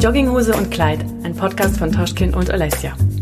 Jogginghose 0.00 0.56
und 0.56 0.70
Kleid, 0.70 1.04
ein 1.24 1.36
Podcast 1.36 1.76
von 1.76 1.92
Toschkin 1.92 2.32
und 2.32 2.50
Alessia. 2.50 2.96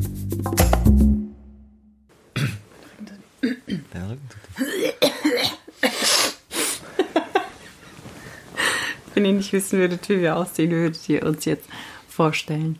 Wenn 9.14 9.24
ihr 9.24 9.32
nicht 9.32 9.52
wissen 9.52 9.80
würdet, 9.80 10.08
wie 10.08 10.20
wir 10.20 10.36
aussehen, 10.36 10.70
würdet 10.70 11.08
ihr 11.08 11.26
uns 11.26 11.44
jetzt 11.46 11.68
vorstellen. 12.08 12.78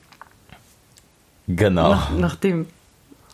Genau. 1.49 1.91
Nach, 1.91 2.17
nachdem. 2.17 2.67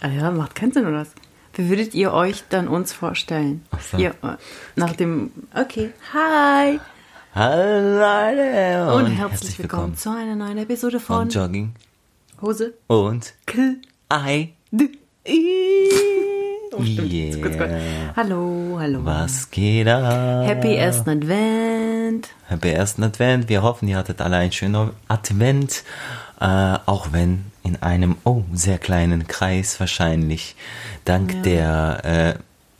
Ah 0.00 0.08
ja, 0.08 0.30
macht 0.30 0.54
keinen 0.54 0.72
Sinn, 0.72 0.86
oder 0.86 1.00
was? 1.00 1.10
Wie 1.52 1.68
würdet 1.68 1.92
ihr 1.92 2.14
euch 2.14 2.42
dann 2.48 2.68
uns 2.68 2.94
vorstellen? 2.94 3.66
Ach 3.70 3.82
so. 3.82 3.98
Ihr, 3.98 4.12
äh, 4.22 4.36
nach 4.76 4.96
dem. 4.96 5.30
Okay. 5.54 5.92
Hi! 6.14 6.80
Hallo 7.34 7.98
Leute 7.98 8.94
Und, 8.94 9.06
herzlich, 9.16 9.58
willkommen, 9.58 9.96
zu 9.96 10.10
einer 10.10 10.36
neuen 10.36 10.58
Episode 10.58 11.00
von 11.00 11.16
von 11.16 11.28
Jogging 11.30 11.74
Hose. 12.40 12.74
und 12.86 13.34
K. 13.46 13.74
Ei. 14.08 14.50
D. 14.70 14.90
I. 15.26 15.90
Oh, 16.72 16.82
stimmt. 16.82 17.12
Yeah. 17.12 17.36
Kurz, 17.40 17.56
kurz. 17.56 17.70
Hallo, 18.16 18.76
hallo. 18.78 19.00
Was 19.04 19.50
geht 19.50 19.88
ab? 19.88 20.46
Happy 20.46 20.74
ersten 20.76 21.10
Advent. 21.10 22.28
Happy 22.46 22.68
ersten 22.68 23.02
Advent. 23.02 23.48
Wir 23.48 23.62
hoffen, 23.62 23.88
ihr 23.88 23.96
hattet 23.96 24.20
alle 24.20 24.36
einen 24.36 24.52
schönen 24.52 24.90
Advent. 25.08 25.82
Äh, 26.40 26.44
auch 26.86 27.08
wenn 27.12 27.46
in 27.64 27.82
einem, 27.82 28.16
oh, 28.24 28.42
sehr 28.52 28.78
kleinen 28.78 29.26
Kreis 29.26 29.80
wahrscheinlich. 29.80 30.54
Dank 31.04 31.32
Ja. 31.34 31.42
der 31.42 32.04
äh, 32.04 32.34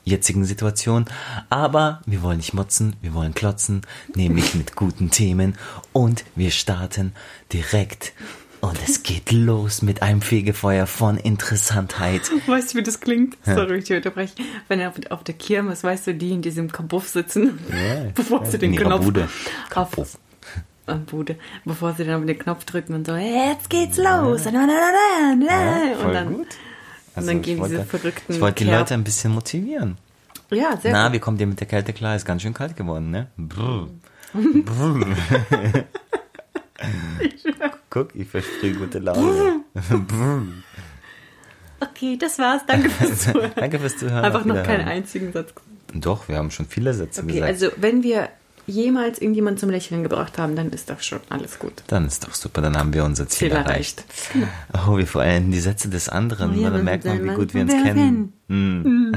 jetzigen 0.04 0.44
Situation. 0.44 1.06
Aber 1.50 2.00
wir 2.06 2.22
wollen 2.22 2.36
nicht 2.38 2.54
motzen, 2.54 2.96
wir 3.02 3.14
wollen 3.14 3.34
klotzen, 3.34 3.82
nämlich 4.14 4.54
mit 4.54 4.76
guten 4.76 5.10
Themen. 5.10 5.56
Und 5.92 6.24
wir 6.36 6.50
starten 6.50 7.12
direkt. 7.52 8.12
Und 8.60 8.78
es 8.88 9.02
geht 9.02 9.30
los 9.30 9.82
mit 9.82 10.00
einem 10.00 10.22
Fegefeuer 10.22 10.86
von 10.86 11.18
Interessantheit. 11.18 12.30
Weißt 12.46 12.72
du, 12.72 12.78
wie 12.78 12.82
das 12.82 12.98
klingt? 13.00 13.36
Sorry, 13.44 13.78
ich 13.78 13.92
unterbreche. 13.92 14.32
Wenn 14.68 14.80
er 14.80 14.88
auf, 14.88 14.94
auf 15.10 15.22
der 15.22 15.34
Kirmes, 15.34 15.84
weißt 15.84 16.06
du, 16.06 16.14
die 16.14 16.30
in 16.30 16.40
diesem 16.40 16.72
Kabuff 16.72 17.08
sitzen, 17.08 17.58
Ja, 17.70 18.06
bevor 18.14 18.46
sie 18.46 18.56
den 18.56 18.72
in 18.72 18.80
Knopf 18.80 19.04
Bude. 19.04 19.24
auf 19.24 19.68
Kabuff. 19.68 20.16
äh, 20.86 20.94
Bude, 20.94 21.36
bevor 21.66 21.92
sie 21.92 22.04
dann 22.04 22.20
auf 22.22 22.26
den 22.26 22.38
Knopf 22.38 22.64
drücken 22.64 22.94
und 22.94 23.06
so, 23.06 23.14
jetzt 23.16 23.68
geht's 23.68 23.98
los. 23.98 24.44
Voll 24.44 24.54
und 26.06 26.14
dann, 26.14 26.32
gut. 26.34 26.46
Und 27.16 27.26
dann 27.26 27.42
gehen 27.42 27.58
ich 27.58 27.62
diese 27.64 27.76
wollte- 27.78 27.84
verrückten 27.90 28.32
Ich 28.32 28.40
wollte 28.40 28.64
die 28.64 28.70
Kerl- 28.70 28.78
Leute 28.80 28.94
ein 28.94 29.04
bisschen 29.04 29.32
motivieren. 29.32 29.98
Ja, 30.50 30.76
sehr 30.76 30.92
Na, 30.92 31.06
gut. 31.06 31.14
wie 31.14 31.18
kommt 31.20 31.40
ihr 31.40 31.46
mit 31.46 31.58
der 31.60 31.66
Kälte 31.66 31.92
klar? 31.92 32.14
Ist 32.16 32.24
ganz 32.26 32.42
schön 32.42 32.54
kalt 32.54 32.76
geworden, 32.76 33.10
ne? 33.10 33.28
Brr. 33.36 33.88
Brr. 34.34 35.06
Guck, 37.90 38.14
ich 38.14 38.28
versprühe 38.28 38.74
gute 38.74 38.98
Laune. 38.98 39.60
Okay, 41.80 42.16
das 42.16 42.38
war's. 42.38 42.62
Danke 42.66 42.88
fürs 42.88 43.24
Zuhören. 43.24 43.50
Danke 43.56 43.78
fürs 43.78 43.96
Zuhören. 43.98 44.24
Einfach 44.24 44.44
noch 44.46 44.62
keinen 44.62 44.88
einzigen 44.88 45.32
Satz. 45.32 45.52
Doch, 45.92 46.28
wir 46.28 46.36
haben 46.38 46.50
schon 46.50 46.66
viele 46.66 46.94
Sätze 46.94 47.22
Okay, 47.22 47.32
gesagt. 47.32 47.48
also 47.52 47.68
wenn 47.76 48.02
wir 48.02 48.30
jemals 48.66 49.20
irgendjemanden 49.20 49.58
zum 49.58 49.70
Lächeln 49.70 50.02
gebracht 50.02 50.38
haben, 50.38 50.56
dann 50.56 50.70
ist 50.70 50.90
das 50.90 51.04
schon 51.04 51.20
alles 51.28 51.58
gut. 51.58 51.82
Dann 51.86 52.06
ist 52.06 52.26
doch 52.26 52.34
super, 52.34 52.62
dann 52.62 52.76
haben 52.76 52.92
wir 52.92 53.04
unser 53.04 53.28
Ziel 53.28 53.48
Ziel 53.48 53.56
erreicht. 53.56 54.04
Oh, 54.86 54.96
wir 54.96 55.06
vollenden 55.06 55.52
die 55.52 55.60
Sätze 55.60 55.88
des 55.88 56.08
anderen. 56.08 56.56
Oh 56.56 56.60
ja, 56.60 56.70
dann 56.70 56.84
merkt 56.84 57.04
man, 57.04 57.24
wie 57.24 57.34
gut 57.34 57.54
wir 57.54 57.62
uns 57.62 57.72
kennen. 57.72 58.32
Mm. 58.48 59.12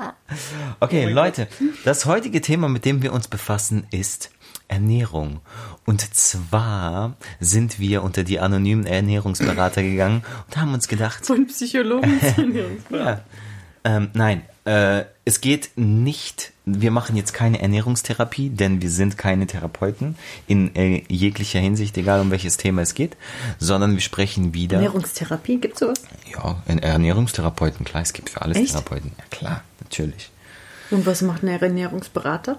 okay, 0.80 1.10
Leute, 1.10 1.48
das 1.84 2.06
heutige 2.06 2.40
Thema, 2.40 2.68
mit 2.68 2.84
dem 2.84 3.02
wir 3.02 3.12
uns 3.12 3.28
befassen, 3.28 3.86
ist 3.90 4.30
Ernährung. 4.70 5.40
Und 5.84 6.14
zwar 6.14 7.16
sind 7.40 7.80
wir 7.80 8.02
unter 8.02 8.22
die 8.22 8.38
anonymen 8.38 8.86
Ernährungsberater 8.86 9.82
gegangen 9.82 10.22
und 10.46 10.56
haben 10.56 10.72
uns 10.72 10.88
gedacht, 10.88 11.24
So 11.30 11.34
ein 11.34 11.46
Psychologen. 11.46 12.20
ja. 12.90 13.20
Ähm, 13.84 14.10
nein, 14.12 14.42
äh, 14.64 15.04
es 15.24 15.40
geht 15.40 15.70
nicht, 15.76 16.52
wir 16.66 16.90
machen 16.90 17.16
jetzt 17.16 17.32
keine 17.32 17.62
Ernährungstherapie, 17.62 18.50
denn 18.50 18.82
wir 18.82 18.90
sind 18.90 19.16
keine 19.16 19.46
Therapeuten 19.46 20.16
in 20.46 20.74
äh, 20.76 21.02
jeglicher 21.08 21.60
Hinsicht, 21.60 21.96
egal 21.96 22.20
um 22.20 22.30
welches 22.30 22.56
Thema 22.56 22.82
es 22.82 22.94
geht, 22.94 23.16
sondern 23.58 23.94
wir 23.94 24.00
sprechen 24.00 24.52
wieder. 24.52 24.76
Ernährungstherapie, 24.76 25.58
gibt's 25.58 25.80
sowas? 25.80 26.02
Ja, 26.30 26.62
ein 26.66 26.78
Ernährungstherapeuten, 26.78 27.84
klar, 27.84 28.02
es 28.02 28.12
gibt 28.12 28.30
für 28.30 28.42
alles 28.42 28.58
Echt? 28.58 28.72
Therapeuten. 28.72 29.12
Ja, 29.16 29.24
klar, 29.30 29.64
natürlich. 29.82 30.30
Und 30.90 31.06
was 31.06 31.22
macht 31.22 31.42
ein 31.42 31.48
Ernährungsberater? 31.48 32.58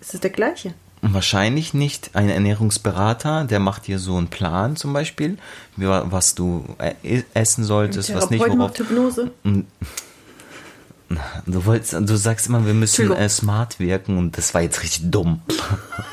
Ist 0.00 0.14
es 0.14 0.20
der 0.20 0.30
gleiche? 0.30 0.74
Wahrscheinlich 1.02 1.74
nicht 1.74 2.10
ein 2.14 2.30
Ernährungsberater, 2.30 3.44
der 3.44 3.60
macht 3.60 3.86
dir 3.86 3.98
so 3.98 4.16
einen 4.16 4.28
Plan 4.28 4.76
zum 4.76 4.94
Beispiel, 4.94 5.36
was 5.76 6.34
du 6.34 6.64
äh, 6.78 7.22
essen 7.34 7.64
solltest, 7.64 8.14
was 8.14 8.30
nicht, 8.30 8.40
worauf, 8.40 8.56
macht 8.56 8.78
Hypnose. 8.78 9.30
Du 11.46 11.64
wolltest, 11.66 11.92
du 11.92 12.16
sagst 12.16 12.46
immer, 12.46 12.66
wir 12.66 12.74
müssen 12.74 13.12
äh, 13.12 13.28
smart 13.28 13.78
wirken 13.78 14.18
und 14.18 14.36
das 14.38 14.54
war 14.54 14.62
jetzt 14.62 14.82
richtig 14.82 15.10
dumm. 15.10 15.42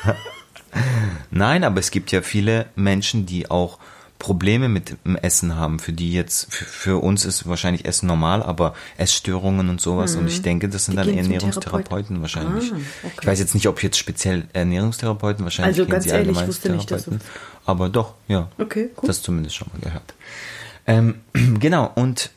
Nein, 1.30 1.64
aber 1.64 1.80
es 1.80 1.90
gibt 1.90 2.12
ja 2.12 2.22
viele 2.22 2.66
Menschen, 2.76 3.26
die 3.26 3.50
auch 3.50 3.78
Probleme 4.22 4.68
mit 4.68 4.96
dem 5.04 5.16
Essen 5.16 5.56
haben, 5.56 5.80
für 5.80 5.92
die 5.92 6.12
jetzt, 6.12 6.54
für, 6.54 6.64
für 6.64 7.02
uns 7.02 7.24
ist 7.24 7.48
wahrscheinlich 7.48 7.86
Essen 7.86 8.06
normal, 8.06 8.40
aber 8.42 8.74
Essstörungen 8.96 9.68
und 9.68 9.80
sowas. 9.80 10.14
Und 10.14 10.28
ich 10.28 10.42
denke, 10.42 10.68
das 10.68 10.84
sind 10.84 10.92
Die 10.92 10.98
dann 10.98 11.08
Ernährungstherapeuten 11.18 11.82
Therapeuten. 11.82 12.22
wahrscheinlich. 12.22 12.72
Ah, 12.72 12.76
okay. 13.02 13.16
Ich 13.20 13.26
weiß 13.26 13.40
jetzt 13.40 13.54
nicht, 13.54 13.66
ob 13.66 13.82
jetzt 13.82 13.98
speziell 13.98 14.44
Ernährungstherapeuten, 14.52 15.44
wahrscheinlich 15.44 15.76
Also 15.76 15.84
gehen 15.86 15.90
ganz 15.90 16.04
sie 16.04 16.10
ehrlich, 16.10 16.28
allgemein 16.28 16.48
wusste 16.48 16.70
nicht, 16.70 16.88
dass 16.92 17.04
Therapeuten. 17.04 17.28
Aber 17.64 17.88
doch, 17.88 18.14
ja. 18.28 18.48
Okay, 18.58 18.90
gut. 18.94 19.08
Das 19.08 19.22
zumindest 19.22 19.56
schon 19.56 19.68
mal 19.72 19.80
gehört. 19.80 20.14
Ähm, 20.86 21.16
genau, 21.58 21.90
und 21.96 22.30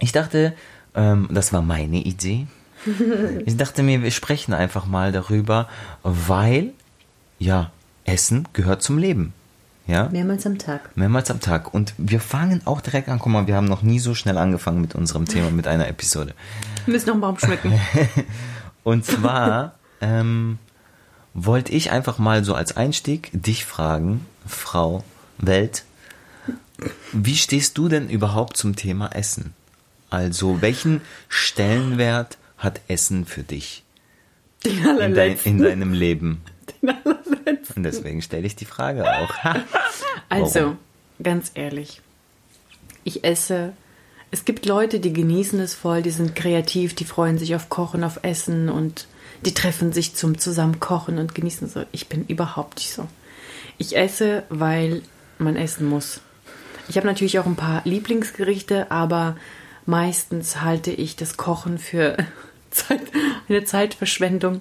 ich 0.00 0.10
dachte, 0.10 0.54
ähm, 0.94 1.28
das 1.30 1.52
war 1.52 1.62
meine 1.62 1.98
Idee. 1.98 2.46
Ich 3.46 3.56
dachte 3.56 3.82
mir, 3.82 4.02
wir 4.02 4.10
sprechen 4.10 4.52
einfach 4.52 4.84
mal 4.86 5.10
darüber, 5.10 5.68
weil, 6.02 6.72
ja, 7.38 7.70
Essen 8.04 8.46
gehört 8.52 8.82
zum 8.82 8.98
Leben. 8.98 9.32
Ja, 9.86 10.08
Mehrmals 10.08 10.46
am 10.46 10.58
Tag. 10.58 10.96
mehrmals 10.96 11.30
am 11.30 11.40
Tag. 11.40 11.72
Und 11.74 11.94
wir 11.98 12.20
fangen 12.20 12.62
auch 12.66 12.80
direkt 12.80 13.08
an. 13.08 13.18
Guck 13.18 13.32
mal, 13.32 13.46
wir 13.46 13.56
haben 13.56 13.66
noch 13.66 13.82
nie 13.82 13.98
so 13.98 14.14
schnell 14.14 14.38
angefangen 14.38 14.80
mit 14.80 14.94
unserem 14.94 15.26
Thema, 15.26 15.50
mit 15.50 15.66
einer 15.66 15.88
Episode. 15.88 16.34
Wir 16.86 16.92
müssen 16.92 17.06
noch 17.06 17.14
einen 17.14 17.20
Baum 17.22 17.38
schmecken. 17.38 17.78
Und 18.82 19.04
zwar 19.04 19.74
ähm, 20.00 20.58
wollte 21.34 21.72
ich 21.72 21.90
einfach 21.90 22.18
mal 22.18 22.44
so 22.44 22.54
als 22.54 22.76
Einstieg 22.76 23.30
dich 23.32 23.64
fragen, 23.64 24.26
Frau 24.46 25.04
Welt, 25.38 25.84
wie 27.12 27.36
stehst 27.36 27.76
du 27.78 27.88
denn 27.88 28.08
überhaupt 28.08 28.56
zum 28.56 28.76
Thema 28.76 29.08
Essen? 29.08 29.54
Also 30.14 30.62
welchen 30.62 31.00
Stellenwert 31.28 32.38
hat 32.56 32.80
Essen 32.86 33.26
für 33.26 33.42
dich 33.42 33.82
Den 34.64 34.78
in, 35.00 35.14
dein, 35.14 35.36
in 35.42 35.60
deinem 35.60 35.92
Leben? 35.92 36.40
Den 36.82 36.90
allerletzten. 36.90 37.76
Und 37.76 37.82
deswegen 37.82 38.22
stelle 38.22 38.46
ich 38.46 38.54
die 38.54 38.64
Frage 38.64 39.04
auch. 39.04 39.34
Also, 40.30 40.76
ganz 41.22 41.52
ehrlich. 41.54 42.00
Ich 43.04 43.24
esse. 43.24 43.72
Es 44.30 44.44
gibt 44.44 44.66
Leute, 44.66 44.98
die 44.98 45.12
genießen 45.12 45.60
es 45.60 45.74
voll, 45.74 46.02
die 46.02 46.10
sind 46.10 46.34
kreativ, 46.34 46.94
die 46.94 47.04
freuen 47.04 47.38
sich 47.38 47.54
auf 47.54 47.68
Kochen, 47.68 48.02
auf 48.02 48.20
Essen 48.22 48.68
und 48.68 49.06
die 49.44 49.54
treffen 49.54 49.92
sich 49.92 50.14
zum 50.14 50.38
Zusammenkochen 50.38 51.18
und 51.18 51.34
genießen 51.34 51.68
so. 51.68 51.84
Ich 51.92 52.08
bin 52.08 52.24
überhaupt 52.26 52.78
nicht 52.78 52.92
so. 52.92 53.06
Ich 53.78 53.96
esse, 53.96 54.44
weil 54.48 55.02
man 55.38 55.56
essen 55.56 55.86
muss. 55.86 56.20
Ich 56.88 56.96
habe 56.96 57.06
natürlich 57.06 57.38
auch 57.38 57.46
ein 57.46 57.56
paar 57.56 57.82
Lieblingsgerichte, 57.84 58.90
aber 58.90 59.36
meistens 59.86 60.62
halte 60.62 60.90
ich 60.90 61.16
das 61.16 61.36
Kochen 61.36 61.78
für 61.78 62.16
Zeit, 62.70 63.02
eine 63.48 63.64
Zeitverschwendung. 63.64 64.60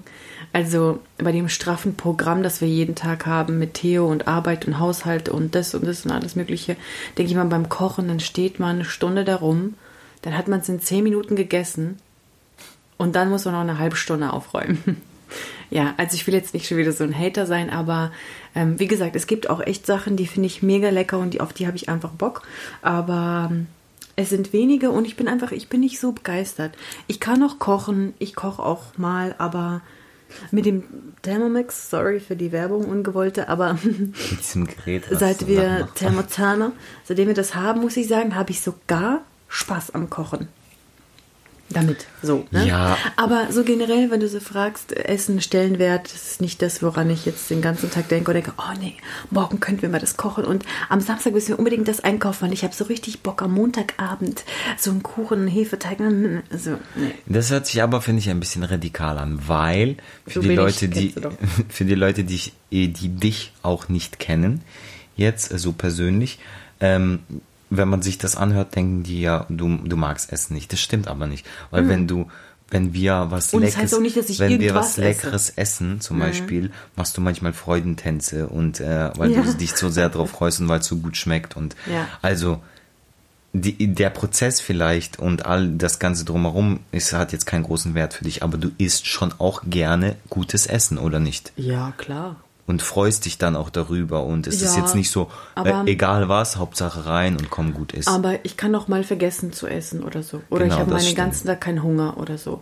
Also 0.52 1.00
bei 1.18 1.32
dem 1.32 1.50
straffen 1.50 1.96
Programm, 1.96 2.44
das 2.44 2.62
wir 2.62 2.68
jeden 2.68 2.96
Tag 2.96 3.26
haben 3.26 3.58
mit 3.58 3.74
Theo 3.74 4.08
und 4.08 4.28
Arbeit 4.28 4.66
und 4.66 4.80
Haushalt 4.80 5.30
und 5.30 5.56
das 5.56 5.74
und 5.74 5.86
das 5.86 6.06
und 6.06 6.12
alles 6.12 6.36
Mögliche, 6.36 6.76
denke 7.18 7.32
ich 7.32 7.36
mal, 7.36 7.46
beim 7.46 7.70
Kochen, 7.70 8.08
dann 8.08 8.20
steht 8.20 8.60
man 8.60 8.76
eine 8.76 8.86
Stunde 8.86 9.24
darum, 9.24 9.74
dann 10.22 10.38
hat 10.38 10.48
man 10.48 10.60
es 10.60 10.70
in 10.70 10.82
zehn 10.82 11.04
Minuten 11.04 11.36
gegessen 11.36 11.98
und 12.98 13.16
dann 13.16 13.30
muss 13.30 13.46
man 13.46 13.56
noch 13.56 13.62
eine 13.62 13.80
halbe 13.80 13.96
Stunde 13.96 14.32
aufräumen. 14.32 15.02
Ja, 15.70 15.96
also 15.98 16.14
ich 16.14 16.28
will 16.28 16.36
jetzt 16.36 16.54
nicht 16.54 16.68
schon 16.68 16.78
wieder 16.78 16.92
so 16.92 17.04
ein 17.04 17.18
Hater 17.18 17.48
sein, 17.48 17.72
aber 17.72 18.12
ähm, 18.54 18.80
wie 18.80 18.86
gesagt, 18.86 19.16
es 19.16 19.26
gibt 19.26 19.50
auch 19.50 19.60
echt 19.60 19.88
Sachen, 19.88 20.16
die 20.16 20.28
finde 20.28 20.46
ich 20.46 20.62
mega 20.62 20.90
lecker 20.90 21.18
und 21.18 21.34
die, 21.34 21.42
auf 21.42 21.52
die 21.52 21.66
habe 21.66 21.78
ich 21.78 21.90
einfach 21.90 22.12
Bock. 22.12 22.44
Aber 22.84 23.50
ähm, 23.50 23.66
es 24.16 24.30
sind 24.30 24.54
wenige 24.54 24.92
und 24.92 25.06
ich 25.06 25.16
bin 25.16 25.28
einfach, 25.28 25.52
ich 25.52 25.70
bin 25.70 25.80
nicht 25.80 26.00
so 26.00 26.12
begeistert. 26.12 26.76
Ich 27.08 27.20
kann 27.20 27.42
auch 27.44 27.60
kochen, 27.60 28.14
ich 28.20 28.36
koche 28.36 28.62
auch 28.62 28.98
mal, 28.98 29.36
aber 29.38 29.82
mit 30.52 30.66
dem 30.66 30.84
Thermomix, 31.22 31.90
sorry 31.90 32.20
für 32.20 32.36
die 32.36 32.52
Werbung, 32.52 32.86
ungewollte, 32.86 33.50
aber 33.50 33.74
Mit 33.84 34.16
diesem 34.40 34.68
Gerät. 34.68 35.04
seit 35.12 35.48
wir. 35.48 35.90
Thermozahner, 35.96 36.72
seitdem 37.04 37.28
wir 37.28 37.36
das 37.36 37.56
haben, 37.56 37.82
muss 37.82 37.98
ich 37.98 38.08
sagen, 38.08 38.36
habe 38.36 38.52
ich 38.52 38.62
sogar 38.62 39.22
Spaß 39.48 39.92
am 39.92 40.10
Kochen. 40.10 40.48
Damit. 41.74 42.06
So. 42.22 42.46
Ne? 42.52 42.68
Ja. 42.68 42.98
Aber 43.18 43.48
so 43.52 43.64
generell, 43.64 44.10
wenn 44.12 44.20
du 44.20 44.28
so 44.28 44.40
fragst, 44.40 44.92
Essen, 44.94 45.42
Stellenwert, 45.42 46.06
das 46.14 46.32
ist 46.32 46.42
nicht 46.42 46.62
das, 46.62 46.82
woran 46.82 47.10
ich 47.10 47.26
jetzt 47.26 47.50
den 47.50 47.62
ganzen 47.62 47.92
Tag 47.92 48.08
denke 48.10 48.32
und 48.32 48.36
denke, 48.36 48.54
oh 48.58 48.78
nee, 48.80 48.94
morgen 49.32 49.60
könnten 49.60 49.82
wir 49.82 49.90
mal 49.90 50.00
das 50.00 50.16
kochen 50.18 50.46
und 50.46 50.64
am 50.90 51.02
Samstag 51.02 51.34
müssen 51.34 51.50
wir 51.50 51.58
unbedingt 51.60 51.88
das 51.88 52.00
einkaufen, 52.02 52.46
weil 52.48 52.54
ich 52.54 52.64
habe 52.64 52.74
so 52.74 52.86
richtig 52.86 53.22
Bock 53.22 53.42
am 53.42 53.54
Montagabend 53.54 54.44
so 54.78 54.92
einen 54.92 55.04
Kuchen, 55.04 55.40
einen 55.40 55.48
Hefeteig. 55.48 56.00
Also, 56.52 56.78
nee. 56.96 57.12
Das 57.26 57.52
hört 57.52 57.68
sich 57.68 57.82
aber, 57.84 58.02
finde 58.02 58.20
ich, 58.20 58.30
ein 58.30 58.40
bisschen 58.40 58.64
radikal 58.64 59.18
an, 59.18 59.40
weil 59.48 59.98
für 60.28 60.42
So 60.42 60.48
die 60.50 60.56
Leute, 60.56 60.88
die, 60.90 61.14
für 61.70 61.86
die 61.86 61.96
Leute, 61.96 62.24
die, 62.24 62.36
ich- 62.36 62.54
die 62.72 63.10
dich 63.10 63.54
auch 63.62 63.90
nicht 63.90 64.20
kennen, 64.20 64.62
jetzt 65.16 65.52
äh, 65.52 65.58
so 65.60 65.74
persönlich, 65.74 66.40
ähm, 66.80 67.20
wenn 67.78 67.90
man 67.90 68.02
sich 68.02 68.18
das 68.18 68.36
anhört, 68.36 68.76
denken 68.76 69.04
die 69.04 69.22
ja, 69.22 69.46
du, 69.50 69.78
du 69.78 69.96
magst 69.96 70.32
Essen 70.32 70.54
nicht. 70.54 70.72
Das 70.72 70.80
stimmt 70.80 71.08
aber 71.08 71.28
nicht. 71.28 71.46
Weil 71.72 71.88
wenn 71.88 72.08
du, 72.08 72.28
wenn 72.70 72.94
wir 72.94 73.28
was 73.30 73.52
Mhm. 73.54 73.58
Und 73.60 73.64
es 73.64 73.70
Leckeres, 73.76 73.84
heißt 73.84 73.96
auch 73.96 74.00
nicht, 74.02 74.40
wenn 74.40 74.60
wir 74.60 74.74
was 74.76 74.98
Leckeres 74.98 75.50
essen, 75.52 76.02
zum 76.02 76.20
Beispiel, 76.20 76.72
machst 76.96 77.16
du 77.18 77.22
manchmal 77.22 77.54
Freudentänze 77.54 78.48
und 78.48 78.80
äh, 78.80 79.12
weil 79.18 79.32
Ja. 79.32 79.42
du 79.42 79.54
dich 79.54 79.76
so 79.76 79.90
sehr 79.90 80.10
drauf 80.10 80.32
freust 80.32 80.60
und 80.62 80.70
weil 80.70 80.80
es 80.80 80.88
so 80.88 80.98
gut 80.98 81.18
schmeckt 81.18 81.56
und 81.56 81.76
Ja. 81.86 82.08
also 82.22 82.62
die, 83.56 83.94
der 83.94 84.10
Prozess 84.10 84.60
vielleicht 84.60 85.20
und 85.20 85.46
all 85.46 85.70
das 85.78 86.00
Ganze 86.00 86.26
drumherum 86.26 86.80
ist, 86.92 87.14
hat 87.14 87.34
jetzt 87.34 87.46
keinen 87.46 87.62
großen 87.64 87.94
Wert 87.94 88.16
für 88.16 88.24
dich, 88.24 88.42
aber 88.42 88.58
du 88.58 88.72
isst 88.80 89.06
schon 89.06 89.32
auch 89.38 89.62
gerne 89.68 90.16
gutes 90.30 90.66
Essen, 90.66 90.98
oder 90.98 91.20
nicht? 91.20 91.54
Ja, 91.56 91.94
klar. 91.98 92.38
Und 92.66 92.82
freust 92.82 93.26
dich 93.26 93.38
dann 93.38 93.58
auch 93.58 93.70
darüber 93.70 94.24
und 94.24 94.48
es 94.48 94.62
ist 94.62 94.76
Ja, 94.78 94.82
jetzt 94.82 94.96
nicht 94.96 95.12
so, 95.12 95.30
aber- 95.54 95.84
äh, 95.86 95.92
egal 95.92 96.30
was, 96.30 96.56
Hauptsache 96.56 97.06
rein 97.06 97.36
und 97.36 97.50
komm 97.50 97.74
gut 97.74 97.92
ist. 97.92 98.08
Aber 98.08 98.44
ich 98.46 98.56
kann 98.56 98.74
auch 98.76 98.88
mal 98.88 99.04
vergessen 99.04 99.52
zu 99.52 99.68
essen 99.68 100.02
oder 100.02 100.24
so. 100.24 100.42
Oder 100.50 100.64
Genau, 100.66 100.76
ich 100.76 100.80
habe 100.82 100.92
meinen 100.92 101.02
stimmt. 101.02 101.18
ganzen 101.18 101.48
Tag 101.48 101.60
keinen 101.60 101.84
Hunger 101.84 102.16
oder 102.18 102.38
so. 102.38 102.62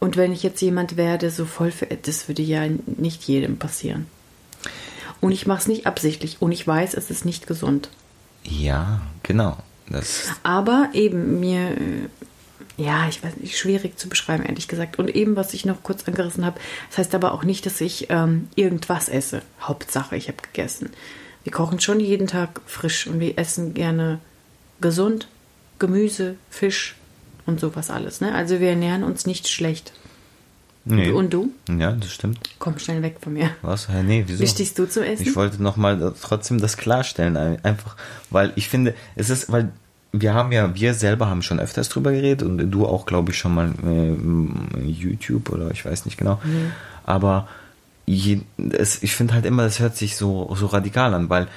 Und 0.00 0.16
wenn 0.16 0.32
ich 0.32 0.42
jetzt 0.42 0.60
jemand 0.60 0.96
werde, 0.96 1.30
so 1.30 1.44
voll 1.44 1.70
für 1.70 1.86
das 1.86 2.26
würde 2.26 2.42
ja 2.42 2.62
nicht 2.86 3.22
jedem 3.22 3.56
passieren. 3.56 4.06
Und 5.20 5.30
ich 5.30 5.46
mache 5.46 5.60
es 5.60 5.68
nicht 5.68 5.86
absichtlich. 5.86 6.38
Und 6.42 6.50
ich 6.50 6.66
weiß, 6.66 6.94
es 6.94 7.08
ist 7.08 7.24
nicht 7.24 7.46
gesund. 7.46 7.88
ja, 8.42 9.00
genau. 9.22 9.56
Das, 9.88 10.24
Aber 10.42 10.88
eben 10.94 11.38
mir, 11.38 11.76
ja, 12.76 13.08
ich 13.08 13.22
weiß 13.22 13.36
nicht, 13.38 13.58
schwierig 13.58 13.98
zu 13.98 14.08
beschreiben, 14.08 14.44
ehrlich 14.44 14.68
gesagt. 14.68 14.98
Und 14.98 15.14
eben, 15.14 15.36
was 15.36 15.54
ich 15.54 15.64
noch 15.64 15.82
kurz 15.82 16.06
angerissen 16.08 16.44
habe, 16.44 16.58
das 16.88 16.98
heißt 16.98 17.14
aber 17.14 17.32
auch 17.32 17.44
nicht, 17.44 17.66
dass 17.66 17.80
ich 17.80 18.06
ähm, 18.10 18.48
irgendwas 18.54 19.08
esse. 19.08 19.42
Hauptsache, 19.60 20.16
ich 20.16 20.28
habe 20.28 20.38
gegessen. 20.42 20.90
Wir 21.44 21.52
kochen 21.52 21.80
schon 21.80 22.00
jeden 22.00 22.26
Tag 22.28 22.60
frisch 22.66 23.06
und 23.06 23.20
wir 23.20 23.36
essen 23.38 23.74
gerne 23.74 24.20
gesund, 24.80 25.28
Gemüse, 25.78 26.36
Fisch 26.50 26.94
und 27.46 27.58
sowas 27.60 27.90
alles. 27.90 28.20
Ne? 28.20 28.34
Also 28.34 28.60
wir 28.60 28.70
ernähren 28.70 29.02
uns 29.04 29.26
nicht 29.26 29.48
schlecht. 29.48 29.92
nee. 30.84 31.10
Und 31.10 31.32
du? 31.34 31.50
Ja, 31.68 31.92
das 31.92 32.12
stimmt. 32.12 32.38
Komm 32.58 32.78
schnell 32.78 33.02
weg 33.02 33.16
von 33.20 33.32
mir. 33.34 33.50
Was? 33.62 33.88
Nee, 33.88 34.24
wieso? 34.26 34.42
Wie 34.42 34.46
stehst 34.48 34.78
du 34.78 34.86
zum 34.88 35.02
Essen? 35.02 35.22
Ich 35.26 35.34
wollte 35.36 35.62
nochmal 35.62 36.14
trotzdem 36.20 36.60
das 36.60 36.76
klarstellen, 36.76 37.36
ein- 37.36 37.64
einfach, 37.64 37.96
weil 38.30 38.52
ich 38.56 38.68
finde, 38.68 38.94
es 39.16 39.28
ist, 39.30 39.50
weil 39.50 39.72
wir 40.12 40.34
haben 40.34 40.52
ja, 40.52 40.74
wir 40.74 40.94
selber 40.94 41.28
haben 41.28 41.42
schon 41.42 41.58
öfters 41.58 41.88
drüber 41.88 42.12
geredet 42.12 42.42
und 42.42 42.70
du 42.70 42.86
auch, 42.86 43.06
glaube 43.06 43.32
ich, 43.32 43.38
schon 43.38 43.54
mal 43.54 43.72
äh, 43.84 44.84
YouTube 44.84 45.50
oder 45.50 45.70
ich 45.70 45.84
weiß 45.84 46.04
nicht 46.04 46.18
genau. 46.18 46.40
Aber 47.04 47.48
je, 48.04 48.40
es, 48.58 49.02
ich 49.02 49.14
finde 49.14 49.34
halt 49.34 49.46
immer, 49.46 49.64
das 49.64 49.80
hört 49.80 49.96
sich 49.96 50.16
so, 50.16 50.54
so 50.54 50.66
radikal 50.66 51.14
an, 51.14 51.30
weil 51.30 51.48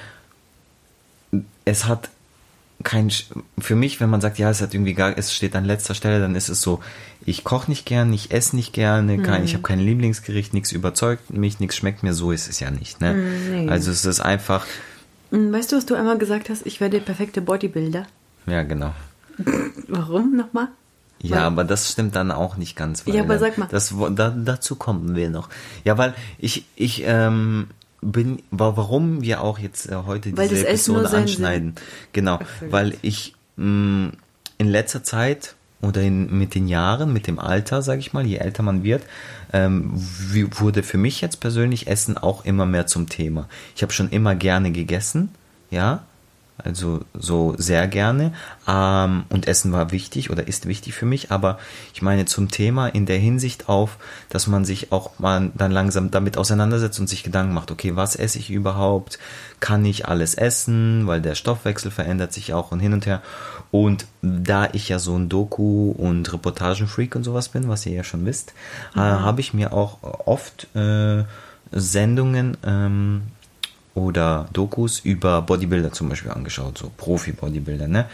es 1.64 1.84
hat 1.84 2.08
kein, 2.82 3.10
für 3.58 3.74
mich, 3.74 4.00
wenn 4.00 4.10
man 4.10 4.20
sagt, 4.20 4.38
ja, 4.38 4.50
es 4.50 4.60
hat 4.60 4.72
irgendwie 4.74 4.94
gar, 4.94 5.16
es 5.16 5.34
steht 5.34 5.56
an 5.56 5.64
letzter 5.64 5.94
Stelle, 5.94 6.20
dann 6.20 6.34
ist 6.34 6.48
es 6.48 6.62
so, 6.62 6.80
ich 7.24 7.42
koche 7.42 7.70
nicht 7.70 7.84
gern, 7.84 8.12
ich 8.12 8.30
esse 8.30 8.54
nicht 8.54 8.72
gerne, 8.72 9.18
kein, 9.18 9.44
ich 9.44 9.54
habe 9.54 9.62
kein 9.62 9.80
Lieblingsgericht, 9.80 10.54
nichts 10.54 10.72
überzeugt 10.72 11.30
mich, 11.30 11.58
nichts 11.58 11.76
schmeckt 11.76 12.02
mir, 12.02 12.12
so 12.12 12.32
ist 12.32 12.48
es 12.48 12.60
ja 12.60 12.70
nicht, 12.70 13.00
ne? 13.00 13.14
nee. 13.50 13.68
Also 13.68 13.90
es 13.90 14.04
ist 14.04 14.20
einfach, 14.20 14.66
Weißt 15.30 15.72
du, 15.72 15.76
was 15.76 15.86
du 15.86 15.94
einmal 15.94 16.18
gesagt 16.18 16.50
hast? 16.50 16.66
Ich 16.66 16.80
werde 16.80 16.98
der 16.98 17.04
perfekte 17.04 17.40
Bodybuilder. 17.40 18.06
Ja, 18.46 18.62
genau. 18.62 18.92
Warum 19.88 20.36
nochmal? 20.36 20.68
Ja, 21.20 21.36
Weil- 21.36 21.42
aber 21.44 21.64
das 21.64 21.90
stimmt 21.92 22.14
dann 22.16 22.30
auch 22.30 22.56
nicht 22.56 22.76
ganz. 22.76 23.02
Ja, 23.06 23.22
aber 23.22 23.38
sag 23.38 23.58
mal. 23.58 23.68
Das, 23.70 23.94
da, 24.14 24.30
dazu 24.30 24.76
kommen 24.76 25.14
wir 25.16 25.30
noch. 25.30 25.48
Ja, 25.84 25.96
weil 25.98 26.14
ich, 26.38 26.66
ich 26.76 27.02
ähm, 27.06 27.68
bin, 28.02 28.42
wa- 28.50 28.76
warum 28.76 29.22
wir 29.22 29.40
auch 29.42 29.58
jetzt 29.58 29.90
äh, 29.90 29.94
heute 30.06 30.36
Weil 30.36 30.48
diese 30.48 30.68
Episode 30.68 31.00
seinen 31.08 31.10
Sinn 31.10 31.20
anschneiden. 31.22 31.74
Genau, 32.12 32.38
erfüllt. 32.38 32.72
weil 32.72 32.94
ich 33.02 33.34
mh, 33.56 34.12
in 34.58 34.68
letzter 34.68 35.02
Zeit 35.02 35.54
oder 35.82 36.02
in, 36.02 36.38
mit 36.38 36.54
den 36.54 36.68
Jahren, 36.68 37.12
mit 37.12 37.26
dem 37.26 37.38
Alter, 37.38 37.82
sage 37.82 38.00
ich 38.00 38.12
mal, 38.12 38.24
je 38.26 38.36
älter 38.36 38.62
man 38.62 38.82
wird, 38.82 39.02
ähm, 39.52 39.92
wurde 39.94 40.82
für 40.82 40.98
mich 40.98 41.20
jetzt 41.20 41.40
persönlich 41.40 41.86
Essen 41.86 42.16
auch 42.18 42.44
immer 42.44 42.66
mehr 42.66 42.86
zum 42.86 43.08
Thema. 43.08 43.48
Ich 43.74 43.82
habe 43.82 43.92
schon 43.92 44.08
immer 44.10 44.34
gerne 44.34 44.72
gegessen, 44.72 45.30
ja, 45.70 46.02
also 46.58 47.00
so 47.14 47.54
sehr 47.58 47.86
gerne. 47.86 48.32
Ähm, 48.66 49.24
und 49.28 49.46
Essen 49.46 49.72
war 49.72 49.92
wichtig 49.92 50.30
oder 50.30 50.48
ist 50.48 50.66
wichtig 50.66 50.94
für 50.94 51.06
mich, 51.06 51.30
aber 51.30 51.58
ich 51.92 52.02
meine 52.02 52.24
zum 52.24 52.50
Thema 52.50 52.88
in 52.88 53.06
der 53.06 53.18
Hinsicht 53.18 53.68
auf, 53.68 53.98
dass 54.30 54.46
man 54.46 54.64
sich 54.64 54.92
auch 54.92 55.18
mal 55.18 55.50
dann 55.54 55.70
langsam 55.70 56.10
damit 56.10 56.38
auseinandersetzt 56.38 56.98
und 56.98 57.08
sich 57.08 57.22
Gedanken 57.22 57.54
macht, 57.54 57.70
okay, 57.70 57.96
was 57.96 58.16
esse 58.16 58.38
ich 58.38 58.50
überhaupt? 58.50 59.18
Kann 59.60 59.84
ich 59.84 60.08
alles 60.08 60.34
essen? 60.34 61.06
Weil 61.06 61.20
der 61.20 61.34
Stoffwechsel 61.34 61.90
verändert 61.90 62.32
sich 62.32 62.54
auch 62.54 62.72
und 62.72 62.80
hin 62.80 62.92
und 62.92 63.06
her. 63.06 63.22
Und 63.70 64.06
da 64.22 64.68
ich 64.72 64.88
ja 64.88 64.98
so 64.98 65.16
ein 65.16 65.28
Doku- 65.28 65.92
und 65.92 66.32
Reportagenfreak 66.32 67.14
und 67.16 67.24
sowas 67.24 67.48
bin, 67.48 67.68
was 67.68 67.84
ihr 67.84 67.92
ja 67.92 68.04
schon 68.04 68.24
wisst, 68.24 68.54
äh, 68.94 68.98
habe 68.98 69.40
ich 69.40 69.52
mir 69.52 69.72
auch 69.72 69.98
oft 70.02 70.74
äh, 70.74 71.24
Sendungen 71.72 72.56
ähm, 72.64 73.22
oder 73.96 74.46
Dokus 74.52 75.00
über 75.00 75.40
Bodybuilder 75.40 75.90
zum 75.90 76.10
Beispiel 76.10 76.30
angeschaut, 76.30 76.76
so 76.76 76.92
Profi-Bodybuilder, 76.96 77.88
ne? 77.88 78.04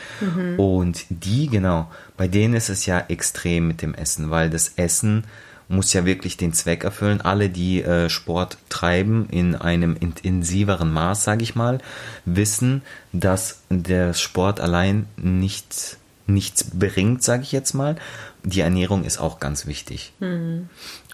Und 0.56 1.04
die, 1.10 1.48
genau, 1.48 1.90
bei 2.16 2.28
denen 2.28 2.54
ist 2.54 2.70
es 2.70 2.86
ja 2.86 3.04
extrem 3.08 3.66
mit 3.66 3.82
dem 3.82 3.92
Essen, 3.92 4.30
weil 4.30 4.48
das 4.48 4.74
Essen 4.76 5.24
muss 5.68 5.92
ja 5.92 6.04
wirklich 6.04 6.36
den 6.36 6.52
Zweck 6.52 6.84
erfüllen. 6.84 7.20
Alle, 7.20 7.48
die 7.48 7.82
äh, 7.82 8.08
Sport 8.08 8.58
treiben 8.68 9.28
in 9.30 9.56
einem 9.56 9.96
intensiveren 9.96 10.92
Maß, 10.92 11.24
sage 11.24 11.42
ich 11.42 11.56
mal, 11.56 11.78
wissen, 12.24 12.82
dass 13.12 13.62
der 13.68 14.14
Sport 14.14 14.60
allein 14.60 15.06
nichts, 15.16 15.98
nichts 16.26 16.64
bringt, 16.64 17.24
sage 17.24 17.42
ich 17.42 17.50
jetzt 17.50 17.72
mal. 17.74 17.96
Die 18.44 18.60
Ernährung 18.60 19.02
ist 19.02 19.18
auch 19.18 19.40
ganz 19.40 19.66
wichtig. 19.66 20.12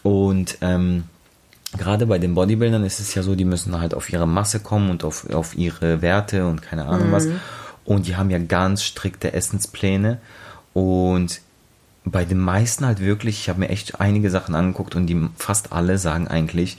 Und 0.03 0.59
ähm, 0.61 1.05
gerade 1.77 2.07
bei 2.07 2.19
den 2.19 2.35
Bodybuildern 2.35 2.85
ist 2.85 3.01
es 3.01 3.15
ja 3.15 3.23
so, 3.23 3.35
die 3.35 3.45
müssen 3.45 3.79
halt 3.79 3.95
auf 3.95 4.11
ihre 4.11 4.27
Masse 4.27 4.61
kommen 4.61 4.91
und 4.91 5.05
auf, 5.05 5.29
auf 5.31 5.57
ihre 5.57 6.01
Werte 6.01 6.47
und 6.47 6.63
keine 6.63 6.87
Ahnung 6.87 7.13
was. 7.13 7.27
Und 7.85 8.07
die 8.07 8.17
haben 8.17 8.31
ja 8.31 8.39
ganz 8.39 8.83
strikte 8.83 9.33
Essenspläne. 9.33 10.19
Und 10.73 11.41
bei 12.05 12.25
den 12.25 12.39
meisten 12.39 12.87
halt 12.87 13.01
wirklich, 13.01 13.41
ich 13.41 13.49
habe 13.49 13.61
mir 13.61 13.69
echt 13.69 14.01
einige 14.01 14.31
Sachen 14.31 14.55
angeguckt 14.55 14.95
und 14.95 15.07
die 15.07 15.29
fast 15.37 15.73
alle 15.73 15.99
sagen 15.99 16.29
eigentlich, 16.29 16.79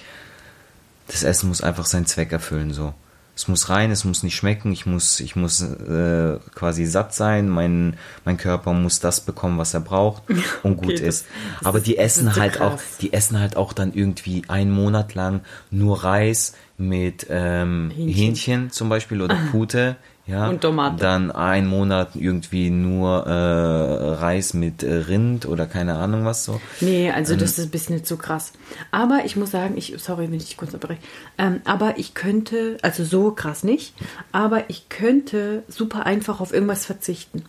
das 1.08 1.24
Essen 1.24 1.50
muss 1.50 1.62
einfach 1.62 1.86
seinen 1.86 2.05
Zweck 2.05 2.31
erfüllen, 2.31 2.74
so. 2.74 2.93
Es 3.39 3.48
muss 3.48 3.69
rein, 3.69 3.89
es 3.89 4.03
muss 4.03 4.22
nicht 4.22 4.36
schmecken, 4.36 4.69
ich 4.74 4.86
muss, 4.86 5.22
ich 5.22 5.38
muss 5.38 5.62
äh, 5.62 6.38
quasi 6.55 6.86
satt 6.86 7.13
sein, 7.13 7.48
mein, 7.48 7.96
mein 8.25 8.36
Körper 8.36 8.74
muss 8.74 9.00
das 9.00 9.22
bekommen, 9.22 9.58
was 9.58 9.74
er 9.74 9.79
braucht 9.79 10.24
und 10.63 10.75
gut 10.75 10.88
Okay, 10.89 11.05
das- 11.05 11.15
ist. 11.22 11.25
das 11.60 11.65
Aber 11.65 11.77
ist- 11.77 11.88
die 11.88 11.96
das 11.96 12.05
essen 12.05 12.27
ist 12.27 12.36
so 12.36 12.41
halt 12.41 12.60
auch, 12.60 12.72
krass. 12.72 12.84
die 13.00 13.13
essen 13.13 13.39
halt 13.39 13.55
auch 13.55 13.72
dann 13.72 13.93
irgendwie 13.93 14.41
einen 14.50 14.72
Monat 14.72 15.15
lang 15.15 15.39
nur 15.72 16.03
Reis 16.03 16.53
mit 16.77 17.27
ähm, 17.29 17.91
Hähnchen. 17.96 18.13
Hähnchen. 18.13 18.72
zum 18.72 18.89
Beispiel 18.89 19.22
oder 19.22 19.36
Pute. 19.51 19.96
Ja, 20.29 20.48
Und 20.48 20.62
Tomate. 20.62 20.98
Dann 20.98 21.31
einen 21.31 21.67
Monat 21.67 22.15
irgendwie 22.15 22.69
nur 22.69 23.25
äh, 23.25 24.12
Reis 24.13 24.53
mit 24.53 24.83
Rind 24.83 25.48
oder 25.48 25.65
keine 25.65 25.95
Ahnung 25.95 26.24
was 26.25 26.45
so. 26.45 26.62
Nee, 26.81 27.12
also 27.12 27.36
das 27.36 27.57
ist 27.57 27.65
ein 27.65 27.71
bisschen 27.71 28.03
zu 28.03 28.17
krass. 28.17 28.53
Aber 28.91 29.21
ich 29.25 29.36
muss 29.36 29.51
sagen, 29.51 29.75
ich, 29.75 29.95
sorry, 29.98 30.27
wenn 30.27 30.36
ich 30.36 30.45
dich 30.45 30.57
kurz 30.57 30.74
unterbreche, 30.74 31.01
ähm, 31.38 31.62
aber 31.65 31.98
ich 31.98 32.13
könnte, 32.13 32.77
also 32.83 33.03
so 33.03 33.31
krass 33.31 33.63
nicht, 33.63 33.93
aber 34.31 34.69
ich 34.69 34.89
könnte 34.89 35.63
super 35.67 36.05
einfach 36.05 36.41
auf 36.41 36.53
irgendwas 36.53 36.86
verzichten. 36.86 37.43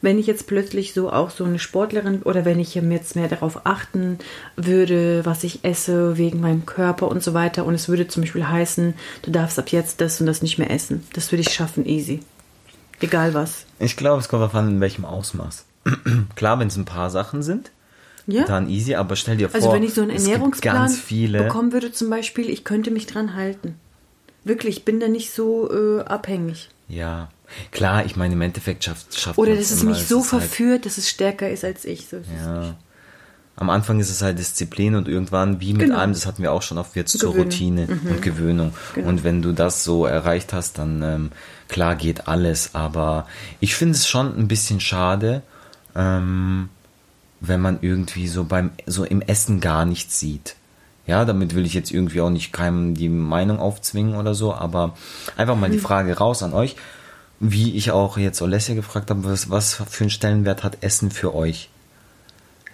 Wenn 0.00 0.18
ich 0.18 0.26
jetzt 0.26 0.46
plötzlich 0.46 0.94
so 0.94 1.10
auch 1.12 1.30
so 1.30 1.44
eine 1.44 1.58
Sportlerin 1.58 2.22
oder 2.22 2.44
wenn 2.44 2.60
ich 2.60 2.74
jetzt 2.74 3.16
mehr 3.16 3.28
darauf 3.28 3.66
achten 3.66 4.18
würde, 4.56 5.24
was 5.24 5.42
ich 5.44 5.64
esse 5.64 6.16
wegen 6.16 6.40
meinem 6.40 6.66
Körper 6.66 7.08
und 7.08 7.22
so 7.22 7.34
weiter 7.34 7.64
und 7.66 7.74
es 7.74 7.88
würde 7.88 8.06
zum 8.08 8.22
Beispiel 8.22 8.46
heißen, 8.46 8.94
du 9.22 9.30
darfst 9.30 9.58
ab 9.58 9.70
jetzt 9.70 10.00
das 10.00 10.20
und 10.20 10.26
das 10.26 10.42
nicht 10.42 10.58
mehr 10.58 10.70
essen. 10.70 11.04
Das 11.14 11.32
würde 11.32 11.42
ich 11.42 11.52
schaffen, 11.52 11.84
easy. 11.86 12.20
Egal 13.00 13.34
was. 13.34 13.64
Ich 13.78 13.96
glaube, 13.96 14.20
es 14.20 14.28
kommt 14.28 14.42
darauf 14.42 14.54
an, 14.54 14.68
in 14.68 14.80
welchem 14.80 15.04
Ausmaß. 15.04 15.64
Klar, 16.36 16.58
wenn 16.58 16.68
es 16.68 16.76
ein 16.76 16.84
paar 16.84 17.10
Sachen 17.10 17.42
sind, 17.42 17.70
Ja? 18.26 18.44
dann 18.44 18.68
easy, 18.68 18.94
aber 18.94 19.16
stell 19.16 19.36
dir 19.36 19.50
Also 19.52 19.66
vor, 19.68 19.74
wenn 19.76 19.82
ich 19.84 19.94
so 19.94 20.02
einen 20.02 20.10
Ernährungsplan 20.10 20.74
ganz 20.74 20.98
viele. 20.98 21.44
bekommen 21.44 21.72
würde 21.72 21.92
zum 21.92 22.10
Beispiel, 22.10 22.50
ich 22.50 22.64
könnte 22.64 22.90
mich 22.90 23.06
dran 23.06 23.34
halten. 23.34 23.76
Wirklich, 24.44 24.78
ich 24.78 24.84
bin 24.84 24.98
da 25.00 25.08
nicht 25.08 25.32
so 25.32 25.70
äh, 25.70 26.02
abhängig. 26.04 26.68
Ja, 26.88 27.28
klar, 27.70 28.04
ich 28.06 28.16
meine, 28.16 28.34
im 28.34 28.40
Endeffekt 28.40 28.84
schafft, 28.84 29.18
schafft 29.18 29.38
Oder 29.38 29.54
dass 29.56 29.70
es 29.70 29.82
mich 29.82 30.06
so 30.06 30.20
ist 30.20 30.32
halt- 30.32 30.42
verführt, 30.42 30.86
dass 30.86 30.98
es 30.98 31.08
stärker 31.08 31.48
ist 31.50 31.64
als 31.64 31.84
ich. 31.84 32.06
So 32.08 32.16
es 32.18 32.26
Ja. 32.44 32.76
Am 33.56 33.70
Anfang 33.70 33.98
ist 33.98 34.08
es 34.10 34.22
halt 34.22 34.38
Disziplin 34.38 34.94
und 34.94 35.08
irgendwann, 35.08 35.60
wie 35.60 35.72
mit 35.72 35.82
Genau. 35.86 35.98
allem, 35.98 36.12
das 36.12 36.26
hatten 36.26 36.42
wir 36.42 36.52
auch 36.52 36.62
schon 36.62 36.78
oft, 36.78 36.94
wird 36.94 37.08
es 37.08 37.14
zur. 37.14 37.34
Routine 37.34 37.88
und 38.08 38.22
Gewöhnung. 38.22 38.72
Genau. 38.94 39.08
Und 39.08 39.24
wenn 39.24 39.42
du 39.42 39.50
das 39.52 39.82
so 39.82 40.06
erreicht 40.06 40.52
hast, 40.52 40.78
dann 40.78 41.02
ähm, 41.02 41.30
klar 41.66 41.96
geht 41.96 42.28
alles. 42.28 42.76
Aber 42.76 43.26
ich 43.58 43.74
finde 43.74 43.94
es 43.96 44.06
schon 44.06 44.38
ein 44.38 44.46
bisschen 44.46 44.78
schade, 44.78 45.42
ähm, 45.96 46.68
wenn 47.40 47.60
man 47.60 47.78
irgendwie 47.82 48.28
so 48.28 48.44
beim 48.44 48.70
so 48.86 49.04
im 49.04 49.22
Essen 49.22 49.60
gar 49.60 49.84
nichts 49.84 50.20
sieht. 50.20 50.54
Ja, 51.08 51.24
damit 51.24 51.54
will 51.54 51.64
ich 51.66 51.74
jetzt 51.74 51.90
irgendwie 51.90 52.20
auch 52.20 52.30
nicht 52.30 52.52
keinem 52.52 52.94
die 52.94 53.08
Meinung 53.08 53.58
aufzwingen 53.60 54.14
oder 54.14 54.34
so, 54.34 54.54
aber 54.54 54.94
einfach 55.36 55.56
mal 55.56 55.70
die 55.70 55.78
Frage 55.78 56.16
raus 56.18 56.42
an 56.42 56.52
euch, 56.52 56.76
wie 57.40 57.76
ich 57.76 57.90
auch 57.90 58.18
jetzt 58.18 58.42
Olesja 58.42 58.74
gefragt 58.74 59.10
habe, 59.10 59.24
was, 59.24 59.50
was 59.50 59.74
für 59.74 60.04
einen 60.04 60.10
Stellenwert 60.10 60.64
hat 60.64 60.78
Essen 60.82 61.10
für 61.10 61.34
euch? 61.34 61.70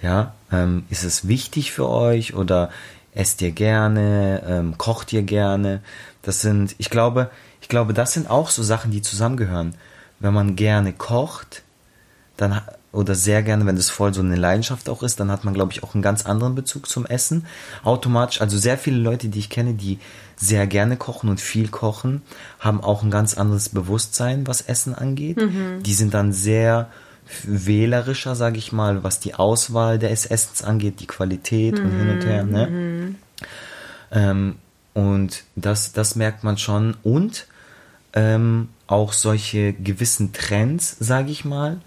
Ja, 0.03 0.35
ähm, 0.53 0.85
ist 0.91 1.05
es 1.05 1.29
wichtig 1.29 1.73
für 1.73 1.89
euch 1.89 2.35
oder 2.35 2.71
esst 3.15 3.41
ihr 3.43 3.53
gerne, 3.53 4.43
ähm, 4.47 4.79
kocht 4.79 5.13
ihr 5.13 5.23
gerne? 5.23 5.83
Das 6.23 6.41
sind, 6.41 6.75
ich 6.79 6.91
glaube, 6.91 7.31
ich 7.61 7.69
glaube, 7.69 7.95
das 7.95 8.13
sind 8.13 8.29
auch 8.29 8.51
so 8.51 8.63
Sachen, 8.63 8.91
die 8.91 9.03
zusammengehören. 9.03 9.75
Wenn 10.21 10.35
man 10.35 10.57
gerne 10.57 10.93
kocht, 10.93 11.63
dann 12.37 12.61
oder 12.95 13.15
sehr 13.15 13.43
gerne, 13.43 13.67
wenn 13.67 13.77
das 13.77 13.91
voll 13.91 14.15
so 14.15 14.21
eine 14.21 14.37
Leidenschaft 14.37 14.89
auch 14.89 15.03
ist, 15.03 15.21
dann 15.21 15.31
hat 15.31 15.45
man, 15.45 15.55
glaube 15.55 15.73
ich, 15.73 15.83
auch 15.83 15.95
einen 15.95 16.03
ganz 16.03 16.27
anderen 16.27 16.55
Bezug 16.55 16.89
zum 16.89 17.07
Essen. 17.07 17.47
Automatisch, 17.83 18.41
also 18.41 18.57
sehr 18.57 18.79
viele 18.79 18.99
Leute, 18.99 19.29
die 19.29 19.39
ich 19.39 19.51
kenne, 19.51 19.75
die 19.75 19.99
sehr 20.37 20.67
gerne 20.67 20.97
kochen 20.97 21.29
und 21.29 21.41
viel 21.41 21.69
kochen, 21.69 22.23
haben 22.61 22.81
auch 22.83 23.03
ein 23.03 23.11
ganz 23.11 23.35
anderes 23.37 23.69
Bewusstsein, 23.69 24.47
was 24.47 24.63
Essen 24.63 24.95
angeht. 24.95 25.39
Die 25.81 25.95
sind 25.95 26.15
dann 26.15 26.33
sehr 26.33 26.89
wählerischer, 27.45 28.35
sage 28.35 28.59
ich 28.59 28.73
mal, 28.73 29.03
was 29.03 29.21
die 29.21 29.35
Auswahl 29.35 29.99
des 29.99 30.27
Essens 30.27 30.63
angeht, 30.63 31.01
die 31.01 31.07
Qualität 31.07 31.79
und 31.79 31.91
hin 31.91 32.11
und 32.11 32.25
her. 32.25 32.45
Ne? 32.45 33.15
Ähm, 34.13 34.57
und 34.93 35.45
das, 35.57 35.93
das 35.93 36.17
merkt 36.17 36.45
man 36.45 36.59
schon. 36.59 36.97
Und 37.03 37.47
ähm, 38.13 38.69
auch 38.87 39.13
solche 39.13 39.73
gewissen 39.73 40.33
Trends, 40.33 40.97
sage 41.01 41.31
ich 41.31 41.45
mal, 41.45 41.81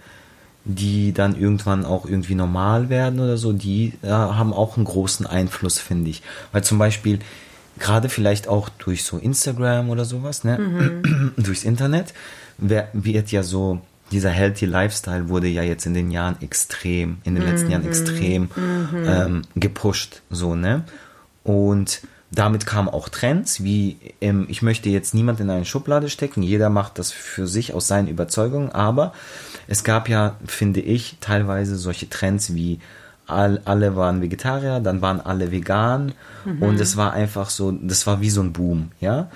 die 0.67 1.13
dann 1.13 1.39
irgendwann 1.39 1.85
auch 1.85 2.05
irgendwie 2.05 2.35
normal 2.35 2.89
werden 2.89 3.19
oder 3.19 3.37
so, 3.37 3.53
die 3.53 3.93
äh, 4.03 4.09
haben 4.09 4.53
auch 4.53 4.75
einen 4.75 4.85
großen 4.85 5.25
Einfluss, 5.25 5.79
finde 5.79 6.09
ich. 6.09 6.21
Weil 6.51 6.63
zum 6.63 6.77
Beispiel, 6.77 7.19
gerade 7.79 8.09
vielleicht 8.09 8.47
auch 8.47 8.69
durch 8.69 9.05
so 9.05 9.17
Instagram 9.17 9.89
oder 9.89 10.03
sowas, 10.03 10.43
ne, 10.43 11.01
durchs 11.37 11.63
Internet, 11.63 12.13
wird 12.57 13.31
ja 13.31 13.43
so, 13.43 13.81
dieser 14.11 14.29
Healthy 14.29 14.65
Lifestyle 14.65 15.29
wurde 15.29 15.47
ja 15.47 15.63
jetzt 15.63 15.85
in 15.85 15.93
den 15.93 16.11
Jahren 16.11 16.37
extrem, 16.41 17.17
in 17.23 17.35
den 17.35 17.43
letzten 17.45 17.69
Jahren 17.69 17.85
extrem 17.85 18.49
ähm, 19.05 19.41
gepusht, 19.55 20.21
so, 20.29 20.55
ne? 20.55 20.83
Und 21.43 22.01
damit 22.31 22.65
kamen 22.65 22.89
auch 22.89 23.09
Trends, 23.09 23.63
wie 23.63 23.97
ähm, 24.19 24.47
ich 24.49 24.61
möchte 24.61 24.89
jetzt 24.89 25.13
niemand 25.13 25.39
in 25.39 25.49
eine 25.49 25.65
Schublade 25.65 26.09
stecken, 26.09 26.43
jeder 26.43 26.69
macht 26.69 26.99
das 26.99 27.11
für 27.11 27.47
sich 27.47 27.73
aus 27.73 27.87
seinen 27.87 28.07
Überzeugungen, 28.07 28.71
aber 28.71 29.13
es 29.67 29.83
gab 29.83 30.09
ja, 30.09 30.37
finde 30.45 30.79
ich, 30.79 31.17
teilweise 31.21 31.75
solche 31.75 32.09
Trends 32.09 32.53
wie 32.53 32.79
all, 33.27 33.61
alle 33.65 33.95
waren 33.95 34.21
Vegetarier, 34.21 34.79
dann 34.79 35.01
waren 35.01 35.19
alle 35.19 35.51
vegan. 35.51 36.13
Und 36.61 36.79
es 36.79 36.95
war 36.95 37.11
einfach 37.11 37.49
so, 37.49 37.71
das 37.71 38.07
war 38.07 38.21
wie 38.21 38.29
so 38.29 38.41
ein 38.41 38.53
Boom, 38.53 38.91
ja. 39.01 39.29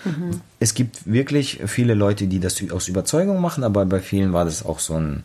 Es 0.59 0.73
gibt 0.73 1.11
wirklich 1.11 1.59
viele 1.65 1.93
Leute, 1.93 2.27
die 2.27 2.39
das 2.39 2.55
aus 2.71 2.87
Überzeugung 2.87 3.41
machen, 3.41 3.65
aber 3.65 3.85
bei 3.85 3.99
vielen 3.99 4.31
war 4.31 4.45
das 4.45 4.65
auch 4.65 4.79
so 4.79 4.95
ein, 4.95 5.23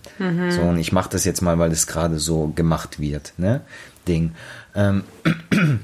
so 0.50 0.62
ein 0.62 0.78
ich 0.78 0.90
mache 0.90 1.10
das 1.10 1.24
jetzt 1.24 1.42
mal, 1.42 1.58
weil 1.60 1.70
das 1.70 1.86
gerade 1.86 2.18
so 2.18 2.48
gemacht 2.48 2.98
wird, 2.98 3.34
ne, 3.36 3.60
Ding. 4.08 4.32
Ähm, 4.74 5.04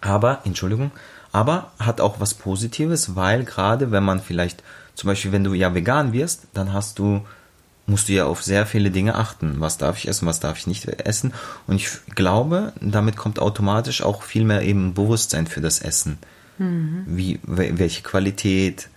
aber, 0.00 0.42
Entschuldigung, 0.44 0.92
aber 1.32 1.72
hat 1.78 2.00
auch 2.00 2.20
was 2.20 2.34
Positives, 2.34 3.16
weil 3.16 3.44
gerade 3.44 3.90
wenn 3.90 4.04
man 4.04 4.20
vielleicht, 4.20 4.62
zum 4.94 5.08
Beispiel, 5.08 5.32
wenn 5.32 5.44
du 5.44 5.54
ja 5.54 5.74
vegan 5.74 6.12
wirst, 6.12 6.46
dann 6.54 6.72
hast 6.72 7.00
du, 7.00 7.22
musst 7.86 8.08
du 8.08 8.12
ja 8.12 8.26
auf 8.26 8.42
sehr 8.42 8.64
viele 8.66 8.90
Dinge 8.90 9.14
achten. 9.16 9.56
Was 9.58 9.78
darf 9.78 9.98
ich 9.98 10.08
essen, 10.08 10.26
was 10.26 10.40
darf 10.40 10.58
ich 10.58 10.66
nicht 10.66 10.86
essen? 10.86 11.32
Und 11.66 11.76
ich 11.76 11.88
glaube, 12.14 12.72
damit 12.80 13.16
kommt 13.16 13.38
automatisch 13.38 14.02
auch 14.02 14.22
viel 14.22 14.44
mehr 14.44 14.62
eben 14.62 14.94
Bewusstsein 14.94 15.46
für 15.46 15.60
das 15.60 15.80
Essen. 15.80 16.18
Wie, 17.06 17.40
wel- 17.46 17.78
welche 17.78 18.02
Qualität 18.02 18.88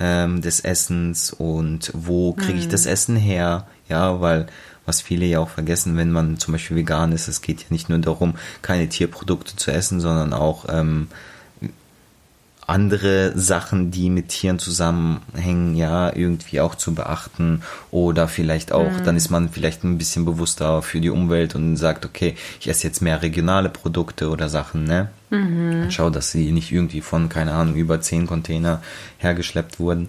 ähm, 0.00 0.40
des 0.40 0.60
Essens 0.60 1.32
und 1.32 1.90
wo 1.94 2.32
kriege 2.32 2.58
ich 2.58 2.68
das 2.68 2.86
Essen 2.86 3.16
her? 3.16 3.66
Ja, 3.88 4.20
weil 4.20 4.46
was 4.86 5.02
viele 5.02 5.26
ja 5.26 5.40
auch 5.40 5.50
vergessen, 5.50 5.96
wenn 5.96 6.10
man 6.10 6.38
zum 6.38 6.52
Beispiel 6.52 6.78
vegan 6.78 7.12
ist, 7.12 7.28
es 7.28 7.42
geht 7.42 7.60
ja 7.60 7.66
nicht 7.68 7.88
nur 7.88 7.98
darum, 7.98 8.34
keine 8.62 8.88
Tierprodukte 8.88 9.56
zu 9.56 9.70
essen, 9.70 10.00
sondern 10.00 10.32
auch 10.32 10.64
ähm, 10.68 11.08
andere 12.72 13.38
Sachen, 13.38 13.90
die 13.90 14.08
mit 14.08 14.28
Tieren 14.28 14.58
zusammenhängen, 14.58 15.76
ja, 15.76 16.14
irgendwie 16.14 16.60
auch 16.60 16.74
zu 16.74 16.94
beachten. 16.94 17.62
Oder 17.90 18.28
vielleicht 18.28 18.72
auch, 18.72 19.00
dann 19.04 19.16
ist 19.16 19.28
man 19.28 19.50
vielleicht 19.50 19.84
ein 19.84 19.98
bisschen 19.98 20.24
bewusster 20.24 20.80
für 20.80 21.00
die 21.00 21.10
Umwelt 21.10 21.54
und 21.54 21.76
sagt, 21.76 22.06
okay, 22.06 22.34
ich 22.60 22.68
esse 22.68 22.86
jetzt 22.86 23.02
mehr 23.02 23.20
regionale 23.20 23.68
Produkte 23.68 24.30
oder 24.30 24.48
Sachen, 24.48 24.84
ne? 24.84 25.10
Schau, 25.90 26.10
dass 26.10 26.30
sie 26.30 26.50
nicht 26.52 26.72
irgendwie 26.72 27.00
von, 27.00 27.28
keine 27.28 27.52
Ahnung, 27.52 27.74
über 27.74 28.00
zehn 28.00 28.26
Container 28.26 28.82
hergeschleppt 29.18 29.78
wurden. 29.78 30.08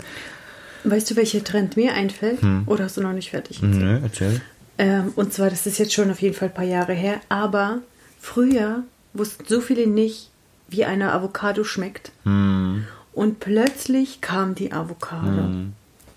Weißt 0.85 1.11
du, 1.11 1.15
welcher 1.15 1.43
Trend 1.43 1.77
mir 1.77 1.93
einfällt? 1.93 2.41
Hm. 2.41 2.63
Oder 2.65 2.85
hast 2.85 2.97
du 2.97 3.01
noch 3.01 3.13
nicht 3.13 3.29
fertig? 3.29 3.61
Nö, 3.61 3.99
erzähl. 4.03 4.41
Ähm, 4.77 5.13
und 5.15 5.33
zwar, 5.33 5.49
das 5.49 5.65
ist 5.65 5.79
jetzt 5.79 5.93
schon 5.93 6.11
auf 6.11 6.21
jeden 6.21 6.35
Fall 6.35 6.49
ein 6.49 6.53
paar 6.53 6.65
Jahre 6.65 6.93
her, 6.93 7.21
aber 7.29 7.79
früher 8.19 8.83
wussten 9.13 9.45
so 9.47 9.61
viele 9.61 9.87
nicht, 9.87 10.29
wie 10.67 10.85
eine 10.85 11.11
Avocado 11.13 11.63
schmeckt. 11.63 12.11
Hm. 12.23 12.85
Und 13.13 13.39
plötzlich 13.39 14.21
kam 14.21 14.55
die 14.55 14.71
Avocado. 14.71 15.49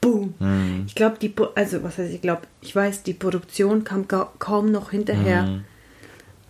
Boom. 0.00 0.34
Ich 0.86 0.94
glaube, 0.94 1.16
die, 1.20 1.34
also 1.54 1.82
was 1.82 1.98
heißt, 1.98 2.12
ich 2.14 2.22
glaube, 2.22 2.42
ich 2.62 2.74
weiß, 2.74 3.02
die 3.02 3.12
Produktion 3.12 3.84
kam 3.84 4.06
kaum 4.08 4.70
noch 4.70 4.90
hinterher. 4.92 5.60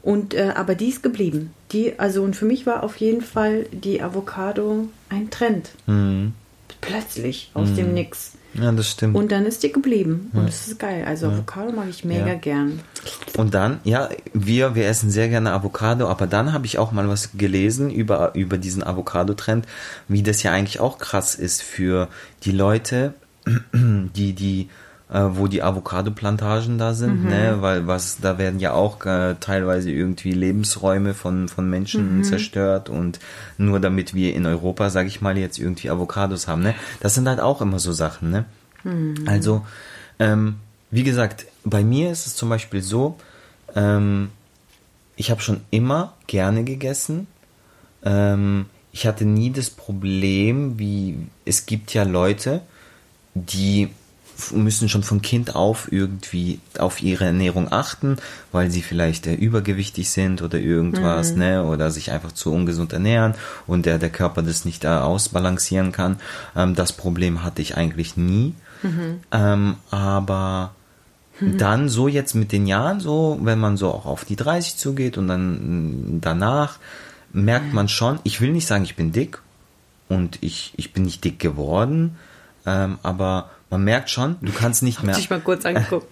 Und, 0.03 0.35
äh, 0.35 0.53
aber 0.55 0.77
die 0.77 0.89
ist 0.89 1.03
geblieben. 1.03 1.53
Die, 1.73 1.99
also, 1.99 2.23
und 2.23 2.37
für 2.37 2.45
mich 2.45 2.65
war 2.65 2.85
auf 2.85 2.97
jeden 2.99 3.23
Fall 3.23 3.67
die 3.73 4.01
Avocado 4.03 4.89
ein 5.09 5.31
Trend. 5.31 5.71
Plötzlich 6.81 7.51
aus 7.55 7.75
dem 7.75 7.93
Nix. 7.93 8.35
Ja, 8.59 8.73
das 8.73 8.91
stimmt. 8.91 9.15
Und 9.17 9.33
dann 9.33 9.45
ist 9.47 9.63
die 9.63 9.73
geblieben. 9.73 10.31
Und 10.33 10.49
das 10.49 10.67
ist 10.69 10.79
geil. 10.79 11.05
Also 11.07 11.29
Avocado 11.29 11.73
mag 11.73 11.87
ich 11.91 12.05
mega 12.05 12.27
Ja. 12.29 12.35
gern. 12.35 12.81
Und 13.37 13.55
dann, 13.55 13.81
ja, 13.85 14.09
wir, 14.33 14.75
wir 14.75 14.87
essen 14.87 15.11
sehr 15.11 15.29
gerne 15.29 15.53
Avocado, 15.53 16.09
aber 16.09 16.27
dann 16.27 16.53
habe 16.53 16.67
ich 16.67 16.79
auch 16.79 16.93
mal 16.93 17.09
was 17.09 17.31
gelesen 17.37 17.91
über, 17.91 18.35
über 18.35 18.59
diesen 18.59 18.83
Avocado-Trend, 18.83 19.67
wie 20.09 20.23
das 20.23 20.43
ja 20.43 20.53
eigentlich 20.53 20.81
auch 20.81 20.99
krass 20.99 21.35
ist 21.35 21.63
für 21.63 22.09
die 22.45 22.53
Leute, 22.53 23.15
die, 23.75 24.33
die, 24.33 24.69
äh, 25.11 25.23
wo 25.33 25.47
die 25.47 25.63
Avocado-Plantagen 25.63 26.79
da 26.79 26.95
sind, 26.95 27.25
ne, 27.25 27.59
weil 27.61 27.87
was, 27.87 28.19
da 28.21 28.39
werden 28.39 28.59
ja 28.59 28.73
auch 28.73 29.05
äh, 29.07 29.37
teilweise 29.39 29.91
irgendwie 29.91 30.33
Lebensräume 30.33 31.15
von, 31.15 31.49
von 31.49 31.71
Menschen 31.71 32.25
zerstört 32.25 32.89
und 32.89 33.21
nur 33.57 33.79
damit 33.81 34.15
wir 34.15 34.35
in 34.35 34.47
Europa, 34.47 34.91
sage 34.91 35.09
ich 35.09 35.21
mal, 35.21 35.39
jetzt 35.39 35.59
irgendwie 35.59 35.91
Avocados 35.91 36.49
haben, 36.49 36.63
ne, 36.63 36.75
das 37.01 37.15
sind 37.15 37.29
halt 37.29 37.41
auch 37.41 37.61
immer 37.61 37.79
so 37.79 37.93
Sachen, 37.93 38.31
ne. 38.31 38.45
Also, 39.27 39.65
ähm, 40.19 40.57
wie 40.91 41.03
gesagt, 41.03 41.47
bei 41.65 41.85
mir 41.85 42.11
ist 42.11 42.27
es 42.27 42.37
zum 42.37 42.49
Beispiel 42.49 42.83
so, 42.83 43.17
ähm, 43.75 44.31
ich 45.17 45.31
habe 45.31 45.41
schon 45.41 45.63
immer 45.71 46.15
gerne 46.27 46.65
gegessen. 46.65 47.27
Ähm, 48.05 48.67
ich 48.93 49.07
hatte 49.07 49.25
nie 49.25 49.51
das 49.51 49.71
Problem, 49.71 50.79
wie 50.79 51.19
es 51.45 51.67
gibt 51.67 51.93
ja 51.95 52.05
Leute, 52.05 52.63
die 53.35 53.91
müssen 54.53 54.89
schon 54.89 55.03
von 55.03 55.23
Kind 55.23 55.55
auf 55.57 55.91
irgendwie 55.91 56.61
auf 56.79 57.03
ihre 57.03 57.25
Ernährung 57.25 57.73
achten, 57.73 58.17
weil 58.53 58.71
sie 58.71 58.83
vielleicht 58.83 59.27
äh, 59.27 59.35
übergewichtig 59.35 60.11
sind 60.11 60.43
oder 60.43 60.59
irgendwas, 60.59 61.35
ne, 61.37 61.65
oder 61.65 61.91
sich 61.91 62.11
einfach 62.11 62.33
zu 62.33 62.53
ungesund 62.53 62.93
ernähren 62.93 63.35
und 63.67 63.87
der, 63.87 63.99
der 63.99 64.11
Körper 64.11 64.43
das 64.43 64.65
nicht 64.65 64.85
äh, 64.85 64.89
ausbalancieren 64.89 65.93
kann. 65.93 66.19
Ähm, 66.55 66.75
das 66.75 66.93
Problem 66.93 67.43
hatte 67.43 67.63
ich 67.63 67.77
eigentlich 67.77 68.17
nie. 68.17 68.55
Ähm, 69.33 69.77
aber 69.91 70.75
dann 71.41 71.89
so 71.89 72.09
jetzt 72.09 72.35
mit 72.35 72.53
den 72.53 72.67
Jahren, 72.67 73.01
so, 73.01 73.39
wenn 73.43 73.59
man 73.59 73.77
so 73.77 73.89
auch 73.91 74.07
auf 74.07 74.25
die 74.25 74.37
30 74.37 74.77
zugeht 74.77 75.19
und 75.19 75.29
dann 75.29 76.17
mm, 76.17 76.21
danach, 76.21 76.79
merkt 77.33 77.73
man 77.75 77.89
schon, 77.89 78.19
ich 78.23 78.41
will 78.41 78.53
nicht 78.53 78.67
sagen, 78.67 78.85
ich 78.85 78.97
bin 78.97 79.13
dick 79.13 79.43
und 80.09 80.39
ich, 80.41 80.73
ich 80.77 80.93
bin 80.93 81.05
nicht 81.05 81.25
dick 81.25 81.39
geworden, 81.39 82.17
Ähm, 82.69 82.99
aber 83.05 83.51
man 83.69 83.83
merkt 83.83 84.11
schon, 84.11 84.37
du 84.43 84.53
kannst 84.53 84.83
nicht 84.85 85.03
mehr. 85.03 85.17
dich 85.17 85.29
mal 85.29 85.41
kurz 85.41 85.65
angeguckt. 85.67 86.07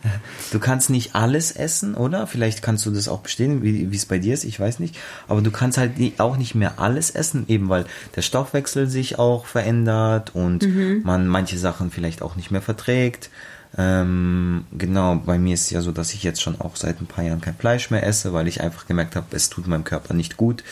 Du 0.52 0.58
kannst 0.58 0.90
nicht 0.90 1.14
alles 1.14 1.52
essen, 1.52 1.94
oder? 1.94 2.26
Vielleicht 2.26 2.62
kannst 2.62 2.84
du 2.84 2.90
das 2.90 3.06
auch 3.08 3.20
bestehen, 3.20 3.62
wie 3.62 3.94
es 3.94 4.06
bei 4.06 4.18
dir 4.18 4.34
ist, 4.34 4.44
ich 4.44 4.58
weiß 4.58 4.80
nicht. 4.80 4.96
Aber 5.28 5.40
du 5.40 5.50
kannst 5.52 5.78
halt 5.78 5.92
auch 6.18 6.36
nicht 6.36 6.54
mehr 6.56 6.80
alles 6.80 7.10
essen, 7.10 7.44
eben 7.48 7.68
weil 7.68 7.86
der 8.16 8.22
Stoffwechsel 8.22 8.88
sich 8.88 9.18
auch 9.18 9.46
verändert 9.46 10.34
und 10.34 10.64
Mhm. 10.66 11.02
man 11.04 11.28
manche 11.28 11.56
Sachen 11.58 11.90
vielleicht 11.92 12.22
auch 12.22 12.34
nicht 12.36 12.50
mehr 12.50 12.62
verträgt. 12.62 13.30
Ähm, 13.76 14.64
genau, 14.72 15.16
bei 15.16 15.38
mir 15.38 15.54
ist 15.54 15.62
es 15.62 15.70
ja 15.70 15.80
so, 15.80 15.90
dass 15.92 16.12
ich 16.14 16.22
jetzt 16.22 16.40
schon 16.42 16.60
auch 16.60 16.76
seit 16.76 17.00
ein 17.00 17.06
paar 17.06 17.24
Jahren 17.24 17.40
kein 17.40 17.56
Fleisch 17.56 17.90
mehr 17.90 18.06
esse, 18.06 18.32
weil 18.32 18.46
ich 18.48 18.60
einfach 18.60 18.86
gemerkt 18.86 19.16
habe, 19.16 19.26
es 19.34 19.48
tut 19.50 19.66
meinem 19.66 19.84
Körper 19.84 20.14
nicht 20.14 20.36
gut. 20.36 20.62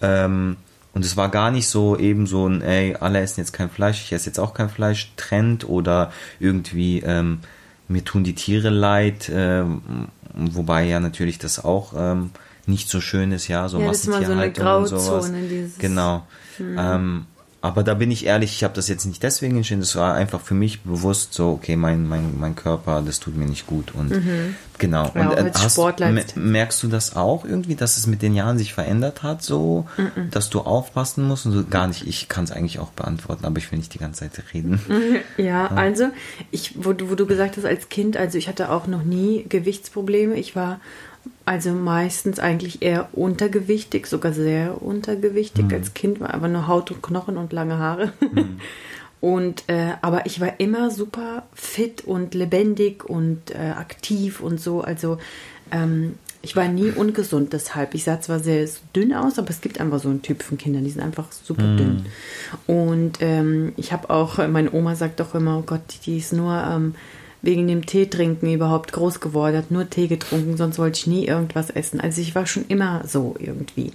Ähm, 0.00 0.56
und 0.98 1.04
es 1.04 1.16
war 1.16 1.28
gar 1.28 1.52
nicht 1.52 1.68
so 1.68 1.96
eben 1.96 2.26
so 2.26 2.48
ein, 2.48 2.60
ey, 2.60 2.96
alle 2.98 3.20
essen 3.20 3.38
jetzt 3.38 3.52
kein 3.52 3.70
Fleisch, 3.70 4.02
ich 4.02 4.12
esse 4.12 4.26
jetzt 4.26 4.40
auch 4.40 4.52
kein 4.52 4.68
Fleisch, 4.68 5.12
Trend 5.16 5.68
oder 5.68 6.10
irgendwie, 6.40 6.98
ähm, 7.06 7.38
mir 7.86 8.02
tun 8.04 8.24
die 8.24 8.34
Tiere 8.34 8.68
leid, 8.68 9.30
ähm, 9.32 10.08
wobei 10.34 10.82
ja 10.86 10.98
natürlich 10.98 11.38
das 11.38 11.64
auch 11.64 11.92
ähm, 11.96 12.30
nicht 12.66 12.88
so 12.88 13.00
schön 13.00 13.30
ist, 13.30 13.46
ja, 13.46 13.68
so 13.68 13.78
Ja, 13.78 13.86
das 13.86 14.00
ist 14.00 14.06
mal 14.08 14.24
so 14.24 14.32
eine 14.32 14.46
Massentierhaltung 14.46 14.82
und 14.82 14.88
sowas. 14.88 15.26
Grauzone, 15.26 15.42
dieses- 15.48 15.74
Hm. 15.74 15.78
Genau. 15.78 16.26
Ähm, 16.58 17.26
aber 17.60 17.82
da 17.82 17.94
bin 17.94 18.10
ich 18.10 18.24
ehrlich, 18.26 18.52
ich 18.52 18.62
habe 18.64 18.74
das 18.74 18.86
jetzt 18.88 19.04
nicht 19.04 19.22
deswegen 19.22 19.56
entschieden, 19.56 19.80
das 19.80 19.96
war 19.96 20.14
einfach 20.14 20.40
für 20.40 20.54
mich 20.54 20.82
bewusst 20.82 21.34
so, 21.34 21.50
okay, 21.50 21.74
mein, 21.76 22.08
mein, 22.08 22.38
mein 22.38 22.54
Körper, 22.54 23.02
das 23.04 23.18
tut 23.18 23.36
mir 23.36 23.46
nicht 23.46 23.66
gut 23.66 23.94
und 23.94 24.12
genau. 24.78 25.10
Ja, 25.14 25.30
und 25.30 25.54
me- 26.14 26.20
jetzt. 26.20 26.36
merkst 26.36 26.82
du 26.82 26.88
das 26.88 27.16
auch 27.16 27.44
irgendwie, 27.44 27.74
dass 27.74 27.96
es 27.96 28.06
mit 28.06 28.22
den 28.22 28.34
Jahren 28.36 28.58
sich 28.58 28.72
verändert 28.74 29.22
hat, 29.24 29.42
so, 29.42 29.86
dass 30.30 30.50
du 30.50 30.60
aufpassen 30.60 31.24
musst 31.26 31.46
und 31.46 31.52
so 31.52 31.64
gar 31.64 31.88
nicht, 31.88 32.06
ich 32.06 32.28
kann 32.28 32.44
es 32.44 32.52
eigentlich 32.52 32.78
auch 32.78 32.90
beantworten, 32.90 33.44
aber 33.44 33.58
ich 33.58 33.70
will 33.72 33.78
nicht 33.78 33.92
die 33.92 33.98
ganze 33.98 34.20
Zeit 34.30 34.42
reden. 34.54 34.80
Ja, 35.36 35.66
also, 35.68 36.08
ich, 36.50 36.74
wo, 36.76 36.90
wo 36.90 37.14
du 37.14 37.26
gesagt 37.26 37.56
hast, 37.56 37.64
als 37.64 37.88
Kind, 37.88 38.16
also 38.16 38.38
ich 38.38 38.48
hatte 38.48 38.70
auch 38.70 38.86
noch 38.86 39.02
nie 39.04 39.44
Gewichtsprobleme. 39.48 40.34
Ich 40.34 40.54
war 40.56 40.80
also 41.48 41.72
meistens 41.72 42.38
eigentlich 42.40 42.82
eher 42.82 43.08
untergewichtig, 43.12 44.06
sogar 44.06 44.34
sehr 44.34 44.82
untergewichtig. 44.82 45.72
Als 45.72 45.94
Kind 45.94 46.20
war 46.20 46.34
aber 46.34 46.46
nur 46.46 46.68
Haut 46.68 46.90
und 46.90 47.02
Knochen 47.02 47.38
und 47.38 47.54
lange 47.54 47.78
Haare. 47.78 48.12
Und 49.20 49.64
äh, 49.66 49.94
aber 50.00 50.26
ich 50.26 50.40
war 50.40 50.60
immer 50.60 50.92
super 50.92 51.42
fit 51.52 52.02
und 52.02 52.34
lebendig 52.34 53.04
und 53.04 53.50
äh, 53.50 53.72
aktiv 53.76 54.40
und 54.40 54.60
so. 54.60 54.80
Also 54.80 55.18
ähm, 55.72 56.14
ich 56.40 56.54
war 56.54 56.68
nie 56.68 56.92
ungesund 56.92 57.52
deshalb. 57.52 57.94
Ich 57.94 58.04
sah 58.04 58.20
zwar 58.20 58.38
sehr 58.38 58.68
dünn 58.94 59.12
aus, 59.12 59.40
aber 59.40 59.50
es 59.50 59.60
gibt 59.60 59.80
einfach 59.80 59.98
so 59.98 60.08
einen 60.08 60.22
Typ 60.22 60.44
von 60.44 60.56
Kindern, 60.56 60.84
die 60.84 60.90
sind 60.90 61.02
einfach 61.02 61.32
super 61.32 61.64
dünn. 61.64 62.06
Und 62.68 63.18
ähm, 63.18 63.72
ich 63.76 63.92
habe 63.92 64.08
auch, 64.10 64.38
meine 64.46 64.72
Oma 64.72 64.94
sagt 64.94 65.18
doch 65.18 65.34
immer, 65.34 65.58
oh 65.58 65.64
Gott, 65.66 65.82
die 66.06 66.18
ist 66.18 66.32
nur 66.32 66.54
ähm, 66.54 66.94
wegen 67.40 67.68
dem 67.68 67.86
Tee 67.86 68.06
trinken 68.06 68.52
überhaupt 68.52 68.92
groß 68.92 69.20
geworden, 69.20 69.56
hat 69.56 69.70
nur 69.70 69.88
Tee 69.88 70.08
getrunken, 70.08 70.56
sonst 70.56 70.78
wollte 70.78 70.98
ich 70.98 71.06
nie 71.06 71.26
irgendwas 71.26 71.70
essen. 71.70 72.00
Also 72.00 72.20
ich 72.20 72.34
war 72.34 72.46
schon 72.46 72.66
immer 72.66 73.02
so 73.06 73.36
irgendwie. 73.38 73.92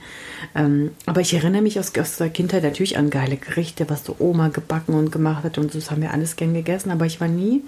Ähm, 0.55 0.91
aber 1.05 1.21
ich 1.21 1.33
erinnere 1.33 1.61
mich 1.61 1.77
aus, 1.79 1.97
aus 1.97 2.17
der 2.17 2.29
Kindheit 2.29 2.63
natürlich 2.63 2.97
an 2.97 3.09
geile 3.09 3.37
Gerichte, 3.37 3.89
was 3.89 4.05
so 4.05 4.15
Oma 4.19 4.47
gebacken 4.47 4.95
und 4.95 5.11
gemacht 5.11 5.43
hat 5.43 5.57
und 5.57 5.71
so, 5.71 5.79
das 5.79 5.91
haben 5.91 6.01
wir 6.01 6.11
alles 6.11 6.35
gern 6.35 6.53
gegessen, 6.53 6.91
aber 6.91 7.05
ich 7.05 7.19
war 7.19 7.27
nie, 7.27 7.63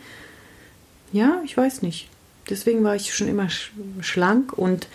ja, 1.12 1.42
ich 1.46 1.56
weiß 1.58 1.82
nicht. 1.82 2.10
Deswegen 2.50 2.84
war 2.84 2.96
ich 2.96 3.14
schon 3.14 3.28
immer 3.28 3.50
sch 3.50 3.72
schlank 4.02 4.54
und 4.54 4.88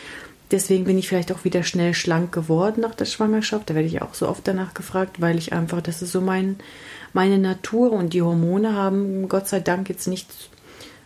deswegen 0.51 0.85
bin 0.85 0.99
ich 0.99 1.09
vielleicht 1.09 1.33
auch 1.33 1.45
wieder 1.45 1.63
schnell 1.63 1.95
schlank 1.95 2.33
geworden 2.33 2.81
nach 2.81 2.95
der 2.95 3.05
Schwangerschaft. 3.05 3.69
Da 3.69 3.75
werde 3.75 3.89
ich 3.89 4.03
auch 4.03 4.15
so 4.15 4.29
oft 4.29 4.47
danach 4.47 4.73
gefragt, 4.73 5.21
weil 5.21 5.37
ich 5.37 5.53
einfach, 5.53 5.83
das 5.83 6.01
ist 6.01 6.13
so 6.13 6.21
mein, 6.21 6.57
meine 7.13 7.39
Natur 7.39 7.93
und 7.93 8.13
die 8.15 8.23
Hormone 8.23 8.75
haben 8.75 9.29
Gott 9.29 9.49
sei 9.49 9.61
Dank 9.61 9.89
jetzt 9.89 10.07
nicht 10.07 10.29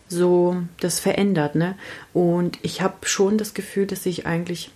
so 0.09 0.57
das 0.81 1.01
verändert. 1.01 1.55
Ne? 1.55 1.77
Und 2.13 2.59
ich 2.63 2.83
habe 2.83 2.95
schon 3.07 3.39
das 3.39 3.55
Gefühl, 3.55 3.87
dass 3.87 4.07
ich 4.07 4.27
eigentlich 4.27 4.71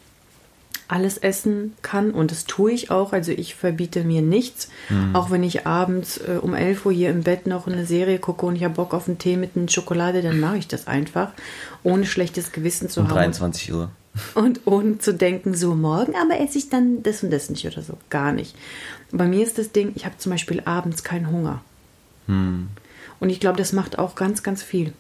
alles 0.88 1.18
essen 1.18 1.75
kann 1.82 2.12
und 2.12 2.30
das 2.30 2.47
tue 2.47 2.73
ich 2.73 2.90
auch. 2.90 3.12
Also 3.12 3.30
ich 3.30 3.54
verbiete 3.54 4.04
mir 4.04 4.23
nichts, 4.23 4.70
auch 5.12 5.30
wenn 5.30 5.42
ich 5.42 5.66
abends 5.66 6.16
äh, 6.16 6.38
um 6.40 6.54
11 6.54 6.87
Uhr 6.87 6.92
hier 6.92 7.11
im 7.11 7.23
Bett 7.23 7.47
noch 7.47 7.66
eine 7.66 7.85
Serie 7.85 8.18
gucke 8.18 8.47
und 8.47 8.56
ich 8.56 8.64
habe 8.64 8.75
Bock 8.75 8.94
auf 8.94 9.06
einen 9.06 9.18
Tee 9.18 9.37
mit 9.37 9.50
einer 9.54 9.68
Schokolade, 9.68 10.23
dann 10.23 10.40
mache 10.40 10.56
ich 10.56 10.66
das 10.66 10.87
einfach, 10.87 11.32
ohne 11.82 12.06
schlechtes 12.06 12.52
Gewissen 12.52 12.88
zu 12.88 13.00
Um 13.00 13.08
haben. 13.08 13.16
23 13.16 13.73
Uhr. 13.75 13.90
Und 14.35 14.62
ohne 14.64 14.99
zu 14.99 15.12
denken, 15.12 15.54
so 15.54 15.75
morgen 15.75 16.14
aber 16.16 16.40
esse 16.40 16.58
ich 16.58 16.70
dann 16.70 17.02
das 17.02 17.23
und 17.23 17.30
das 17.30 17.50
nicht 17.50 17.66
oder 17.66 17.82
so. 17.82 17.99
Gar 18.08 18.32
nicht. 18.32 18.56
Bei 19.12 19.28
mir 19.28 19.44
ist 19.44 19.58
das 19.58 19.73
Ding, 19.73 19.92
ich 19.94 20.06
habe 20.06 20.16
zum 20.16 20.32
Beispiel 20.32 20.62
abends 20.64 21.04
keinen 21.04 21.30
Hunger. 21.30 21.61
Und 23.20 23.30
ich 23.30 23.40
glaube, 23.40 23.58
das 23.58 23.73
macht 23.73 23.99
auch 23.99 24.14
ganz, 24.14 24.42
ganz 24.42 24.62
viel. 24.62 24.92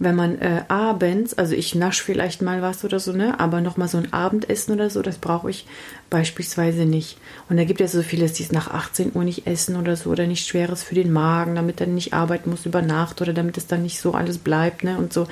Wenn 0.00 0.14
man 0.14 0.38
äh, 0.38 0.62
abends, 0.68 1.34
also 1.34 1.54
ich 1.54 1.74
nasch 1.74 2.02
vielleicht 2.02 2.40
mal 2.40 2.62
was 2.62 2.84
oder 2.84 3.00
so, 3.00 3.12
ne, 3.12 3.40
aber 3.40 3.60
nochmal 3.60 3.88
so 3.88 3.98
ein 3.98 4.12
Abendessen 4.12 4.72
oder 4.72 4.90
so, 4.90 5.02
das 5.02 5.18
brauche 5.18 5.50
ich 5.50 5.66
beispielsweise 6.08 6.84
nicht. 6.84 7.18
Und 7.48 7.56
da 7.56 7.64
gibt 7.64 7.80
es 7.80 7.92
so 7.92 8.02
viele, 8.02 8.28
die 8.28 8.42
es 8.42 8.52
nach 8.52 8.70
18 8.70 9.12
Uhr 9.14 9.24
nicht 9.24 9.48
essen 9.48 9.76
oder 9.76 9.96
so, 9.96 10.10
oder 10.10 10.26
nicht 10.26 10.46
Schweres 10.46 10.84
für 10.84 10.94
den 10.94 11.12
Magen, 11.12 11.56
damit 11.56 11.80
er 11.80 11.88
nicht 11.88 12.12
arbeiten 12.12 12.50
muss 12.50 12.64
über 12.64 12.80
Nacht 12.80 13.20
oder 13.20 13.32
damit 13.32 13.56
es 13.56 13.66
dann 13.66 13.82
nicht 13.82 14.00
so 14.00 14.12
alles 14.12 14.38
bleibt, 14.38 14.84
ne, 14.84 14.98
und 14.98 15.12
so. 15.12 15.26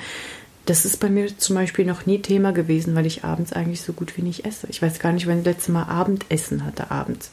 Das 0.65 0.83
ist 0.83 0.99
bei 0.99 1.09
mir 1.09 1.37
zum 1.37 1.55
Beispiel 1.55 1.85
noch 1.85 2.05
nie 2.05 2.21
Thema 2.21 2.51
gewesen, 2.51 2.93
weil 2.93 3.05
ich 3.05 3.23
abends 3.23 3.53
eigentlich 3.53 3.81
so 3.81 3.93
gut 3.93 4.17
wie 4.17 4.21
nicht 4.21 4.45
esse. 4.45 4.67
Ich 4.69 4.81
weiß 4.81 4.99
gar 4.99 5.13
nicht, 5.13 5.25
wann 5.25 5.37
ich 5.37 5.45
das 5.45 5.55
letzte 5.55 5.71
Mal 5.71 5.83
Abendessen 5.83 6.65
hatte 6.65 6.91
abends. 6.91 7.31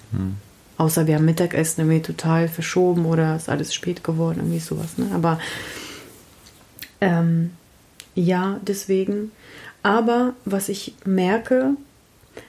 Außer 0.77 1.09
wir 1.09 1.17
haben 1.17 1.25
Mittagessen 1.25 1.83
irgendwie 1.83 2.03
total 2.03 2.49
verschoben 2.49 3.07
oder 3.07 3.35
ist 3.35 3.49
alles 3.49 3.75
spät 3.75 4.05
geworden, 4.05 4.39
irgendwie 4.39 4.61
sowas. 4.61 4.99
Ne? 4.99 5.07
Aber 5.15 5.41
ähm, 7.05 7.51
ja, 8.15 8.61
deswegen. 8.67 9.33
Aber 9.83 10.35
was 10.45 10.69
ich 10.69 10.95
merke, 11.05 11.73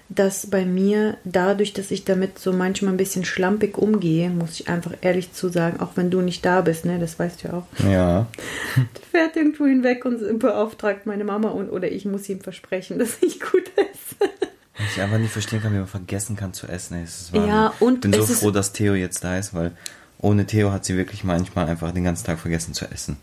dass 0.09 0.47
bei 0.47 0.65
mir 0.65 1.17
dadurch, 1.23 1.73
dass 1.73 1.91
ich 1.91 2.05
damit 2.05 2.39
so 2.39 2.53
manchmal 2.53 2.93
ein 2.93 2.97
bisschen 2.97 3.25
schlampig 3.25 3.77
umgehe, 3.77 4.29
muss 4.29 4.59
ich 4.59 4.69
einfach 4.69 4.93
ehrlich 5.01 5.33
zu 5.33 5.49
sagen, 5.49 5.79
auch 5.79 5.91
wenn 5.95 6.11
du 6.11 6.21
nicht 6.21 6.45
da 6.45 6.61
bist, 6.61 6.85
ne, 6.85 6.99
das 6.99 7.17
weißt 7.17 7.43
du 7.43 7.47
ja 7.47 7.53
auch, 7.55 7.65
Ja. 7.85 8.27
fährt 9.11 9.35
irgendwo 9.35 9.65
hinweg 9.65 10.05
und 10.05 10.39
beauftragt 10.39 11.05
meine 11.05 11.23
Mama 11.23 11.49
und 11.49 11.69
oder 11.69 11.91
ich 11.91 12.05
muss 12.05 12.29
ihm 12.29 12.41
versprechen, 12.41 12.99
dass 12.99 13.17
ich 13.21 13.39
gut 13.39 13.71
esse. 13.75 14.31
Was 14.77 14.95
ich 14.95 15.01
einfach 15.01 15.17
nicht 15.17 15.31
verstehen 15.31 15.61
kann, 15.61 15.73
wie 15.73 15.77
man 15.77 15.87
vergessen 15.87 16.35
kann 16.35 16.53
zu 16.53 16.67
essen. 16.67 17.01
Es. 17.03 17.31
Ja, 17.33 17.73
und 17.79 18.05
ich 18.05 18.11
bin 18.11 18.21
so 18.21 18.33
froh, 18.33 18.51
dass 18.51 18.73
Theo 18.73 18.93
jetzt 18.93 19.23
da 19.23 19.37
ist, 19.37 19.53
weil 19.53 19.71
ohne 20.19 20.45
Theo 20.45 20.71
hat 20.71 20.85
sie 20.85 20.97
wirklich 20.97 21.23
manchmal 21.23 21.67
einfach 21.67 21.91
den 21.91 22.03
ganzen 22.03 22.25
Tag 22.25 22.39
vergessen 22.39 22.73
zu 22.73 22.85
essen. 22.85 23.17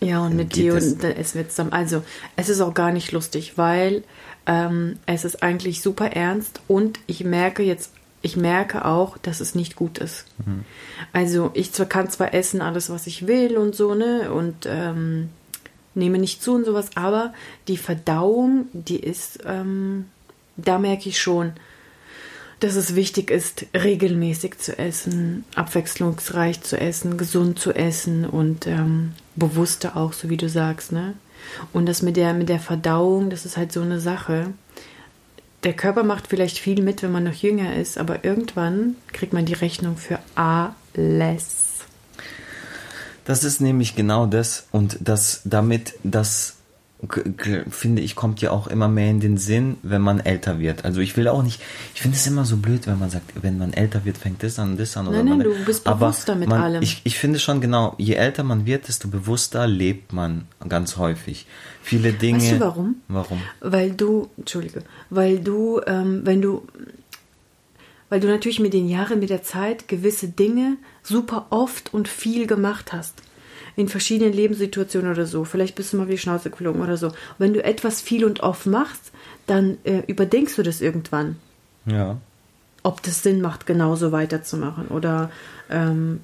Ja, 0.00 0.20
und 0.20 0.36
mit 0.36 0.56
das? 0.56 0.98
dann 0.98 1.12
essen 1.12 1.38
wir 1.38 1.48
zusammen. 1.48 1.72
Also, 1.72 2.02
es 2.36 2.48
ist 2.48 2.60
auch 2.60 2.74
gar 2.74 2.92
nicht 2.92 3.12
lustig, 3.12 3.56
weil 3.56 4.04
ähm, 4.46 4.98
es 5.06 5.24
ist 5.24 5.42
eigentlich 5.42 5.80
super 5.80 6.12
ernst 6.12 6.60
und 6.68 7.00
ich 7.06 7.24
merke 7.24 7.62
jetzt, 7.62 7.92
ich 8.22 8.36
merke 8.36 8.84
auch, 8.84 9.18
dass 9.18 9.40
es 9.40 9.54
nicht 9.54 9.76
gut 9.76 9.98
ist. 9.98 10.26
Also, 11.12 11.50
ich 11.54 11.72
zwar 11.72 11.86
kann 11.86 12.10
zwar 12.10 12.34
essen 12.34 12.60
alles, 12.60 12.90
was 12.90 13.06
ich 13.06 13.26
will 13.26 13.56
und 13.56 13.74
so, 13.74 13.94
ne, 13.94 14.32
und 14.32 14.66
ähm, 14.66 15.30
nehme 15.94 16.18
nicht 16.18 16.42
zu 16.42 16.54
und 16.54 16.64
sowas, 16.64 16.90
aber 16.94 17.32
die 17.68 17.76
Verdauung, 17.76 18.66
die 18.72 19.00
ist, 19.00 19.40
ähm, 19.46 20.06
da 20.56 20.78
merke 20.78 21.08
ich 21.08 21.20
schon, 21.20 21.52
dass 22.60 22.74
es 22.74 22.94
wichtig 22.94 23.30
ist, 23.30 23.66
regelmäßig 23.74 24.58
zu 24.58 24.78
essen, 24.78 25.44
abwechslungsreich 25.54 26.62
zu 26.62 26.78
essen, 26.78 27.16
gesund 27.16 27.58
zu 27.58 27.72
essen 27.72 28.24
und 28.24 28.66
ähm, 28.66 29.12
bewusster 29.36 29.96
auch, 29.96 30.12
so 30.12 30.28
wie 30.28 30.36
du 30.36 30.48
sagst, 30.48 30.92
ne? 30.92 31.14
Und 31.72 31.86
das 31.86 32.02
mit 32.02 32.16
der, 32.16 32.34
mit 32.34 32.48
der 32.48 32.58
Verdauung, 32.58 33.30
das 33.30 33.44
ist 33.46 33.56
halt 33.56 33.72
so 33.72 33.80
eine 33.80 34.00
Sache. 34.00 34.52
Der 35.62 35.74
Körper 35.74 36.02
macht 36.02 36.26
vielleicht 36.26 36.58
viel 36.58 36.82
mit, 36.82 37.02
wenn 37.02 37.12
man 37.12 37.24
noch 37.24 37.34
jünger 37.34 37.76
ist, 37.76 37.98
aber 37.98 38.24
irgendwann 38.24 38.96
kriegt 39.12 39.32
man 39.32 39.46
die 39.46 39.54
Rechnung 39.54 39.96
für 39.96 40.18
alles. 40.34 41.66
Das 43.24 43.42
ist 43.42 43.60
nämlich 43.60 43.96
genau 43.96 44.26
das 44.26 44.66
und 44.70 44.98
das 45.00 45.40
damit, 45.44 45.94
das 46.04 46.55
finde 47.68 48.00
ich, 48.00 48.16
kommt 48.16 48.40
ja 48.40 48.50
auch 48.50 48.66
immer 48.66 48.88
mehr 48.88 49.10
in 49.10 49.20
den 49.20 49.36
Sinn, 49.36 49.76
wenn 49.82 50.00
man 50.00 50.18
älter 50.18 50.58
wird. 50.58 50.84
Also 50.86 51.00
ich 51.00 51.16
will 51.16 51.28
auch 51.28 51.42
nicht, 51.42 51.60
ich 51.94 52.00
finde 52.00 52.16
es 52.16 52.26
immer 52.26 52.46
so 52.46 52.56
blöd, 52.56 52.86
wenn 52.86 52.98
man 52.98 53.10
sagt, 53.10 53.42
wenn 53.42 53.58
man 53.58 53.74
älter 53.74 54.06
wird, 54.06 54.16
fängt 54.16 54.42
das 54.42 54.58
an, 54.58 54.78
das 54.78 54.96
an 54.96 55.06
oder 55.06 55.18
Nein, 55.18 55.26
nein, 55.26 55.38
man, 55.38 55.46
du 55.58 55.64
bist 55.66 55.84
bewusster 55.84 56.34
mit 56.34 56.48
man, 56.48 56.62
allem. 56.62 56.82
Ich, 56.82 57.02
ich 57.04 57.18
finde 57.18 57.38
schon 57.38 57.60
genau, 57.60 57.94
je 57.98 58.14
älter 58.14 58.44
man 58.44 58.64
wird, 58.64 58.88
desto 58.88 59.08
bewusster 59.08 59.66
lebt 59.66 60.14
man 60.14 60.48
ganz 60.68 60.96
häufig. 60.96 61.46
Viele 61.82 62.14
Dinge. 62.14 62.38
Weißt 62.38 62.52
du 62.52 62.60
warum? 62.60 62.96
Warum? 63.08 63.42
Weil 63.60 63.92
du, 63.92 64.30
Entschuldige, 64.38 64.82
weil 65.10 65.38
du, 65.38 65.82
ähm, 65.86 66.22
wenn 66.24 66.40
du, 66.40 66.66
weil 68.08 68.20
du 68.20 68.28
natürlich 68.28 68.58
mit 68.58 68.72
den 68.72 68.88
Jahren, 68.88 69.20
mit 69.20 69.28
der 69.28 69.42
Zeit 69.42 69.86
gewisse 69.86 70.28
Dinge 70.28 70.78
super 71.02 71.48
oft 71.50 71.92
und 71.92 72.08
viel 72.08 72.46
gemacht 72.46 72.94
hast. 72.94 73.22
In 73.76 73.88
verschiedenen 73.88 74.32
Lebenssituationen 74.32 75.12
oder 75.12 75.26
so. 75.26 75.44
Vielleicht 75.44 75.74
bist 75.74 75.92
du 75.92 75.98
mal 75.98 76.08
wie 76.08 76.12
die 76.12 76.18
Schnauze 76.18 76.50
geflogen 76.50 76.82
oder 76.82 76.96
so. 76.96 77.12
Wenn 77.38 77.52
du 77.52 77.62
etwas 77.62 78.00
viel 78.00 78.24
und 78.24 78.40
oft 78.40 78.66
machst, 78.66 79.12
dann 79.46 79.78
äh, 79.84 80.02
überdenkst 80.06 80.56
du 80.56 80.62
das 80.62 80.80
irgendwann 80.80 81.36
Ja. 81.84 82.16
ob 82.82 83.02
das 83.02 83.22
Sinn 83.22 83.40
macht, 83.40 83.66
genauso 83.66 84.12
weiterzumachen. 84.12 84.88
Oder 84.88 85.30
ähm, 85.70 86.20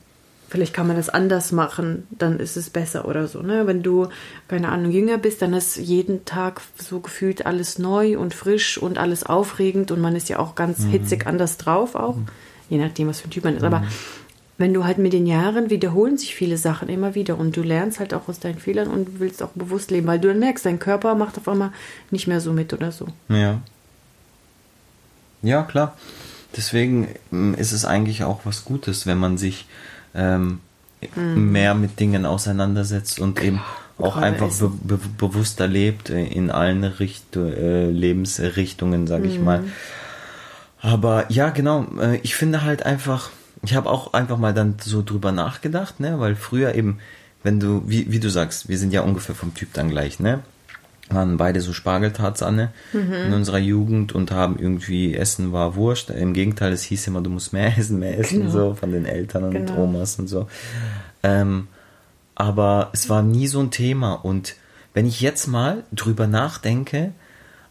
vielleicht 0.52 0.74
kann 0.74 0.86
man 0.86 0.96
das 0.96 1.08
anders 1.08 1.50
machen, 1.50 2.06
dann 2.10 2.38
ist 2.38 2.56
es 2.58 2.68
besser 2.68 3.08
oder 3.08 3.26
so. 3.26 3.40
Ne? 3.40 3.66
Wenn 3.66 3.82
du, 3.82 4.08
keine 4.48 4.68
Ahnung, 4.68 4.92
jünger 4.92 5.16
bist, 5.16 5.40
dann 5.40 5.54
ist 5.54 5.76
jeden 5.76 6.26
Tag 6.26 6.60
so 6.76 7.00
gefühlt 7.00 7.46
alles 7.46 7.78
neu 7.78 8.18
und 8.18 8.34
frisch 8.34 8.76
und 8.76 8.98
alles 8.98 9.24
aufregend 9.24 9.90
und 9.90 10.00
man 10.00 10.14
ist 10.14 10.28
ja 10.28 10.38
auch 10.38 10.54
ganz 10.54 10.80
mhm. 10.80 10.90
hitzig 10.90 11.26
anders 11.26 11.56
drauf 11.56 11.94
auch, 11.94 12.16
mhm. 12.16 12.26
je 12.68 12.78
nachdem, 12.78 13.08
was 13.08 13.20
für 13.20 13.28
ein 13.28 13.30
Typ 13.30 13.44
man 13.44 13.56
ist. 13.56 13.64
Aber 13.64 13.80
mhm. 13.80 13.88
Wenn 14.62 14.72
du 14.72 14.84
halt 14.84 14.98
mit 14.98 15.12
den 15.12 15.26
Jahren 15.26 15.70
wiederholen 15.70 16.16
sich 16.16 16.36
viele 16.36 16.56
Sachen 16.56 16.88
immer 16.88 17.16
wieder 17.16 17.36
und 17.36 17.56
du 17.56 17.62
lernst 17.62 17.98
halt 17.98 18.14
auch 18.14 18.28
aus 18.28 18.38
deinen 18.38 18.60
Fehlern 18.60 18.86
und 18.86 19.18
willst 19.18 19.42
auch 19.42 19.50
bewusst 19.56 19.90
leben, 19.90 20.06
weil 20.06 20.20
du 20.20 20.28
dann 20.28 20.38
merkst, 20.38 20.64
dein 20.64 20.78
Körper 20.78 21.16
macht 21.16 21.36
auf 21.36 21.48
einmal 21.48 21.72
nicht 22.12 22.28
mehr 22.28 22.40
so 22.40 22.52
mit 22.52 22.72
oder 22.72 22.92
so. 22.92 23.08
Ja. 23.28 23.60
Ja, 25.42 25.64
klar. 25.64 25.96
Deswegen 26.56 27.08
mm, 27.32 27.54
ist 27.54 27.72
es 27.72 27.84
eigentlich 27.84 28.22
auch 28.22 28.42
was 28.44 28.64
Gutes, 28.64 29.04
wenn 29.04 29.18
man 29.18 29.36
sich 29.36 29.66
ähm, 30.14 30.60
mhm. 31.16 31.50
mehr 31.50 31.74
mit 31.74 31.98
Dingen 31.98 32.24
auseinandersetzt 32.24 33.18
und 33.18 33.42
eben 33.42 33.60
auch 33.98 34.14
Gerade 34.14 34.26
einfach 34.26 34.56
be 34.60 34.70
be 34.96 35.00
bewusster 35.18 35.66
lebt 35.66 36.08
in 36.08 36.52
allen 36.52 36.84
Richt 36.84 37.34
äh, 37.34 37.90
Lebensrichtungen, 37.90 39.08
sage 39.08 39.26
ich 39.26 39.40
mhm. 39.40 39.44
mal. 39.44 39.64
Aber 40.80 41.26
ja, 41.32 41.50
genau, 41.50 41.84
äh, 42.00 42.18
ich 42.18 42.36
finde 42.36 42.62
halt 42.62 42.86
einfach, 42.86 43.30
ich 43.64 43.74
habe 43.74 43.90
auch 43.90 44.12
einfach 44.12 44.38
mal 44.38 44.54
dann 44.54 44.76
so 44.80 45.02
drüber 45.02 45.32
nachgedacht, 45.32 46.00
ne, 46.00 46.18
weil 46.18 46.36
früher 46.36 46.74
eben, 46.74 46.98
wenn 47.42 47.60
du, 47.60 47.82
wie, 47.86 48.10
wie 48.10 48.20
du 48.20 48.28
sagst, 48.28 48.68
wir 48.68 48.78
sind 48.78 48.92
ja 48.92 49.02
ungefähr 49.02 49.34
vom 49.34 49.54
Typ 49.54 49.72
dann 49.72 49.90
gleich, 49.90 50.20
ne? 50.20 50.40
waren 51.14 51.36
beide 51.36 51.60
so 51.60 51.72
Spargeltarzanne 51.72 52.72
mhm. 52.92 53.12
in 53.12 53.32
unserer 53.34 53.58
Jugend 53.58 54.14
und 54.14 54.30
haben 54.30 54.58
irgendwie 54.58 55.14
Essen 55.14 55.52
war 55.52 55.74
Wurscht. 55.76 56.10
Im 56.10 56.32
Gegenteil, 56.32 56.72
es 56.72 56.82
hieß 56.82 57.06
immer, 57.08 57.20
du 57.20 57.30
musst 57.30 57.52
mehr 57.52 57.76
essen, 57.78 57.98
mehr 57.98 58.18
essen, 58.18 58.40
genau. 58.40 58.50
so 58.50 58.74
von 58.74 58.92
den 58.92 59.04
Eltern 59.04 59.44
und 59.44 59.52
genau. 59.52 59.82
Omas 59.84 60.18
und 60.18 60.28
so. 60.28 60.48
Ähm, 61.22 61.68
aber 62.34 62.90
es 62.92 63.08
war 63.08 63.22
nie 63.22 63.46
so 63.46 63.60
ein 63.60 63.70
Thema. 63.70 64.14
Und 64.14 64.56
wenn 64.94 65.06
ich 65.06 65.20
jetzt 65.20 65.46
mal 65.46 65.84
drüber 65.92 66.26
nachdenke, 66.26 67.12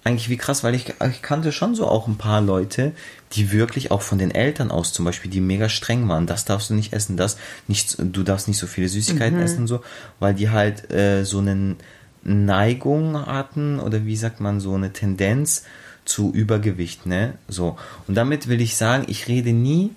eigentlich 0.04 0.30
wie 0.30 0.38
krass, 0.38 0.64
weil 0.64 0.76
ich, 0.76 0.94
ich 1.10 1.22
kannte 1.22 1.52
schon 1.52 1.76
so 1.76 1.88
auch 1.88 2.08
ein 2.08 2.18
paar 2.18 2.42
Leute, 2.42 2.94
die 3.34 3.52
wirklich 3.52 3.92
auch 3.92 4.02
von 4.02 4.18
den 4.18 4.32
Eltern 4.32 4.72
aus 4.72 4.94
zum 4.94 5.06
Beispiel, 5.06 5.32
die 5.32 5.42
mega 5.42 5.70
streng 5.70 6.08
waren, 6.10 6.28
das 6.28 6.46
darfst 6.46 6.70
du 6.70 6.74
nicht 6.74 6.94
essen, 6.94 7.18
das 7.18 7.38
nicht, 7.68 7.98
du 8.00 8.24
darfst 8.24 8.48
nicht 8.48 8.58
so 8.58 8.68
viele 8.68 8.90
Süßigkeiten 8.90 9.38
mhm. 9.38 9.44
essen 9.44 9.60
und 9.60 9.68
so, 9.68 9.82
weil 10.20 10.34
die 10.34 10.50
halt 10.50 10.92
äh, 10.92 11.24
so 11.24 11.40
einen 11.40 11.78
Neigung 12.24 13.26
hatten 13.26 13.80
oder 13.80 14.06
wie 14.06 14.16
sagt 14.16 14.40
man 14.40 14.60
so 14.60 14.74
eine 14.76 14.94
Tendenz 14.94 15.64
zu 16.06 16.32
Übergewicht, 16.34 17.06
ne? 17.06 17.34
So. 17.48 17.78
Und 18.08 18.16
damit 18.16 18.48
will 18.48 18.62
ich 18.62 18.76
sagen, 18.76 19.06
ich 19.08 19.28
rede 19.28 19.54
nie 19.54 19.92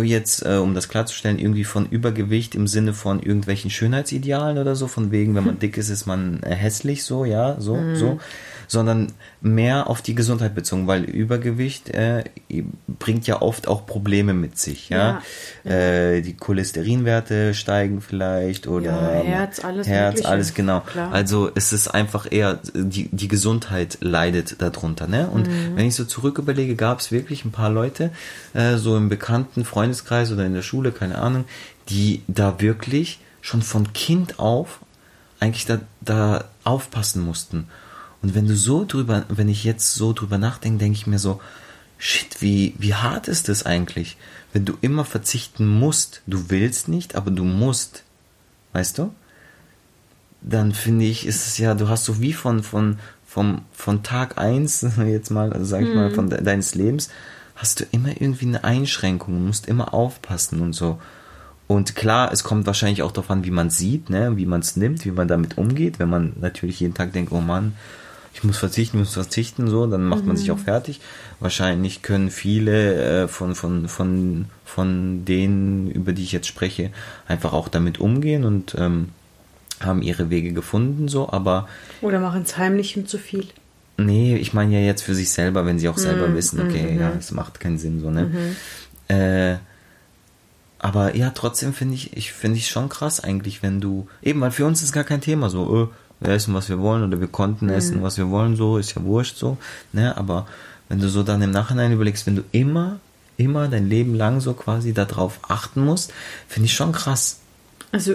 jetzt, 0.00 0.44
äh, 0.44 0.56
um 0.56 0.74
das 0.74 0.88
klarzustellen, 0.88 1.38
irgendwie 1.38 1.64
von 1.64 1.88
Übergewicht 1.88 2.54
im 2.54 2.66
Sinne 2.66 2.92
von 2.92 3.20
irgendwelchen 3.20 3.70
Schönheitsidealen 3.70 4.58
oder 4.58 4.76
so, 4.76 4.86
von 4.86 5.10
wegen, 5.10 5.34
wenn 5.34 5.44
man 5.44 5.58
dick 5.58 5.76
ist, 5.76 5.88
ist 5.88 6.06
man 6.06 6.40
äh, 6.42 6.54
hässlich, 6.54 7.04
so, 7.04 7.24
ja, 7.24 7.60
so, 7.60 7.74
mhm. 7.74 7.96
so, 7.96 8.20
sondern 8.66 9.12
mehr 9.40 9.88
auf 9.88 10.02
die 10.02 10.14
Gesundheit 10.14 10.54
bezogen, 10.54 10.86
weil 10.86 11.04
Übergewicht 11.04 11.90
äh, 11.90 12.24
bringt 12.86 13.26
ja 13.26 13.42
oft 13.42 13.68
auch 13.68 13.86
Probleme 13.86 14.34
mit 14.34 14.58
sich. 14.58 14.88
Ja, 14.88 15.22
ja. 15.64 15.70
Äh, 15.70 16.22
die 16.22 16.34
Cholesterinwerte 16.34 17.54
steigen 17.54 18.00
vielleicht 18.00 18.66
oder 18.66 19.16
ja, 19.16 19.22
Herz, 19.22 19.64
alles, 19.64 19.86
Herz, 19.86 20.14
Mögliche. 20.14 20.28
alles 20.28 20.54
genau. 20.54 20.80
Klar. 20.80 21.12
Also 21.12 21.50
es 21.54 21.72
ist 21.72 21.88
einfach 21.88 22.26
eher 22.30 22.60
die 22.74 23.08
die 23.10 23.28
Gesundheit 23.28 23.98
leidet 24.00 24.60
darunter. 24.60 25.06
Ne? 25.06 25.28
Und 25.28 25.48
mhm. 25.48 25.76
wenn 25.76 25.86
ich 25.86 25.94
so 25.94 26.04
zurück 26.04 26.38
überlege, 26.38 26.74
gab 26.76 27.00
es 27.00 27.12
wirklich 27.12 27.44
ein 27.44 27.52
paar 27.52 27.70
Leute 27.70 28.10
äh, 28.54 28.76
so 28.76 28.96
im 28.96 29.08
bekannten 29.08 29.64
Freundeskreis 29.64 30.32
oder 30.32 30.44
in 30.44 30.54
der 30.54 30.62
Schule, 30.62 30.92
keine 30.92 31.18
Ahnung, 31.18 31.44
die 31.88 32.22
da 32.26 32.60
wirklich 32.60 33.20
schon 33.40 33.62
von 33.62 33.92
Kind 33.92 34.38
auf 34.38 34.80
eigentlich 35.40 35.66
da, 35.66 35.80
da 36.00 36.44
aufpassen 36.64 37.24
mussten. 37.24 37.68
Und 38.22 38.34
wenn 38.34 38.46
du 38.46 38.56
so 38.56 38.84
drüber, 38.84 39.24
wenn 39.28 39.48
ich 39.48 39.64
jetzt 39.64 39.94
so 39.94 40.12
drüber 40.12 40.38
nachdenke, 40.38 40.78
denke 40.78 40.96
ich 40.96 41.06
mir 41.06 41.18
so, 41.18 41.40
shit, 41.98 42.40
wie, 42.40 42.74
wie 42.78 42.94
hart 42.94 43.28
ist 43.28 43.48
das 43.48 43.64
eigentlich? 43.64 44.16
Wenn 44.52 44.64
du 44.64 44.76
immer 44.80 45.04
verzichten 45.04 45.66
musst, 45.66 46.22
du 46.26 46.50
willst 46.50 46.88
nicht, 46.88 47.14
aber 47.14 47.30
du 47.30 47.44
musst, 47.44 48.04
weißt 48.72 48.98
du? 48.98 49.12
Dann 50.42 50.72
finde 50.72 51.04
ich, 51.04 51.26
ist 51.26 51.46
es 51.46 51.58
ja, 51.58 51.74
du 51.74 51.88
hast 51.88 52.04
so 52.04 52.20
wie 52.20 52.32
von, 52.32 52.62
von, 52.62 52.98
vom, 53.26 53.62
von 53.72 54.02
Tag 54.02 54.38
eins 54.38 54.86
jetzt 55.06 55.30
mal, 55.30 55.52
also 55.52 55.64
sag 55.64 55.82
ich 55.82 55.88
mhm. 55.88 55.94
mal, 55.94 56.10
von 56.10 56.30
de 56.30 56.42
deines 56.42 56.74
Lebens, 56.74 57.10
hast 57.54 57.80
du 57.80 57.84
immer 57.90 58.10
irgendwie 58.10 58.46
eine 58.46 58.64
Einschränkung, 58.64 59.44
musst 59.46 59.66
immer 59.66 59.94
aufpassen 59.94 60.60
und 60.60 60.74
so. 60.74 61.00
Und 61.66 61.96
klar, 61.96 62.30
es 62.32 62.44
kommt 62.44 62.66
wahrscheinlich 62.66 63.02
auch 63.02 63.10
darauf 63.10 63.30
an, 63.30 63.44
wie 63.44 63.50
man 63.50 63.70
sieht, 63.70 64.08
ne, 64.08 64.36
wie 64.36 64.46
man 64.46 64.60
es 64.60 64.76
nimmt, 64.76 65.04
wie 65.04 65.10
man 65.10 65.26
damit 65.26 65.58
umgeht. 65.58 65.98
Wenn 65.98 66.08
man 66.08 66.34
natürlich 66.40 66.78
jeden 66.78 66.94
Tag 66.94 67.12
denkt, 67.12 67.32
oh 67.32 67.40
Mann, 67.40 67.74
ich 68.36 68.44
muss 68.44 68.58
verzichten, 68.58 68.98
muss 68.98 69.14
verzichten, 69.14 69.68
so, 69.68 69.86
dann 69.86 70.04
macht 70.04 70.22
mhm. 70.22 70.28
man 70.28 70.36
sich 70.36 70.50
auch 70.50 70.58
fertig. 70.58 71.00
Wahrscheinlich 71.40 72.02
können 72.02 72.30
viele 72.30 73.22
äh, 73.22 73.28
von, 73.28 73.54
von, 73.54 73.88
von, 73.88 74.44
von 74.62 75.24
denen, 75.24 75.90
über 75.90 76.12
die 76.12 76.22
ich 76.22 76.32
jetzt 76.32 76.46
spreche, 76.46 76.90
einfach 77.26 77.54
auch 77.54 77.68
damit 77.68 77.98
umgehen 77.98 78.44
und 78.44 78.76
ähm, 78.78 79.08
haben 79.80 80.02
ihre 80.02 80.28
Wege 80.28 80.52
gefunden, 80.52 81.08
so, 81.08 81.30
aber. 81.30 81.66
Oder 82.02 82.20
machen 82.20 82.42
es 82.42 82.58
heimlich 82.58 82.98
und 82.98 83.08
zu 83.08 83.16
viel. 83.16 83.46
Nee, 83.96 84.36
ich 84.36 84.52
meine 84.52 84.78
ja 84.78 84.84
jetzt 84.84 85.00
für 85.00 85.14
sich 85.14 85.30
selber, 85.30 85.64
wenn 85.64 85.78
sie 85.78 85.88
auch 85.88 85.96
selber 85.96 86.28
mhm. 86.28 86.36
wissen, 86.36 86.60
okay, 86.60 86.92
mhm. 86.92 87.00
ja, 87.00 87.12
es 87.18 87.30
macht 87.30 87.58
keinen 87.58 87.78
Sinn, 87.78 88.00
so, 88.00 88.10
ne? 88.10 88.24
Mhm. 88.24 89.16
Äh, 89.16 89.56
aber 90.78 91.16
ja, 91.16 91.30
trotzdem 91.30 91.72
finde 91.72 91.94
ich, 91.94 92.14
ich 92.14 92.32
finde 92.32 92.58
ich 92.58 92.68
schon 92.68 92.90
krass 92.90 93.18
eigentlich, 93.18 93.62
wenn 93.62 93.80
du, 93.80 94.08
eben, 94.22 94.42
weil 94.42 94.50
für 94.50 94.66
uns 94.66 94.82
ist 94.82 94.92
gar 94.92 95.04
kein 95.04 95.22
Thema 95.22 95.48
so, 95.48 95.84
äh, 95.84 95.88
wir 96.20 96.30
essen, 96.30 96.54
was 96.54 96.68
wir 96.68 96.78
wollen 96.78 97.04
oder 97.04 97.20
wir 97.20 97.28
konnten 97.28 97.66
mhm. 97.66 97.72
essen, 97.72 98.02
was 98.02 98.16
wir 98.16 98.30
wollen, 98.30 98.56
so, 98.56 98.78
ist 98.78 98.94
ja 98.94 99.02
wurscht 99.02 99.36
so, 99.36 99.56
ne, 99.92 100.16
aber 100.16 100.46
wenn 100.88 101.00
du 101.00 101.08
so 101.08 101.22
dann 101.22 101.42
im 101.42 101.50
Nachhinein 101.50 101.92
überlegst, 101.92 102.26
wenn 102.26 102.36
du 102.36 102.42
immer, 102.52 103.00
immer 103.36 103.68
dein 103.68 103.88
Leben 103.88 104.14
lang 104.14 104.40
so 104.40 104.54
quasi 104.54 104.94
darauf 104.94 105.40
achten 105.48 105.84
musst, 105.84 106.12
finde 106.48 106.66
ich 106.66 106.74
schon 106.74 106.92
krass. 106.92 107.40
Also, 107.92 108.14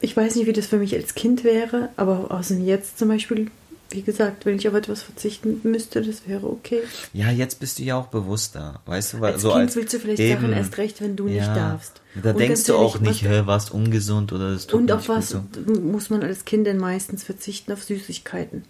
ich 0.00 0.16
weiß 0.16 0.36
nicht, 0.36 0.46
wie 0.46 0.52
das 0.52 0.66
für 0.66 0.78
mich 0.78 0.94
als 0.94 1.14
Kind 1.14 1.44
wäre, 1.44 1.90
aber 1.96 2.30
aus 2.30 2.48
dem 2.48 2.64
Jetzt 2.64 2.98
zum 2.98 3.08
Beispiel 3.08 3.50
wie 3.90 4.02
gesagt, 4.02 4.46
wenn 4.46 4.56
ich 4.56 4.68
auf 4.68 4.74
etwas 4.74 5.02
verzichten 5.02 5.60
müsste, 5.64 6.02
das 6.02 6.26
wäre 6.26 6.46
okay. 6.46 6.82
Ja, 7.12 7.30
jetzt 7.30 7.60
bist 7.60 7.78
du 7.78 7.82
ja 7.82 7.96
auch 7.96 8.06
bewusster, 8.06 8.80
weißt 8.86 9.14
du? 9.14 9.20
Weil, 9.20 9.34
als 9.34 9.42
so 9.42 9.50
Kind 9.50 9.62
als 9.62 9.76
willst 9.76 9.94
du 9.94 9.98
vielleicht 9.98 10.20
eben, 10.20 10.40
Sachen 10.40 10.52
erst 10.52 10.78
recht, 10.78 11.00
wenn 11.00 11.16
du 11.16 11.26
ja, 11.26 11.34
nicht 11.34 11.56
darfst. 11.56 12.00
Da 12.22 12.30
und 12.30 12.38
denkst 12.38 12.64
du 12.64 12.76
auch 12.76 13.00
nicht, 13.00 13.22
hä, 13.22 13.42
warst 13.46 13.72
ungesund 13.72 14.32
oder 14.32 14.52
das 14.52 14.66
tut 14.66 14.80
Und 14.80 14.92
auf 14.92 15.08
was 15.08 15.30
so. 15.30 15.42
muss 15.80 16.10
man 16.10 16.22
als 16.22 16.44
Kind 16.44 16.66
denn 16.66 16.78
meistens 16.78 17.24
verzichten? 17.24 17.72
Auf 17.72 17.82
Süßigkeiten. 17.82 18.64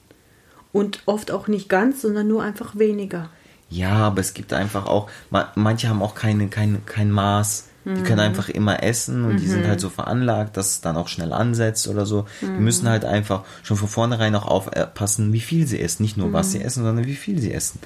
Und 0.73 1.03
oft 1.07 1.31
auch 1.31 1.49
nicht 1.49 1.69
ganz, 1.69 2.03
sondern 2.03 2.29
nur 2.29 2.43
einfach 2.43 2.79
weniger. 2.79 3.31
Ja, 3.69 3.93
aber 3.93 4.21
es 4.21 4.35
gibt 4.35 4.53
einfach 4.53 4.87
auch, 4.87 5.11
manche 5.55 5.89
haben 5.89 6.03
auch 6.03 6.15
keine, 6.15 6.49
kein, 6.49 6.85
kein 6.87 7.11
Maß 7.11 7.70
die 7.85 8.03
können 8.03 8.17
mhm. 8.17 8.27
einfach 8.27 8.49
immer 8.51 8.83
essen 8.83 9.25
und 9.25 9.35
mhm. 9.35 9.37
die 9.39 9.47
sind 9.47 9.67
halt 9.67 9.79
mhm. 9.79 9.83
so 9.83 9.89
veranlagt, 9.89 10.57
dass 10.57 10.73
es 10.73 10.81
dann 10.83 10.97
auch 10.97 11.09
schnell 11.09 11.33
ansetzt 11.33 11.89
oder 11.89 12.05
so. 12.05 12.27
Mhm. 12.43 12.57
Die 12.57 12.63
müssen 12.63 12.89
halt 12.89 13.07
einfach 13.07 13.45
schon 13.63 13.79
von 13.79 13.89
vornherein 13.89 14.35
auch 14.35 14.47
aufpassen, 14.47 15.33
wie 15.33 15.41
viel 15.41 15.67
sie 15.67 15.81
essen. 15.81 16.03
Nicht 16.03 16.19
nur, 16.19 16.33
was 16.33 16.53
sie 16.53 16.59
mhm. 16.59 16.67
essen, 16.67 16.85
sondern 16.85 17.07
wie 17.07 17.17
viel 17.17 17.41
sie 17.41 17.53
essen. 17.53 17.81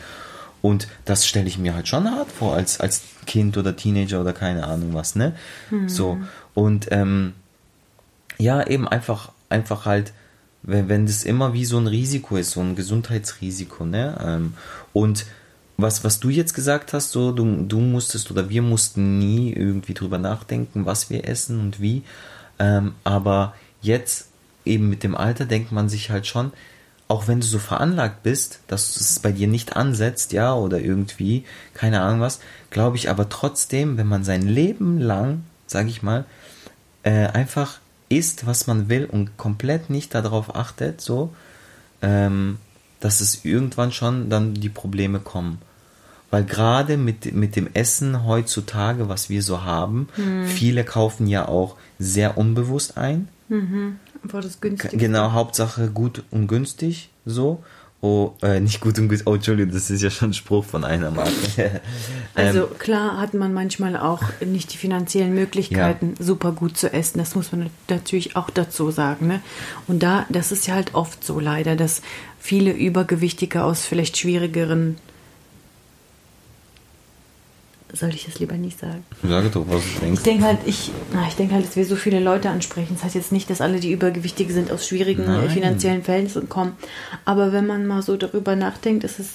Und 0.63 0.89
das 1.05 1.27
stelle 1.27 1.47
ich 1.47 1.59
mir 1.59 1.75
halt 1.75 1.87
schon 1.87 2.11
hart 2.11 2.33
vor, 2.33 2.57
als, 2.57 2.81
als 2.81 3.03
Kind 3.27 3.57
oder 3.57 3.77
Teenager 3.77 4.21
oder 4.21 4.33
keine 4.33 4.67
Ahnung 4.67 4.95
was, 4.95 5.15
ne? 5.15 5.35
Mhm. 5.71 5.89
So. 5.89 6.19
Und 6.55 6.89
ähm, 6.91 7.35
ja, 8.39 8.67
eben 8.67 8.89
einfach, 8.89 9.31
einfach 9.49 9.87
halt, 9.87 10.13
wenn, 10.63 10.89
wenn 10.89 11.07
das 11.07 11.23
immer 11.23 11.53
wie 11.53 11.67
so 11.67 11.79
ein 11.79 11.87
Risiko 11.87 12.37
ist, 12.37 12.53
so 12.53 12.61
ein 12.61 12.75
Gesundheitsrisiko, 12.75 13.85
ne? 13.85 14.19
Ähm, 14.25 14.55
und 14.93 15.27
was, 15.77 16.05
was 16.05 16.21
du 16.21 16.29
jetzt 16.29 16.55
gesagt 16.55 16.93
hast, 16.93 17.13
so 17.13 17.33
du, 17.33 17.65
du 17.65 17.81
musstest 17.81 18.31
oder 18.31 18.49
wir 18.49 18.63
mussten 18.63 19.19
nie 19.19 19.53
irgendwie 19.53 19.95
drüber 19.95 20.19
nachdenken, 20.19 20.87
was 20.87 21.11
wir 21.11 21.29
essen 21.29 21.61
und 21.61 21.81
wie. 21.81 22.03
Ähm, 22.59 22.95
aber 23.03 23.55
jetzt 23.83 24.29
eben 24.65 24.89
mit 24.89 25.03
dem 25.03 25.15
Alter 25.15 25.47
denkt 25.47 25.73
man 25.73 25.89
sich 25.89 26.11
halt 26.11 26.27
schon, 26.27 26.53
auch 27.09 27.29
wenn 27.29 27.41
du 27.41 27.47
so 27.47 27.59
veranlagt 27.59 28.23
bist, 28.23 28.61
dass 28.67 28.97
es 28.97 29.19
bei 29.19 29.33
dir 29.33 29.47
nicht 29.47 29.77
ansetzt, 29.77 30.33
ja, 30.33 30.55
oder 30.55 30.81
irgendwie, 30.81 31.45
keine 31.75 32.01
Ahnung 32.01 32.21
was, 32.21 32.41
glaube 32.71 32.97
ich 32.97 33.11
aber 33.11 33.29
trotzdem, 33.29 33.99
wenn 33.99 34.07
man 34.07 34.25
sein 34.25 34.43
Leben 34.43 34.99
lang, 34.99 35.45
sage 35.67 35.89
ich 35.89 36.03
mal, 36.03 36.25
äh, 37.03 37.27
einfach 37.27 37.79
isst, 38.09 38.47
was 38.47 38.67
man 38.67 38.89
will 38.89 39.05
und 39.05 39.37
komplett 39.37 39.91
nicht 39.91 40.15
darauf 40.15 40.55
achtet, 40.55 41.01
so, 41.01 41.35
ähm, 42.01 42.59
dass 43.05 43.21
es 43.21 43.45
irgendwann 43.45 43.93
schon 43.93 44.31
dann 44.31 44.55
die 44.55 44.71
Probleme 44.71 45.21
kommen. 45.21 45.59
Weil 46.31 46.43
gerade 46.45 46.97
mit, 46.97 47.35
mit 47.35 47.55
dem 47.55 47.69
Essen 47.75 48.25
heutzutage, 48.25 49.11
was 49.11 49.29
wir 49.29 49.43
so 49.43 49.63
haben, 49.63 50.09
mhm. 50.17 50.47
viele 50.47 50.85
kaufen 50.85 51.27
ja 51.27 51.47
auch 51.47 51.77
sehr 51.99 52.39
unbewusst 52.39 52.97
ein. 52.97 53.29
Mhm. 53.51 53.99
Einfach 54.23 54.41
das 54.41 54.59
günstig. 54.63 54.99
Genau, 54.99 55.33
Hauptsache 55.33 55.91
gut 55.91 56.23
und 56.31 56.47
günstig 56.47 57.11
so. 57.27 57.63
Oh, 58.05 58.35
äh, 58.43 58.61
nicht 58.61 58.83
gut 58.83 58.99
und 58.99 59.09
gut. 59.09 59.23
Oh, 59.25 59.35
Entschuldigung, 59.35 59.73
das 59.73 59.89
ist 59.89 60.03
ja 60.03 60.11
schon 60.11 60.29
ein 60.29 60.35
Spruch 60.35 60.67
von 60.67 60.85
einer 60.85 61.11
Marke. 61.11 61.81
Also 62.35 62.65
ähm, 62.65 62.79
klar 62.79 63.19
hat 63.19 63.33
man 63.33 63.55
manchmal 63.55 63.97
auch 63.97 64.23
nicht 64.45 64.75
die 64.75 64.77
finanziellen 64.77 65.35
Möglichkeiten, 65.35 66.15
super 66.19 66.53
gut 66.53 66.77
zu 66.77 66.93
essen. 66.93 67.19
Das 67.19 67.35
muss 67.35 67.53
man 67.53 67.71
natürlich 67.89 68.37
auch 68.37 68.51
dazu 68.51 68.91
sagen. 68.91 69.29
Ne? 69.29 69.41
Und 69.87 70.03
da, 70.03 70.27
das 70.29 70.53
ist 70.53 70.67
ja 70.67 70.75
halt 70.75 70.95
oft 70.95 71.25
so 71.25 71.41
leider, 71.41 71.77
dass 71.77 72.03
viele 72.39 72.73
Übergewichtige 72.73 73.63
aus 73.63 73.87
vielleicht 73.87 74.19
schwierigeren 74.19 74.97
soll 77.95 78.11
ich 78.11 78.27
das 78.27 78.39
lieber 78.39 78.55
nicht 78.57 78.79
sagen? 78.79 79.05
Sage 79.23 79.49
doch, 79.51 79.65
was 79.69 79.83
du 79.95 80.01
denkst. 80.01 80.19
Ich 80.21 80.25
denke 80.25 80.45
halt, 80.45 80.59
ich, 80.67 80.91
na, 81.13 81.27
ich 81.29 81.35
denke 81.35 81.55
halt, 81.55 81.65
dass 81.67 81.77
wir 81.77 81.87
so 81.87 81.97
viele 81.97 82.21
Leute 82.21 82.51
ansprechen. 82.51 82.95
Das 82.95 83.05
heißt 83.05 83.15
jetzt 83.15 83.33
nicht, 83.33 83.49
dass 83.49 83.61
alle, 83.61 83.81
die 83.81 83.93
übergewichtig 83.93 84.51
sind, 84.51 84.71
aus 84.73 84.87
schwierigen 84.87 85.23
äh, 85.23 85.27
Nein. 85.29 85.51
finanziellen 85.51 86.03
Verhältnissen 86.03 86.49
kommen. 86.49 86.77
Aber 87.25 87.53
wenn 87.53 87.67
man 87.67 87.87
mal 87.87 88.03
so 88.03 88.17
darüber 88.17 88.57
nachdenkt, 88.57 89.05
ist 89.05 89.19
es 89.21 89.29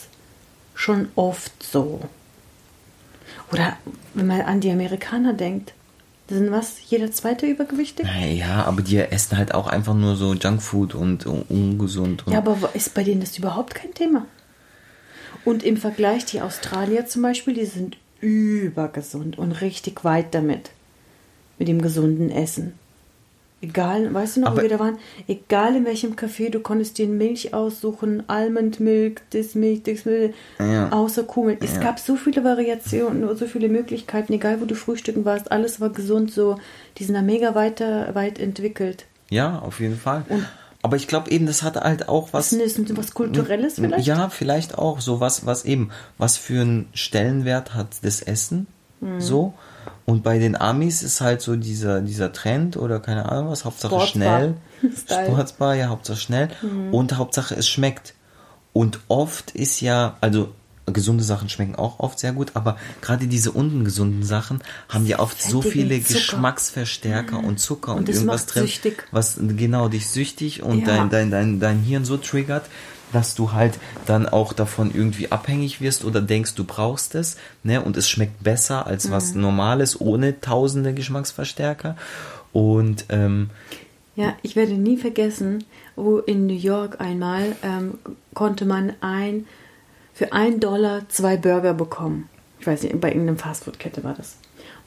schon 0.75 1.07
oft 1.15 1.51
so. 1.63 2.01
Oder 3.51 3.77
wenn 4.13 4.27
man 4.27 4.41
an 4.41 4.59
die 4.59 4.71
Amerikaner 4.71 5.33
denkt, 5.33 5.73
sind 6.27 6.51
was? 6.51 6.75
Jeder 6.87 7.11
zweite 7.11 7.47
übergewichtig? 7.47 8.05
Naja, 8.05 8.63
aber 8.65 8.81
die 8.83 8.97
essen 8.97 9.37
halt 9.37 9.53
auch 9.55 9.65
einfach 9.67 9.95
nur 9.95 10.15
so 10.15 10.33
Junkfood 10.35 10.93
und 10.93 11.25
un- 11.25 11.41
ungesund. 11.49 12.27
Und 12.27 12.33
Ja, 12.33 12.39
aber 12.39 12.69
ist 12.75 12.93
bei 12.93 13.03
denen 13.03 13.21
das 13.21 13.35
überhaupt 13.37 13.73
kein 13.73 13.93
Thema? 13.95 14.25
Und 15.45 15.63
im 15.63 15.77
Vergleich, 15.77 16.25
die 16.25 16.41
Australier 16.41 17.07
zum 17.07 17.23
Beispiel, 17.23 17.55
die 17.55 17.65
sind 17.65 17.97
übergesund 18.21 19.38
und 19.38 19.51
richtig 19.62 20.03
weit 20.03 20.34
damit. 20.34 20.71
Mit 21.58 21.67
dem 21.67 21.82
gesunden 21.82 22.29
Essen. 22.29 22.73
Egal, 23.62 24.13
weißt 24.13 24.38
du 24.38 24.41
noch, 24.41 24.47
wo 24.49 24.53
Aber- 24.53 24.62
wir 24.62 24.69
da 24.69 24.79
waren? 24.79 24.97
Egal 25.27 25.75
in 25.75 25.86
welchem 25.86 26.13
Café, 26.13 26.49
du 26.49 26.62
konntest 26.62 26.97
dir 26.97 27.08
Milch 27.08 27.53
aussuchen, 27.53 28.23
Almond 28.27 28.79
Milk, 28.79 29.21
das 29.32 29.53
Milch, 29.53 29.84
das 29.84 30.05
Milch, 30.05 30.34
Ja. 30.60 30.89
außer 30.93 31.23
Kuhmilch. 31.23 31.60
Es 31.62 31.75
Ja. 31.75 31.82
gab 31.82 31.99
so 31.99 32.15
viele 32.15 32.45
Variationen, 32.45 33.36
so 33.36 33.45
viele 33.47 33.67
Möglichkeiten, 33.67 34.32
egal 34.32 34.62
wo 34.62 34.65
du 34.65 34.75
frühstücken 34.75 35.25
warst, 35.25 35.51
alles 35.51 35.82
war 35.82 35.89
gesund, 35.89 36.32
so, 36.32 36.58
die 36.97 37.03
sind 37.03 37.15
da 37.15 37.21
mega 37.21 37.53
weiter, 37.53 38.15
weit 38.15 38.39
entwickelt. 38.39 39.05
Ja, 39.29 39.60
auf 39.60 39.82
jeden 39.82 39.97
Fall. 39.97 40.23
Aber 40.81 40.95
ich 40.95 41.07
glaube 41.07 41.29
eben, 41.31 41.45
das 41.45 41.63
hat 41.63 41.75
halt 41.75 42.07
auch 42.09 42.29
was. 42.31 42.53
Ist 42.53 42.77
denn 42.77 42.97
was 42.97 43.13
Kulturelles 43.13 43.75
vielleicht? 43.75 44.07
Ja, 44.07 44.29
vielleicht 44.29 44.77
auch 44.77 45.01
so 45.01 45.19
was, 45.19 45.45
was 45.45 45.65
eben, 45.65 45.89
was 46.17 46.37
für 46.37 46.61
einen 46.61 46.87
Stellenwert 46.93 47.73
hat 47.75 47.87
das 48.01 48.21
Essen 48.21 48.67
Mhm. 49.01 49.21
so. 49.21 49.53
Und 50.05 50.23
bei 50.23 50.39
den 50.39 50.59
Amis 50.59 51.03
ist 51.03 51.21
halt 51.21 51.41
so 51.41 51.55
dieser, 51.55 52.01
dieser 52.01 52.33
Trend 52.33 52.77
oder 52.77 52.99
keine 52.99 53.29
Ahnung 53.29 53.51
was, 53.51 53.63
Hauptsache 53.63 53.93
Sportsbar. 53.93 54.39
schnell. 54.39 54.55
Style. 54.97 55.27
Sportsbar, 55.27 55.75
ja, 55.75 55.87
Hauptsache 55.89 56.17
schnell. 56.17 56.49
Mhm. 56.61 56.93
Und 56.93 57.17
Hauptsache 57.17 57.55
es 57.55 57.67
schmeckt. 57.67 58.13
Und 58.73 58.99
oft 59.07 59.51
ist 59.51 59.81
ja, 59.81 60.17
also 60.21 60.49
gesunde 60.91 61.23
Sachen 61.23 61.49
schmecken 61.49 61.75
auch 61.75 61.99
oft 61.99 62.19
sehr 62.19 62.34
gut, 62.34 62.52
aber 62.56 62.78
gerade 63.02 63.28
diese 63.28 63.52
ungesunden 63.52 64.23
Sachen 64.23 64.62
haben 64.89 65.06
ja 65.06 65.19
oft 65.19 65.41
so 65.41 65.62
viele 65.62 65.99
Zucker. 66.02 66.13
Geschmacksverstärker 66.13 67.43
und 67.43 67.60
Zucker 67.60 67.93
und, 67.93 68.10
Und 68.10 68.10
irgendwas 68.10 68.45
drin, 68.45 68.63
süchtig. 68.67 69.06
was 69.12 69.38
genau 69.39 69.88
dich 69.88 70.08
süchtig 70.10 70.62
und 70.63 70.80
Ja. 70.82 70.86
dein, 70.88 71.10
dein, 71.10 71.32
dein, 71.32 71.60
dein 71.60 71.80
Hirn 71.80 72.06
so 72.06 72.17
triggert, 72.17 72.65
dass 73.12 73.34
du 73.34 73.54
halt 73.54 73.80
dann 74.06 74.28
auch 74.30 74.54
davon 74.54 74.91
irgendwie 74.93 75.32
abhängig 75.32 75.82
wirst 75.82 76.06
oder 76.06 76.21
denkst, 76.21 76.54
du 76.54 76.63
brauchst 76.63 77.15
es, 77.15 77.38
ne? 77.63 77.82
Und 77.82 77.97
es 77.97 78.08
schmeckt 78.08 78.43
besser 78.43 78.86
als 78.86 79.10
was 79.10 79.34
Mhm. 79.34 79.41
Normales 79.41 79.99
ohne 79.99 80.39
tausende 80.41 80.93
Geschmacksverstärker. 80.93 81.95
Und 82.54 83.06
ähm, 83.10 83.49
Ja, 84.15 84.36
ich 84.43 84.56
werde 84.56 84.73
nie 84.73 84.97
vergessen, 84.97 85.63
wo 85.95 86.19
in 86.19 86.45
New 86.45 86.54
York 86.54 87.02
einmal 87.02 87.56
ähm, 87.63 87.95
konnte 88.36 88.65
man 88.65 88.93
ein 89.02 89.45
für 90.19 90.34
ein 90.34 90.60
Dollar 90.60 91.08
zwei 91.08 91.38
Burger 91.38 91.73
bekommen. 91.73 92.27
Ich 92.60 92.67
weiß 92.67 92.84
nicht, 92.84 92.99
bei 92.99 93.08
irgendeiner 93.08 93.38
Fastfood-Kette 93.39 94.03
war 94.03 94.13
das. 94.15 94.36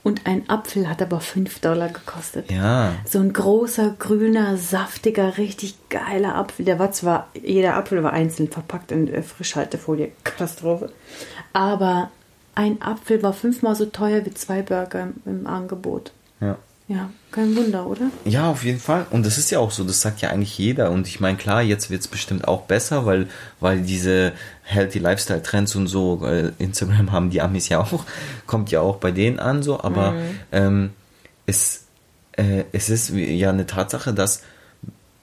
Und 0.02 0.26
ein 0.26 0.46
Apfel 0.50 0.90
hat 0.90 1.00
aber 1.00 1.20
fünf 1.20 1.58
Dollar 1.60 1.88
gekostet. 1.88 2.52
ja, 2.52 2.92
So 3.08 3.18
ein 3.18 3.32
großer, 3.32 3.94
grüner, 3.98 4.58
saftiger, 4.58 5.38
richtig 5.38 5.76
geiler 5.88 6.34
Apfel. 6.34 6.66
Der 6.66 6.78
war 6.78 6.92
zwar, 6.92 7.28
jeder 7.32 7.76
Apfel 7.76 8.02
war 8.02 8.12
einzeln 8.12 8.50
verpackt 8.50 8.92
in 8.92 9.08
äh, 9.08 9.22
Frischhaltefolie. 9.22 10.12
Katastrophe. 10.22 10.92
Aber 11.54 12.10
ein 12.54 12.82
Apfel 12.82 13.22
war 13.22 13.32
fünfmal 13.32 13.74
so 13.74 13.86
teuer 13.86 14.26
wie 14.26 14.34
zwei 14.34 14.60
Burger 14.60 15.00
im, 15.00 15.14
im 15.24 15.46
Angebot. 15.46 16.12
ja. 16.42 16.58
Ja, 16.88 17.08
kein 17.30 17.56
Wunder, 17.56 17.86
oder? 17.86 18.10
Ja, 18.24 18.50
auf 18.50 18.64
jeden 18.64 18.80
Fall. 18.80 19.06
Und 19.10 19.24
das 19.24 19.38
ist 19.38 19.50
ja 19.50 19.60
auch 19.60 19.70
so, 19.70 19.84
das 19.84 20.02
sagt 20.02 20.20
ja 20.20 20.30
eigentlich 20.30 20.58
jeder. 20.58 20.90
Und 20.90 21.06
ich 21.06 21.20
meine, 21.20 21.38
klar, 21.38 21.62
jetzt 21.62 21.90
wird 21.90 22.02
es 22.02 22.08
bestimmt 22.08 22.46
auch 22.46 22.62
besser, 22.62 23.06
weil, 23.06 23.28
weil 23.60 23.80
diese 23.80 24.32
Healthy 24.62 24.98
Lifestyle 24.98 25.42
Trends 25.42 25.74
und 25.74 25.86
so, 25.86 26.24
äh, 26.24 26.52
Instagram 26.58 27.12
haben 27.12 27.30
die 27.30 27.40
Amis 27.40 27.68
ja 27.68 27.80
auch, 27.80 28.04
kommt 28.46 28.70
ja 28.70 28.80
auch 28.80 28.96
bei 28.96 29.10
denen 29.10 29.38
an, 29.38 29.62
so, 29.62 29.80
aber 29.80 30.14
ähm, 30.52 30.90
es, 31.46 31.84
äh, 32.32 32.64
es 32.72 32.88
ist 32.88 33.10
ja 33.10 33.50
eine 33.50 33.66
Tatsache, 33.66 34.14
dass 34.14 34.42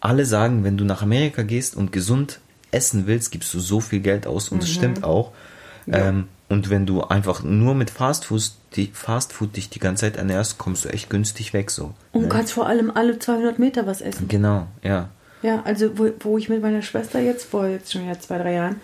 alle 0.02 0.26
sagen, 0.26 0.64
wenn 0.64 0.78
du 0.78 0.86
nach 0.86 1.02
Amerika 1.02 1.44
gehst 1.44 1.76
und 1.76 1.92
gesund 1.92 2.40
essen 2.72 3.08
willst, 3.08 3.32
gibst 3.32 3.54
du 3.54 3.60
so 3.60 3.80
viel 3.80 4.00
Geld 4.00 4.28
aus 4.28 4.50
und 4.50 4.62
das 4.62 4.70
stimmt 4.70 5.04
auch. 5.04 5.32
Ähm, 5.92 6.28
und 6.50 6.70
wenn 6.70 6.86
du 6.86 7.04
einfach 7.04 7.44
nur 7.44 7.76
mit 7.76 7.90
Fastfood, 7.90 8.52
die 8.76 8.90
Fastfood 8.94 9.56
dich 9.56 9.70
die 9.70 9.80
ganze 9.80 10.02
Zeit 10.02 10.18
ernährst, 10.18 10.58
kommst 10.58 10.86
du 10.86 10.90
echt 10.90 11.10
günstig 11.10 11.54
weg 11.54 11.72
so. 11.72 11.94
Und 12.12 12.24
ne? 12.24 12.30
kannst 12.30 12.54
vor 12.54 12.68
allem 12.68 12.92
alle 12.94 13.20
200 13.20 13.60
Meter 13.60 13.86
was 13.86 14.02
essen. 14.02 14.28
Genau, 14.28 14.68
ja. 14.84 15.10
Ja, 15.42 15.62
also 15.64 15.98
wo, 15.98 16.10
wo 16.20 16.38
ich 16.38 16.50
mit 16.50 16.62
meiner 16.62 16.82
Schwester 16.82 17.20
jetzt 17.20 17.46
vor 17.46 17.68
jetzt 17.68 17.94
schon 17.94 18.06
ja 18.06 18.20
zwei, 18.20 18.38
drei 18.38 18.54
Jahren, 18.54 18.82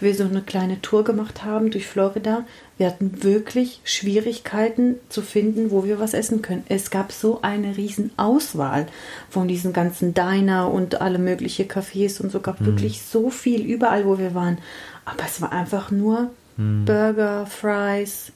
wir 0.00 0.14
so 0.14 0.24
eine 0.24 0.42
kleine 0.42 0.82
Tour 0.82 1.02
gemacht 1.02 1.44
haben 1.44 1.70
durch 1.70 1.86
Florida, 1.86 2.44
wir 2.76 2.88
hatten 2.88 3.22
wirklich 3.22 3.80
Schwierigkeiten 3.84 4.96
zu 5.08 5.22
finden, 5.22 5.70
wo 5.70 5.84
wir 5.84 5.98
was 5.98 6.12
essen 6.12 6.42
können. 6.42 6.64
Es 6.68 6.90
gab 6.90 7.12
so 7.12 7.40
eine 7.42 7.76
riesen 7.76 8.10
Auswahl 8.16 8.86
von 9.30 9.48
diesen 9.48 9.72
ganzen 9.72 10.12
Diner 10.12 10.70
und 10.70 11.00
alle 11.00 11.18
möglichen 11.18 11.68
Cafés 11.68 12.20
und 12.20 12.30
so 12.30 12.40
gab 12.40 12.64
wirklich 12.66 13.02
so 13.02 13.30
viel 13.30 13.62
überall, 13.62 14.04
wo 14.04 14.18
wir 14.18 14.34
waren. 14.34 14.58
Aber 15.04 15.24
es 15.24 15.40
war 15.40 15.52
einfach 15.52 15.90
nur 15.90 16.30
Burger, 16.56 17.46
Fries, 17.46 18.32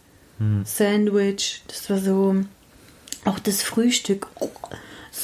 Sandwich. 0.64 1.62
Das 1.66 1.90
war 1.90 1.98
so 1.98 2.37
auch 3.24 3.38
das 3.38 3.62
Frühstück. 3.62 4.28
Oh, 4.40 4.48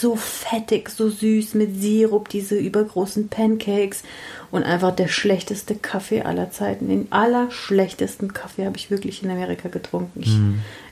so 0.00 0.16
fettig, 0.16 0.90
so 0.90 1.08
süß 1.08 1.54
mit 1.54 1.80
Sirup, 1.80 2.28
diese 2.28 2.56
übergroßen 2.56 3.28
Pancakes 3.28 4.02
und 4.50 4.62
einfach 4.64 4.94
der 4.94 5.08
schlechteste 5.08 5.74
Kaffee 5.76 6.22
aller 6.22 6.50
Zeiten. 6.50 6.88
Den 6.88 7.12
allerschlechtesten 7.12 8.32
Kaffee 8.32 8.66
habe 8.66 8.76
ich 8.76 8.90
wirklich 8.90 9.22
in 9.22 9.30
Amerika 9.30 9.68
getrunken. 9.68 10.20
Ich, 10.20 10.36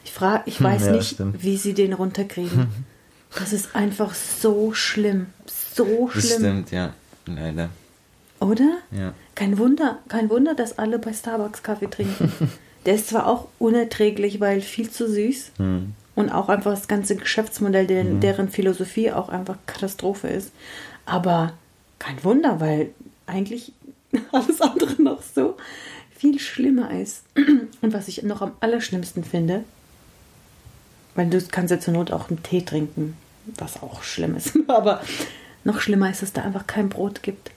ich, 0.05 0.13
frag, 0.13 0.43
ich 0.47 0.63
weiß 0.63 0.87
Ja, 0.87 0.93
nicht, 0.93 1.15
stimmt. 1.15 1.43
wie 1.43 1.57
sie 1.57 1.75
den 1.75 1.93
runterkriegen. 1.93 2.69
Das 3.35 3.55
ist 3.55 3.75
einfach 3.75 4.13
so 4.15 4.75
schlimm. 4.75 5.29
So 5.75 6.11
Das 6.13 6.27
schlimm. 6.27 6.39
stimmt, 6.41 6.71
ja. 6.71 6.93
Leider. 7.25 7.71
Oder? 8.41 8.77
Ja. 8.91 9.15
Kein 9.35 9.57
Wunder, 9.57 10.01
kein 10.09 10.29
Wunder, 10.29 10.55
dass 10.55 10.79
alle 10.79 10.99
bei 10.99 11.15
Starbucks 11.15 11.63
Kaffee 11.63 11.87
trinken. 11.89 12.31
Der 12.85 12.95
ist 12.97 13.09
zwar 13.09 13.27
auch 13.29 13.49
unerträglich, 13.59 14.39
weil 14.41 14.61
viel 14.61 14.91
zu 14.91 15.09
süß 15.11 15.53
Hm. 15.57 15.95
Und 16.15 16.31
auch 16.31 16.49
einfach 16.49 16.73
das 16.73 16.89
ganze 16.89 17.17
Geschäftsmodell, 17.17 17.87
deren, 17.87 18.21
deren 18.21 18.49
Philosophie 18.49 19.11
auch 19.13 19.29
einfach 19.29 19.57
Katastrophe 19.67 20.29
ist. 20.29 20.53
Aber 21.07 21.53
kein 21.99 22.23
Wunder, 22.25 22.61
weil 22.61 22.91
eigentlich 23.27 23.73
alles 24.33 24.61
andere 24.61 25.01
noch 25.01 25.23
so 25.23 25.57
viel 26.15 26.39
schlimmer 26.39 26.91
ist. 26.91 27.25
Und 27.81 27.93
was 27.93 28.09
ich 28.09 28.23
noch 28.23 28.43
am 28.43 28.53
allerschlimmsten 28.61 29.25
finde, 29.25 29.65
weil 31.15 31.29
du 31.29 31.41
kannst 31.51 31.71
ja 31.71 31.81
zur 31.81 31.95
Not 31.95 32.13
auch 32.13 32.29
einen 32.29 32.43
Tee 32.43 32.63
trinken, 32.63 33.17
was 33.59 33.83
auch 33.83 34.03
schlimm 34.03 34.37
ist. 34.37 34.57
Aber 34.69 35.03
noch 35.65 35.81
schlimmer 35.81 36.11
ist, 36.11 36.23
dass 36.23 36.33
da 36.33 36.43
einfach 36.43 36.67
kein 36.67 36.89
Brot 36.89 37.23
gibt. 37.23 37.51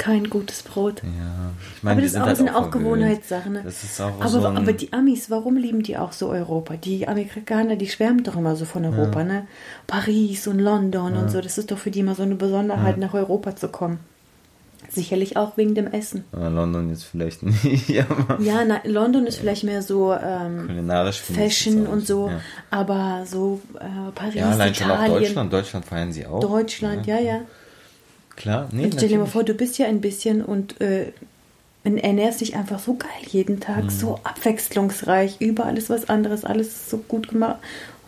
Kein 0.00 0.30
gutes 0.30 0.62
Brot. 0.62 1.02
Ja, 1.02 1.10
ich 1.76 1.82
meine, 1.82 1.96
aber 1.96 2.00
das 2.00 2.12
sind 2.12 2.16
ist 2.16 2.22
auch, 2.22 2.26
halt 2.26 2.36
sind 2.38 2.48
auch. 2.48 2.70
Gewohnheitssachen. 2.70 3.52
Ne? 3.52 3.60
Das 3.62 3.84
ist 3.84 4.00
auch 4.00 4.18
aber, 4.18 4.28
so 4.30 4.46
aber 4.46 4.72
die 4.72 4.94
Amis, 4.94 5.28
warum 5.28 5.58
lieben 5.58 5.82
die 5.82 5.98
auch 5.98 6.12
so 6.12 6.30
Europa? 6.30 6.76
Die 6.76 7.06
Amerikaner, 7.06 7.76
die 7.76 7.86
schwärmen 7.86 8.24
doch 8.24 8.34
immer 8.34 8.56
so 8.56 8.64
von 8.64 8.82
Europa, 8.86 9.24
ne? 9.24 9.46
Paris 9.86 10.46
und 10.46 10.58
London 10.58 11.18
und 11.18 11.30
so. 11.30 11.42
Das 11.42 11.58
ist 11.58 11.70
doch 11.70 11.76
für 11.76 11.90
die 11.90 12.00
immer 12.00 12.14
so 12.14 12.22
eine 12.22 12.34
Besonderheit, 12.36 12.96
nach 12.96 13.12
Europa 13.12 13.56
zu 13.56 13.68
kommen. 13.68 14.00
Sicherlich 14.88 15.36
auch 15.36 15.58
wegen 15.58 15.74
dem 15.74 15.86
Essen. 15.86 16.24
Ah, 16.32 16.48
London 16.48 16.88
jetzt 16.88 17.04
vielleicht 17.04 17.42
nicht, 17.44 18.02
aber 18.10 18.40
Ja, 18.40 18.64
na, 18.66 18.80
London 18.84 19.26
ist 19.26 19.36
vielleicht 19.36 19.64
mehr 19.64 19.82
so 19.82 20.14
ähm, 20.14 20.66
kulinarisch 20.66 21.20
Fashion 21.20 21.86
und 21.86 22.06
so, 22.06 22.28
Ja, 22.28 22.40
aber 22.70 23.24
so 23.26 23.60
äh, 23.78 24.10
Paris, 24.14 24.34
ja 24.34 24.50
allein 24.50 24.74
schon 24.74 24.90
auch 24.90 24.94
Italien, 24.94 25.20
Deutschland. 25.20 25.52
Deutschland 25.52 25.84
feiern 25.84 26.10
sie 26.10 26.26
auch. 26.26 26.40
Deutschland, 26.40 27.06
ja, 27.06 27.18
ja. 27.20 27.42
Klar, 28.36 28.68
nee, 28.72 28.84
Und 28.84 28.94
stell 28.94 29.08
dir 29.08 29.18
mal 29.18 29.26
vor, 29.26 29.44
du 29.44 29.54
bist 29.54 29.76
ja 29.78 29.86
ein 29.86 30.00
bisschen 30.00 30.42
und 30.44 30.80
äh, 30.80 31.12
ernährst 31.84 32.40
dich 32.40 32.56
einfach 32.56 32.78
so 32.78 32.94
geil 32.94 33.08
jeden 33.28 33.60
Tag, 33.60 33.84
Mhm. 33.84 33.90
so 33.90 34.18
abwechslungsreich, 34.24 35.36
überall 35.40 35.76
ist 35.78 35.90
was 35.90 36.08
anderes, 36.08 36.44
alles 36.44 36.68
ist 36.68 36.90
so 36.90 36.98
gut 36.98 37.28
gemacht. 37.28 37.56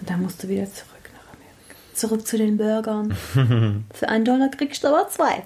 Und 0.01 0.09
dann 0.11 0.23
musst 0.23 0.43
du 0.43 0.49
wieder 0.49 0.65
zurück 0.65 0.89
nach 1.13 1.33
Amerika. 1.33 1.77
Zurück 1.95 2.27
zu 2.27 2.37
den 2.39 2.57
Burgern. 2.57 3.15
Für 3.95 4.09
einen 4.09 4.25
Dollar 4.25 4.49
kriegst 4.51 4.83
du 4.85 4.89
aber 4.89 5.09
zwei. 5.09 5.43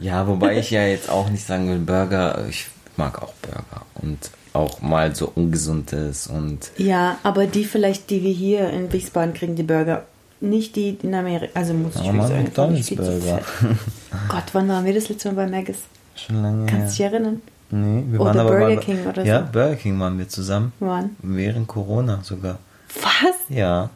Ja, 0.00 0.26
wobei 0.26 0.58
ich 0.58 0.70
ja 0.70 0.86
jetzt 0.86 1.08
auch 1.08 1.30
nicht 1.30 1.46
sagen 1.46 1.68
will, 1.68 1.78
Burger, 1.78 2.44
ich 2.48 2.66
mag 2.96 3.22
auch 3.22 3.32
Burger 3.34 3.86
und 4.02 4.18
auch 4.52 4.80
mal 4.80 5.14
so 5.14 5.30
ungesundes 5.34 6.26
und. 6.26 6.72
Ja, 6.78 7.18
aber 7.22 7.46
die 7.46 7.64
vielleicht, 7.64 8.10
die 8.10 8.22
wir 8.24 8.32
hier 8.32 8.70
in 8.70 8.92
Wiesbaden 8.92 9.34
kriegen, 9.34 9.54
die 9.54 9.62
Burger, 9.62 10.04
nicht 10.40 10.76
die 10.76 10.96
in 11.02 11.14
Amerika. 11.14 11.50
Also 11.58 11.74
muss 11.74 11.96
ich 11.96 12.02
Ja, 12.04 12.26
sagen. 12.26 12.42
McDonald's 12.44 12.90
Burger. 12.94 13.40
Gott, 14.28 14.44
wann 14.52 14.68
waren 14.68 14.84
wir 14.84 14.94
das 14.94 15.08
letzte 15.08 15.32
Mal 15.32 15.46
bei 15.46 15.50
Maggis? 15.58 15.78
Schon 16.14 16.42
lange 16.42 16.66
Kannst 16.66 16.98
du 16.98 17.02
dich 17.02 17.12
erinnern? 17.12 17.42
Nee, 17.70 18.04
wir 18.08 18.20
Oder 18.20 18.30
waren 18.30 18.38
aber 18.40 18.50
Burger 18.50 18.74
mal, 18.76 18.80
King 18.80 19.06
oder 19.06 19.24
Ja, 19.24 19.44
so. 19.46 19.52
Burger 19.52 19.76
King 19.76 20.00
waren 20.00 20.18
wir 20.18 20.28
zusammen. 20.28 20.72
Wann? 20.80 21.16
Während 21.22 21.68
Corona 21.68 22.20
sogar. 22.22 22.58
Was? 23.02 23.36
Ja. 23.56 23.90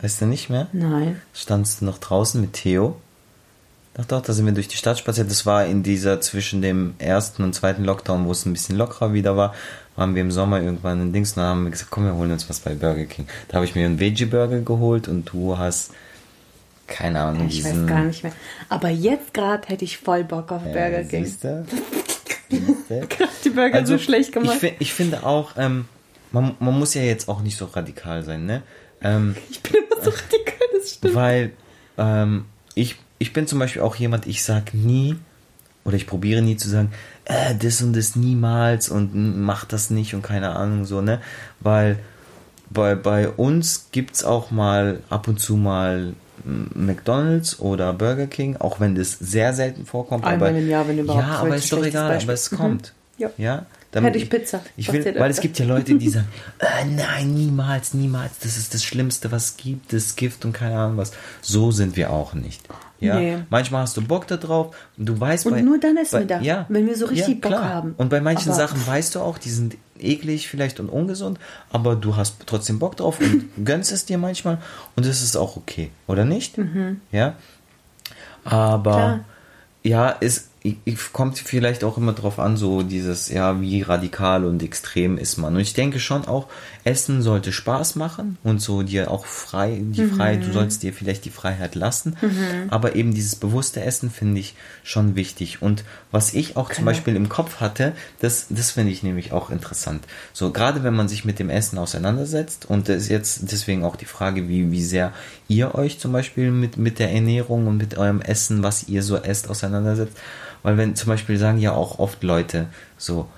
Weißt 0.00 0.20
du 0.20 0.26
nicht 0.26 0.50
mehr? 0.50 0.68
Nein. 0.72 1.20
Standst 1.34 1.80
du 1.80 1.84
noch 1.84 1.98
draußen 1.98 2.40
mit 2.40 2.52
Theo? 2.54 2.96
Doch, 3.94 4.04
doch, 4.06 4.22
da 4.22 4.32
sind 4.32 4.46
wir 4.46 4.52
durch 4.52 4.68
die 4.68 4.76
Stadt 4.76 4.98
spaziert. 4.98 5.30
Das 5.30 5.44
war 5.44 5.66
in 5.66 5.82
dieser 5.82 6.20
zwischen 6.20 6.62
dem 6.62 6.94
ersten 6.98 7.42
und 7.42 7.54
zweiten 7.54 7.84
Lockdown, 7.84 8.26
wo 8.26 8.32
es 8.32 8.46
ein 8.46 8.52
bisschen 8.52 8.76
lockerer 8.78 9.12
wieder 9.12 9.36
war, 9.36 9.54
waren 9.96 10.14
wir 10.14 10.22
im 10.22 10.30
Sommer 10.30 10.60
irgendwann 10.62 11.00
in 11.00 11.12
Dings 11.12 11.36
und 11.36 11.42
haben 11.42 11.64
wir 11.64 11.70
gesagt, 11.70 11.90
komm, 11.90 12.04
wir 12.04 12.14
holen 12.14 12.32
uns 12.32 12.48
was 12.48 12.60
bei 12.60 12.74
Burger 12.74 13.04
King. 13.04 13.26
Da 13.48 13.56
habe 13.56 13.64
ich 13.66 13.74
mir 13.74 13.84
einen 13.86 14.00
Veggie-Burger 14.00 14.60
geholt 14.60 15.08
und 15.08 15.30
du 15.32 15.58
hast, 15.58 15.92
keine 16.86 17.20
Ahnung, 17.20 17.46
Ich 17.48 17.56
diesen... 17.56 17.82
weiß 17.82 17.88
gar 17.88 18.04
nicht 18.04 18.22
mehr. 18.22 18.32
Aber 18.68 18.88
jetzt 18.88 19.34
gerade 19.34 19.68
hätte 19.68 19.84
ich 19.84 19.98
voll 19.98 20.24
Bock 20.24 20.50
auf 20.52 20.62
Burger 20.62 21.04
King. 21.04 21.24
siehste? 21.24 21.64
Siehste? 22.50 23.08
Die 23.44 23.50
Burger 23.50 23.86
so 23.86 23.98
schlecht 23.98 24.32
gemacht. 24.32 24.62
Ich, 24.62 24.74
ich 24.78 24.92
finde 24.92 25.24
auch, 25.24 25.52
ähm, 25.56 25.86
man, 26.32 26.54
man 26.58 26.78
muss 26.78 26.94
ja 26.94 27.02
jetzt 27.02 27.28
auch 27.28 27.40
nicht 27.42 27.56
so 27.56 27.64
radikal 27.66 28.22
sein, 28.22 28.44
ne? 28.46 28.62
Ähm, 29.02 29.34
Ich 29.50 29.62
bin 29.62 29.74
immer 29.82 30.02
so 30.04 30.10
radikal, 30.10 30.68
das 30.78 30.90
stimmt. 30.94 31.14
weil 31.14 31.50
ähm, 31.98 32.44
ich, 32.74 32.96
ich 33.18 33.32
bin 33.32 33.46
zum 33.46 33.58
Beispiel 33.58 33.82
auch 33.82 33.96
jemand, 33.96 34.26
ich 34.26 34.42
sag 34.42 34.74
nie 34.74 35.16
oder 35.84 35.96
ich 35.96 36.06
probiere 36.06 36.42
nie 36.42 36.56
zu 36.56 36.68
sagen, 36.68 36.92
äh, 37.24 37.54
das 37.60 37.82
und 37.82 37.94
das 37.96 38.16
niemals 38.16 38.88
und 38.88 39.14
mach 39.42 39.64
das 39.64 39.90
nicht 39.90 40.14
und 40.14 40.22
keine 40.22 40.50
Ahnung 40.56 40.84
so, 40.84 41.00
ne? 41.00 41.20
Weil 41.60 41.98
bei, 42.70 42.94
bei 42.94 43.28
uns 43.28 43.88
gibt's 43.92 44.24
auch 44.24 44.50
mal 44.50 45.00
ab 45.10 45.28
und 45.28 45.38
zu 45.40 45.56
mal 45.56 46.14
McDonalds 46.44 47.60
oder 47.60 47.92
Burger 47.92 48.26
King, 48.26 48.56
auch 48.56 48.80
wenn 48.80 48.94
das 48.94 49.12
sehr 49.18 49.52
selten 49.52 49.86
vorkommt. 49.86 50.24
Einmal 50.24 50.50
aber, 50.50 50.58
im 50.58 50.68
Jahr, 50.68 50.88
wenn 50.88 50.98
überhaupt. 50.98 51.24
Ja, 51.26 51.36
aber 51.38 51.56
ist 51.56 51.72
doch 51.72 51.84
egal, 51.84 52.08
Beispiel. 52.08 52.26
aber 52.26 52.32
es 52.34 52.50
Mhm. 52.50 52.56
kommt. 52.56 52.92
Ja. 53.38 53.66
Ja, 53.94 54.00
Hätte 54.00 54.16
ich 54.18 54.30
Pizza. 54.30 54.60
Ich 54.76 54.90
will, 54.90 55.04
weil 55.18 55.30
es 55.30 55.40
gibt 55.40 55.58
ja 55.58 55.66
Leute, 55.66 55.96
die 55.96 56.08
sagen, 56.10 56.28
äh, 56.60 56.84
nein, 56.86 57.34
niemals, 57.34 57.92
niemals, 57.92 58.38
das 58.38 58.56
ist 58.56 58.72
das 58.72 58.82
Schlimmste, 58.82 59.30
was 59.32 59.44
es 59.50 59.56
gibt, 59.58 59.92
das 59.92 60.16
Gift 60.16 60.44
und 60.46 60.52
keine 60.54 60.78
Ahnung 60.78 60.96
was. 60.96 61.12
So 61.42 61.70
sind 61.72 61.96
wir 61.96 62.10
auch 62.10 62.32
nicht. 62.32 62.62
Ja, 63.00 63.18
Nee. 63.18 63.38
manchmal 63.50 63.82
hast 63.82 63.96
du 63.96 64.00
Bock 64.00 64.26
da 64.28 64.36
drauf 64.36 64.74
und 64.96 65.06
du 65.06 65.18
weißt 65.20 65.44
Und 65.46 65.52
bei, 65.54 65.60
nur 65.62 65.78
dann 65.78 65.96
essen 65.96 66.20
wir 66.20 66.26
da, 66.26 66.40
ja, 66.40 66.66
wenn 66.68 66.86
wir 66.86 66.96
so 66.96 67.06
richtig 67.06 67.28
ja, 67.28 67.40
Bock 67.50 67.58
klar. 67.58 67.68
haben. 67.68 67.94
Und 67.98 68.08
bei 68.10 68.20
manchen 68.20 68.48
Aber- 68.50 68.56
Sachen 68.58 68.86
weißt 68.86 69.14
du 69.16 69.20
auch, 69.20 69.38
die 69.38 69.50
sind 69.50 69.76
eklig 69.98 70.48
vielleicht 70.48 70.78
und 70.80 70.88
ungesund, 70.88 71.38
aber 71.70 71.94
du 71.96 72.16
hast 72.16 72.36
trotzdem 72.46 72.78
Bock 72.78 72.96
drauf 72.96 73.18
und 73.20 73.44
gönnst 73.64 73.90
es 73.92 74.04
dir 74.06 74.18
manchmal 74.18 74.58
und 74.96 75.04
das 75.04 75.20
ist 75.20 75.36
auch 75.36 75.56
okay, 75.56 75.90
oder 76.06 76.24
nicht? 76.24 76.54
Ja. 77.10 77.34
Aber 78.44 78.90
Mhm. 78.92 78.94
Klar. 78.94 79.24
ja, 79.82 80.16
es 80.20 80.48
ich- 80.64 80.76
ich- 80.84 81.12
kommt 81.12 81.38
vielleicht 81.38 81.82
auch 81.84 81.96
immer 81.98 82.12
drauf 82.12 82.38
an, 82.38 82.56
so 82.56 82.82
dieses, 82.82 83.28
ja, 83.28 83.60
wie 83.60 83.82
radikal 83.82 84.44
und 84.44 84.62
extrem 84.62 85.18
ist 85.18 85.36
man. 85.36 85.54
Und 85.54 85.60
ich 85.60 85.74
denke 85.74 85.98
schon 85.98 86.24
auch, 86.26 86.46
Essen 86.84 87.20
sollte 87.22 87.52
Spaß 87.52 87.96
machen 87.96 88.38
und 88.44 88.60
so 88.60 88.82
dir 88.82 89.10
auch 89.10 89.26
frei, 89.26 89.80
die 89.82 90.06
Freiheit, 90.06 90.46
du 90.46 90.52
sollst 90.52 90.82
dir 90.82 90.92
vielleicht 90.92 91.24
die 91.24 91.30
Freiheit 91.30 91.74
lassen. 91.74 92.16
Aber 92.70 92.94
eben 92.96 93.12
dieses 93.14 93.36
bewusste 93.36 93.82
Essen 93.82 94.10
finde 94.10 94.40
ich 94.40 94.54
schon 94.84 95.14
wichtig. 95.16 95.62
Und 95.62 95.84
was 96.10 96.32
ich 96.34 96.56
auch 96.56 96.68
zum 96.68 96.84
Genau. 96.84 96.90
Beispiel 96.92 97.16
im 97.16 97.28
Kopf 97.28 97.60
hatte, 97.60 97.92
das, 98.20 98.46
das 98.50 98.70
finde 98.72 98.92
ich 98.92 99.02
nämlich 99.02 99.32
auch 99.32 99.50
interessant. 99.50 100.04
So, 100.32 100.50
gerade 100.52 100.82
wenn 100.84 100.94
man 100.94 101.08
sich 101.08 101.24
mit 101.24 101.38
dem 101.38 101.50
Essen 101.50 101.78
auseinandersetzt 101.78 102.66
und 102.68 102.88
das 102.88 103.02
ist 103.02 103.08
jetzt 103.08 103.50
deswegen 103.52 103.84
auch 103.84 103.96
die 103.96 104.04
Frage, 104.04 104.48
wie, 104.48 104.70
wie 104.70 104.82
sehr 104.84 105.12
ihr 105.48 105.74
euch 105.74 105.98
zum 105.98 106.12
Beispiel 106.12 106.50
mit, 106.50 106.76
mit 106.76 106.98
der 106.98 107.12
Ernährung 107.12 107.66
und 107.66 107.76
mit 107.78 107.96
eurem 107.98 108.20
Essen, 108.20 108.62
was 108.62 108.88
ihr 108.88 109.02
so 109.02 109.16
esst, 109.16 109.48
auseinandersetzt. 109.48 110.16
Weil 110.62 110.76
wenn 110.76 110.94
zum 110.94 111.08
Beispiel 111.08 111.38
sagen 111.38 111.58
ja 111.58 111.72
auch 111.72 111.98
oft 111.98 112.22
Leute 112.22 112.66
so, 112.96 113.28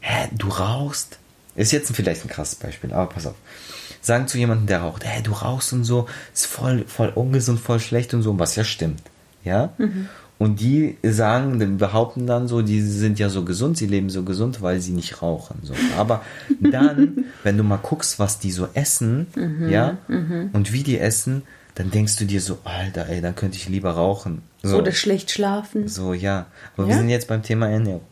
hä, 0.00 0.28
du 0.32 0.48
rauchst? 0.48 1.18
Ist 1.54 1.72
jetzt 1.72 1.94
vielleicht 1.94 2.24
ein 2.24 2.28
krasses 2.28 2.56
Beispiel, 2.56 2.92
aber 2.92 3.06
pass 3.12 3.26
auf. 3.26 3.34
Sagen 4.00 4.26
zu 4.26 4.38
jemandem, 4.38 4.66
der 4.66 4.80
raucht, 4.80 5.04
hä, 5.04 5.22
du 5.22 5.32
rauchst 5.32 5.72
und 5.72 5.84
so, 5.84 6.08
ist 6.34 6.46
voll, 6.46 6.84
voll 6.86 7.12
ungesund, 7.14 7.60
voll 7.60 7.78
schlecht 7.78 8.14
und 8.14 8.22
so, 8.22 8.36
was 8.38 8.56
ja 8.56 8.64
stimmt. 8.64 9.02
Ja? 9.44 9.72
Und 10.38 10.60
die 10.60 10.96
sagen, 11.04 11.78
behaupten 11.78 12.26
dann 12.26 12.48
so, 12.48 12.62
die 12.62 12.80
sind 12.80 13.20
ja 13.20 13.28
so 13.28 13.44
gesund, 13.44 13.76
sie 13.76 13.86
leben 13.86 14.10
so 14.10 14.24
gesund, 14.24 14.60
weil 14.60 14.80
sie 14.80 14.90
nicht 14.90 15.22
rauchen. 15.22 15.58
So. 15.62 15.74
Aber 15.96 16.22
dann, 16.58 17.26
wenn 17.44 17.56
du 17.56 17.62
mal 17.62 17.76
guckst, 17.76 18.18
was 18.18 18.40
die 18.40 18.50
so 18.50 18.68
essen, 18.74 19.28
ja, 19.68 19.98
und 20.52 20.72
wie 20.72 20.82
die 20.82 20.98
essen, 20.98 21.42
dann 21.74 21.90
denkst 21.90 22.16
du 22.16 22.24
dir 22.26 22.40
so, 22.40 22.58
Alter, 22.64 23.08
ey, 23.08 23.20
dann 23.20 23.34
könnte 23.34 23.56
ich 23.56 23.68
lieber 23.68 23.92
rauchen. 23.92 24.42
So, 24.62 24.78
Oder 24.78 24.92
schlecht 24.92 25.30
schlafen. 25.30 25.88
so 25.88 26.12
ja. 26.14 26.46
Aber 26.76 26.86
wir 26.86 26.92
Ja? 26.94 26.98
sind 26.98 27.08
jetzt 27.08 27.28
beim 27.28 27.42
Thema 27.42 27.68
Ernährung. 27.68 28.02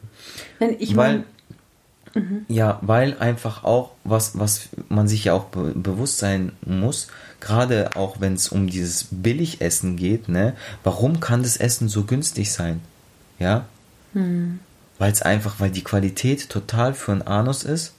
Nein, 0.58 0.76
ich 0.78 0.96
weil, 0.96 1.24
meine, 2.14 2.44
ja, 2.48 2.78
weil 2.82 3.16
einfach 3.18 3.62
auch, 3.64 3.92
was, 4.04 4.38
was 4.38 4.68
man 4.88 5.06
sich 5.08 5.24
ja 5.24 5.34
auch 5.34 5.44
be 5.44 5.72
bewusst 5.74 6.18
sein 6.18 6.52
muss, 6.64 7.08
gerade 7.40 7.94
auch 7.96 8.20
wenn 8.20 8.34
es 8.34 8.48
um 8.48 8.66
dieses 8.66 9.06
Billigessen 9.10 9.96
geht, 9.96 10.28
ne, 10.28 10.54
warum 10.82 11.20
kann 11.20 11.42
das 11.42 11.56
Essen 11.56 11.88
so 11.88 12.04
günstig 12.04 12.50
sein? 12.52 12.80
Ja? 13.38 13.66
Weil 14.12 15.12
es 15.12 15.22
einfach, 15.22 15.60
weil 15.60 15.70
die 15.70 15.84
Qualität 15.84 16.48
total 16.48 16.94
für 16.94 17.12
einen 17.12 17.22
Anus 17.22 17.62
ist 17.62 17.94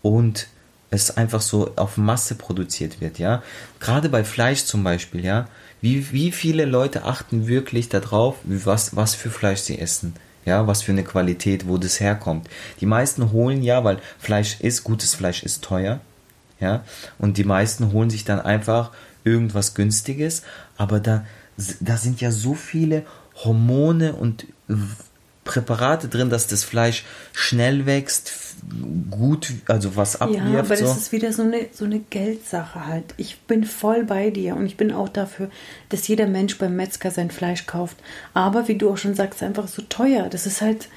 und 0.00 0.46
es 0.92 1.16
einfach 1.16 1.40
so 1.40 1.72
auf 1.76 1.96
Masse 1.96 2.34
produziert 2.34 3.00
wird, 3.00 3.18
ja. 3.18 3.42
Gerade 3.80 4.10
bei 4.10 4.24
Fleisch 4.24 4.64
zum 4.64 4.84
Beispiel, 4.84 5.24
ja. 5.24 5.48
Wie, 5.80 6.12
wie 6.12 6.30
viele 6.30 6.66
Leute 6.66 7.04
achten 7.04 7.48
wirklich 7.48 7.88
darauf, 7.88 8.36
was, 8.44 8.94
was 8.94 9.14
für 9.14 9.30
Fleisch 9.30 9.60
sie 9.60 9.78
essen? 9.78 10.14
Ja, 10.44 10.66
was 10.66 10.82
für 10.82 10.92
eine 10.92 11.04
Qualität, 11.04 11.66
wo 11.66 11.78
das 11.78 12.00
herkommt. 12.00 12.48
Die 12.80 12.86
meisten 12.86 13.32
holen 13.32 13.62
ja, 13.62 13.84
weil 13.84 13.98
Fleisch 14.18 14.60
ist, 14.60 14.84
gutes 14.84 15.14
Fleisch 15.14 15.42
ist 15.44 15.64
teuer, 15.64 16.00
ja. 16.60 16.84
Und 17.18 17.38
die 17.38 17.44
meisten 17.44 17.92
holen 17.92 18.10
sich 18.10 18.24
dann 18.24 18.40
einfach 18.40 18.90
irgendwas 19.24 19.74
Günstiges, 19.74 20.42
aber 20.76 21.00
da, 21.00 21.24
da 21.80 21.96
sind 21.96 22.20
ja 22.20 22.30
so 22.32 22.54
viele 22.54 23.04
Hormone 23.36 24.12
und 24.12 24.46
Präparate 25.44 26.08
drin, 26.08 26.30
dass 26.30 26.46
das 26.46 26.62
Fleisch 26.62 27.04
schnell 27.32 27.86
wächst, 27.86 28.32
gut, 29.10 29.52
also 29.66 29.96
was 29.96 30.14
ja, 30.14 30.20
abwirft. 30.20 30.46
aber 30.46 30.68
das 30.68 30.80
so. 30.80 30.96
ist 31.00 31.12
wieder 31.12 31.32
so 31.32 31.42
eine, 31.42 31.66
so 31.72 31.84
eine 31.84 31.98
Geldsache 31.98 32.86
halt. 32.86 33.14
Ich 33.16 33.40
bin 33.40 33.64
voll 33.64 34.04
bei 34.04 34.30
dir 34.30 34.56
und 34.56 34.66
ich 34.66 34.76
bin 34.76 34.92
auch 34.92 35.08
dafür, 35.08 35.50
dass 35.88 36.06
jeder 36.06 36.26
Mensch 36.26 36.58
beim 36.58 36.76
Metzger 36.76 37.10
sein 37.10 37.30
Fleisch 37.30 37.66
kauft. 37.66 37.96
Aber 38.34 38.68
wie 38.68 38.76
du 38.76 38.90
auch 38.90 38.98
schon 38.98 39.14
sagst, 39.14 39.42
einfach 39.42 39.66
so 39.66 39.82
teuer. 39.82 40.28
Das 40.28 40.46
ist 40.46 40.60
halt 40.60 40.88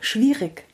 schwierig. 0.00 0.64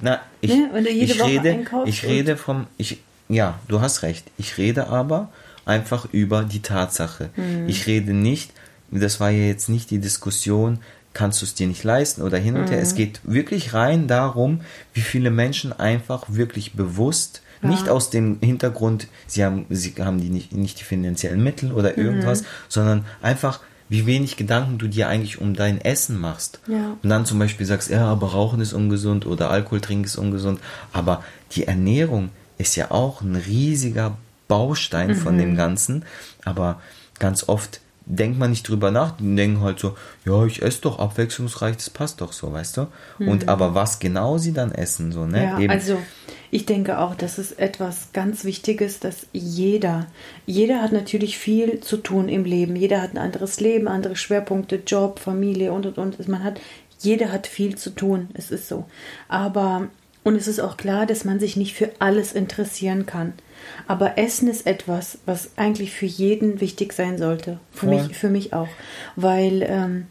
Na, 0.00 0.20
ich, 0.40 0.50
Ne, 0.50 0.70
wenn 0.72 0.84
du 0.84 0.90
jede 0.90 1.12
ich 1.12 1.20
Woche 1.20 1.28
rede, 1.28 1.66
ich 1.84 2.04
rede 2.04 2.36
vom, 2.36 2.66
ich, 2.76 3.00
ja, 3.28 3.58
du 3.68 3.80
hast 3.80 4.02
recht. 4.02 4.26
Ich 4.38 4.58
rede 4.58 4.88
aber 4.88 5.30
einfach 5.64 6.06
über 6.12 6.42
die 6.42 6.62
Tatsache. 6.62 7.30
Hm. 7.34 7.68
Ich 7.68 7.86
rede 7.86 8.14
nicht, 8.14 8.50
das 8.90 9.20
war 9.20 9.30
ja 9.30 9.44
jetzt 9.46 9.68
nicht 9.68 9.90
die 9.90 9.98
Diskussion, 9.98 10.80
kannst 11.12 11.40
du 11.42 11.46
es 11.46 11.54
dir 11.54 11.66
nicht 11.66 11.82
leisten 11.84 12.22
oder 12.22 12.38
hin 12.38 12.56
und 12.56 12.70
her. 12.70 12.78
Hm. 12.78 12.82
Es 12.84 12.94
geht 12.94 13.20
wirklich 13.24 13.74
rein 13.74 14.06
darum, 14.06 14.60
wie 14.94 15.00
viele 15.00 15.30
Menschen 15.30 15.72
einfach 15.72 16.24
wirklich 16.28 16.72
bewusst, 16.74 17.42
Ja. 17.62 17.68
nicht 17.68 17.88
aus 17.88 18.10
dem 18.10 18.38
Hintergrund, 18.40 19.08
sie 19.26 19.44
haben, 19.44 19.66
sie 19.70 19.94
haben 19.98 20.20
die 20.20 20.30
nicht, 20.30 20.52
nicht 20.52 20.78
die 20.80 20.84
finanziellen 20.84 21.42
Mittel 21.42 21.72
oder 21.72 21.92
Mhm. 21.92 21.98
irgendwas, 22.04 22.44
sondern 22.68 23.04
einfach, 23.22 23.60
wie 23.88 24.06
wenig 24.06 24.36
Gedanken 24.36 24.78
du 24.78 24.86
dir 24.86 25.08
eigentlich 25.08 25.40
um 25.40 25.54
dein 25.54 25.80
Essen 25.80 26.18
machst. 26.18 26.60
Ja. 26.68 26.96
Und 27.02 27.08
dann 27.10 27.26
zum 27.26 27.38
Beispiel 27.40 27.66
sagst, 27.66 27.90
ja, 27.90 28.06
aber 28.06 28.28
Rauchen 28.32 28.60
ist 28.60 28.72
ungesund 28.72 29.26
oder 29.26 29.50
Alkohol 29.50 29.80
trinken 29.80 30.04
ist 30.04 30.16
ungesund. 30.16 30.60
Aber 30.92 31.24
die 31.52 31.66
Ernährung 31.66 32.30
ist 32.56 32.76
ja 32.76 32.92
auch 32.92 33.20
ein 33.20 33.34
riesiger 33.34 34.16
Baustein 34.46 35.14
von 35.16 35.34
Mhm. 35.34 35.38
dem 35.38 35.56
Ganzen. 35.56 36.04
Aber 36.44 36.80
ganz 37.18 37.48
oft 37.48 37.80
denkt 38.16 38.38
man 38.38 38.50
nicht 38.50 38.68
drüber 38.68 38.90
nach. 38.90 39.16
Die 39.16 39.36
denken 39.36 39.60
halt 39.60 39.78
so, 39.78 39.96
ja, 40.24 40.44
ich 40.44 40.62
esse 40.62 40.82
doch 40.82 40.98
abwechslungsreich, 40.98 41.76
das 41.76 41.90
passt 41.90 42.20
doch 42.20 42.32
so, 42.32 42.52
weißt 42.52 42.76
du? 42.76 42.86
Und 43.18 43.48
aber 43.48 43.74
was 43.74 43.98
genau 43.98 44.38
sie 44.38 44.52
dann 44.52 44.72
essen, 44.72 45.12
so, 45.12 45.26
ne? 45.26 45.38
Mhm. 45.38 45.44
Ja, 45.44 45.58
Eben. 45.58 45.72
also 45.72 45.98
ich 46.50 46.66
denke 46.66 46.98
auch, 46.98 47.14
das 47.14 47.38
ist 47.38 47.58
etwas 47.58 48.08
ganz 48.12 48.44
Wichtiges, 48.44 48.98
dass 48.98 49.26
jeder, 49.32 50.06
jeder 50.46 50.82
hat 50.82 50.92
natürlich 50.92 51.38
viel 51.38 51.80
zu 51.80 51.96
tun 51.96 52.28
im 52.28 52.44
Leben. 52.44 52.74
Jeder 52.74 53.00
hat 53.00 53.14
ein 53.14 53.18
anderes 53.18 53.60
Leben, 53.60 53.86
andere 53.86 54.16
Schwerpunkte, 54.16 54.82
Job, 54.84 55.20
Familie 55.20 55.72
und 55.72 55.86
und 55.86 55.98
und. 55.98 56.28
Man 56.28 56.42
hat, 56.42 56.60
jeder 56.98 57.30
hat 57.30 57.46
viel 57.46 57.76
zu 57.76 57.90
tun. 57.90 58.28
Es 58.34 58.50
ist 58.50 58.68
so. 58.68 58.86
Aber 59.28 59.88
und 60.22 60.36
es 60.36 60.48
ist 60.48 60.60
auch 60.60 60.76
klar, 60.76 61.06
dass 61.06 61.24
man 61.24 61.40
sich 61.40 61.56
nicht 61.56 61.74
für 61.74 61.90
alles 61.98 62.32
interessieren 62.32 63.06
kann. 63.06 63.32
Aber 63.86 64.18
Essen 64.18 64.48
ist 64.48 64.66
etwas, 64.66 65.18
was 65.26 65.50
eigentlich 65.56 65.92
für 65.92 66.06
jeden 66.06 66.60
wichtig 66.60 66.92
sein 66.92 67.18
sollte. 67.18 67.58
Für 67.72 67.86
Voll. 67.86 68.02
mich, 68.02 68.16
für 68.16 68.28
mich 68.28 68.52
auch, 68.52 68.68
weil 69.16 69.62
ähm, 69.62 70.06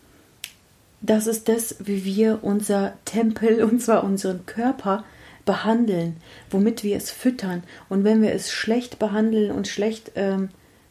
das 1.01 1.28
ist 1.28 1.47
das, 1.47 1.76
wie 1.80 2.05
wir 2.05 2.39
unser 2.41 2.93
Tempel, 3.05 3.64
und 3.70 3.82
zwar 3.82 4.03
unseren 4.03 4.45
Körper, 4.45 5.03
behandeln, 5.45 6.18
womit 6.51 6.84
wir 6.84 6.95
es 6.95 7.10
füttern. 7.10 7.64
Und 7.88 8.03
wenn 8.03 8.22
wir 8.22 8.34
es 8.34 8.51
schlecht 8.51 8.99
behandeln 8.99 9.49
und 9.49 9.68
schlecht 9.68 10.12
ähm, 10.14 10.49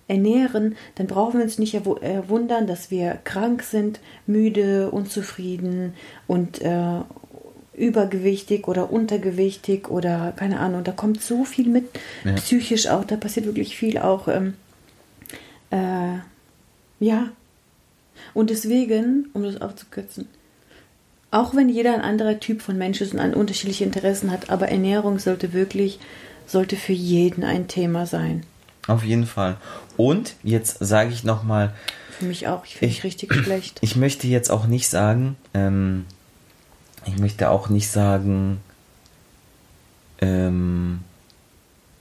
ernähren, 0.08 0.74
dann 0.96 1.06
brauchen 1.06 1.38
wir 1.38 1.44
uns 1.44 1.58
nicht 1.58 1.74
äh, 1.74 2.28
wundern, 2.28 2.66
dass 2.66 2.90
wir 2.90 3.20
krank 3.22 3.62
sind, 3.62 4.00
müde, 4.26 4.90
unzufrieden 4.90 5.94
und 6.26 6.60
äh, 6.60 7.00
übergewichtig 7.78 8.68
oder 8.68 8.90
untergewichtig 8.90 9.88
oder 9.88 10.32
keine 10.36 10.60
Ahnung. 10.60 10.84
Da 10.84 10.92
kommt 10.92 11.22
so 11.22 11.44
viel 11.44 11.68
mit 11.68 11.86
ja. 12.24 12.32
psychisch 12.32 12.88
auch, 12.88 13.04
da 13.04 13.16
passiert 13.16 13.46
wirklich 13.46 13.76
viel 13.76 13.98
auch. 13.98 14.28
Ähm, 14.28 14.54
äh, 15.70 16.18
ja. 17.00 17.28
Und 18.34 18.50
deswegen, 18.50 19.28
um 19.32 19.42
das 19.42 19.60
aufzukürzen, 19.60 20.28
auch 21.30 21.54
wenn 21.54 21.68
jeder 21.68 21.94
ein 21.94 22.00
anderer 22.00 22.40
Typ 22.40 22.62
von 22.62 22.78
Mensch 22.78 23.00
ist 23.00 23.12
und 23.12 23.20
an 23.20 23.34
unterschiedliche 23.34 23.84
Interessen 23.84 24.30
hat, 24.30 24.50
aber 24.50 24.68
Ernährung 24.68 25.18
sollte 25.18 25.52
wirklich, 25.52 25.98
sollte 26.46 26.76
für 26.76 26.94
jeden 26.94 27.44
ein 27.44 27.68
Thema 27.68 28.06
sein. 28.06 28.44
Auf 28.86 29.04
jeden 29.04 29.26
Fall. 29.26 29.58
Und 29.98 30.34
jetzt 30.42 30.78
sage 30.80 31.10
ich 31.12 31.24
nochmal. 31.24 31.74
Für 32.18 32.24
mich 32.24 32.48
auch, 32.48 32.64
ich 32.64 32.76
finde 32.76 32.94
mich 32.94 33.04
richtig 33.04 33.34
schlecht. 33.34 33.78
Ich 33.82 33.96
möchte 33.96 34.26
jetzt 34.26 34.50
auch 34.50 34.66
nicht 34.66 34.88
sagen, 34.88 35.36
ähm, 35.52 36.06
ich 37.08 37.18
möchte 37.18 37.50
auch 37.50 37.68
nicht 37.68 37.90
sagen, 37.90 38.60
ähm, 40.20 41.00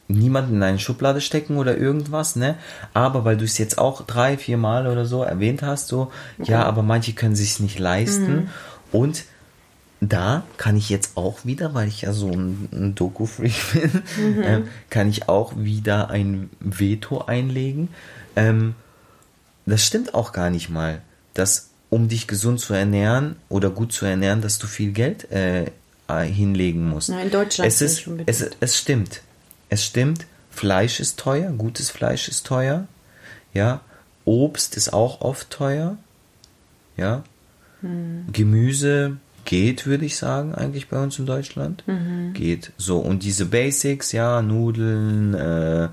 niemanden 0.07 0.55
in 0.55 0.63
eine 0.63 0.79
Schublade 0.79 1.21
stecken 1.21 1.57
oder 1.57 1.77
irgendwas, 1.77 2.35
ne? 2.35 2.55
Aber 2.93 3.25
weil 3.25 3.37
du 3.37 3.45
es 3.45 3.57
jetzt 3.57 3.77
auch 3.77 4.05
drei, 4.05 4.37
vier 4.37 4.57
Mal 4.57 4.87
oder 4.87 5.05
so 5.05 5.23
erwähnt 5.23 5.61
hast, 5.61 5.87
so, 5.87 6.11
okay. 6.39 6.51
ja, 6.51 6.63
aber 6.63 6.83
manche 6.83 7.13
können 7.13 7.35
sich 7.35 7.59
nicht 7.59 7.79
leisten. 7.79 8.35
Mhm. 8.35 8.49
Und 8.91 9.25
da 9.99 10.43
kann 10.57 10.77
ich 10.77 10.89
jetzt 10.89 11.17
auch 11.17 11.43
wieder, 11.43 11.73
weil 11.73 11.87
ich 11.87 12.03
ja 12.03 12.13
so 12.13 12.29
ein, 12.29 12.69
ein 12.71 12.95
Doku-Freak 12.95 13.55
bin, 13.73 14.35
mhm. 14.35 14.41
äh, 14.43 14.61
kann 14.89 15.09
ich 15.09 15.27
auch 15.27 15.53
wieder 15.57 16.09
ein 16.09 16.49
Veto 16.59 17.25
einlegen. 17.25 17.89
Ähm, 18.35 18.75
das 19.65 19.83
stimmt 19.83 20.13
auch 20.13 20.31
gar 20.31 20.49
nicht 20.49 20.69
mal, 20.69 21.01
dass 21.33 21.69
um 21.89 22.07
dich 22.07 22.27
gesund 22.27 22.59
zu 22.59 22.73
ernähren 22.73 23.37
oder 23.49 23.69
gut 23.69 23.93
zu 23.93 24.05
ernähren, 24.05 24.41
dass 24.41 24.59
du 24.59 24.67
viel 24.67 24.91
Geld 24.91 25.31
äh, 25.31 25.71
hinlegen 26.09 26.87
musst. 26.87 27.09
Nein, 27.09 27.25
in 27.25 27.31
Deutschland 27.31 27.67
es 27.67 27.81
ist, 27.81 28.07
es, 28.25 28.49
es 28.59 28.77
stimmt. 28.77 29.21
Es 29.69 29.85
stimmt, 29.85 30.25
Fleisch 30.49 30.99
ist 30.99 31.19
teuer, 31.19 31.51
gutes 31.51 31.89
Fleisch 31.89 32.27
ist 32.29 32.45
teuer. 32.45 32.87
Ja, 33.53 33.81
Obst 34.25 34.75
ist 34.77 34.93
auch 34.93 35.21
oft 35.21 35.49
teuer. 35.49 35.97
Ja, 36.95 37.23
hm. 37.81 38.25
Gemüse 38.31 39.17
geht, 39.45 39.85
würde 39.85 40.05
ich 40.05 40.17
sagen, 40.17 40.53
eigentlich 40.53 40.89
bei 40.89 41.01
uns 41.01 41.17
in 41.17 41.25
Deutschland. 41.25 41.83
Mhm. 41.87 42.33
Geht 42.33 42.73
so. 42.77 42.99
Und 42.99 43.23
diese 43.23 43.45
Basics, 43.45 44.11
ja, 44.11 44.41
Nudeln, 44.41 45.33
äh, 45.33 45.87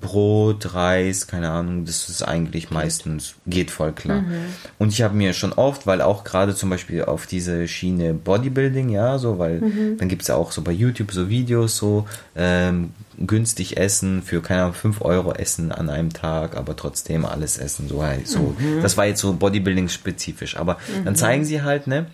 Brot, 0.00 0.74
Reis, 0.74 1.26
keine 1.26 1.50
Ahnung, 1.50 1.84
das 1.84 2.08
ist 2.08 2.22
eigentlich 2.22 2.70
meistens, 2.70 3.34
geht 3.46 3.70
voll 3.70 3.92
klar. 3.92 4.22
Mhm. 4.22 4.46
Und 4.78 4.92
ich 4.92 5.02
habe 5.02 5.14
mir 5.14 5.34
schon 5.34 5.52
oft, 5.52 5.86
weil 5.86 6.00
auch 6.00 6.24
gerade 6.24 6.54
zum 6.54 6.70
Beispiel 6.70 7.04
auf 7.04 7.26
diese 7.26 7.68
Schiene 7.68 8.14
Bodybuilding, 8.14 8.88
ja, 8.88 9.18
so, 9.18 9.38
weil 9.38 9.60
mhm. 9.60 9.98
dann 9.98 10.08
gibt 10.08 10.22
es 10.22 10.28
ja 10.28 10.36
auch 10.36 10.52
so 10.52 10.62
bei 10.62 10.72
YouTube 10.72 11.12
so 11.12 11.28
Videos, 11.28 11.76
so 11.76 12.06
ähm, 12.34 12.90
günstig 13.18 13.76
essen 13.76 14.22
für, 14.22 14.40
keine 14.40 14.62
Ahnung, 14.62 14.74
5 14.74 15.02
Euro 15.02 15.32
essen 15.32 15.70
an 15.70 15.90
einem 15.90 16.12
Tag, 16.12 16.56
aber 16.56 16.74
trotzdem 16.74 17.26
alles 17.26 17.58
essen, 17.58 17.88
so 17.88 18.02
halt, 18.02 18.26
so. 18.26 18.54
Mhm. 18.58 18.82
Das 18.82 18.96
war 18.96 19.06
jetzt 19.06 19.20
so 19.20 19.32
Bodybuilding-spezifisch, 19.32 20.56
aber 20.56 20.78
dann 21.04 21.12
mhm. 21.12 21.16
zeigen 21.16 21.44
sie 21.44 21.62
halt, 21.62 21.86
ne, 21.86 22.06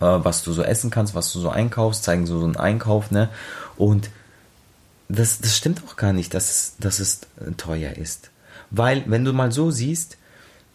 äh, 0.00 0.04
was 0.04 0.42
du 0.42 0.52
so 0.52 0.62
essen 0.62 0.90
kannst, 0.90 1.14
was 1.14 1.32
du 1.32 1.38
so 1.38 1.48
einkaufst, 1.48 2.04
zeigen 2.04 2.26
so, 2.26 2.38
so 2.38 2.44
einen 2.44 2.56
Einkauf, 2.56 3.10
ne, 3.10 3.30
und 3.76 4.10
das, 5.08 5.40
das 5.40 5.56
stimmt 5.56 5.82
auch 5.86 5.96
gar 5.96 6.12
nicht, 6.12 6.34
dass, 6.34 6.74
dass 6.78 6.98
es 6.98 7.20
teuer 7.56 7.92
ist. 7.92 8.30
Weil, 8.70 9.04
wenn 9.06 9.24
du 9.24 9.32
mal 9.32 9.52
so 9.52 9.70
siehst, 9.70 10.18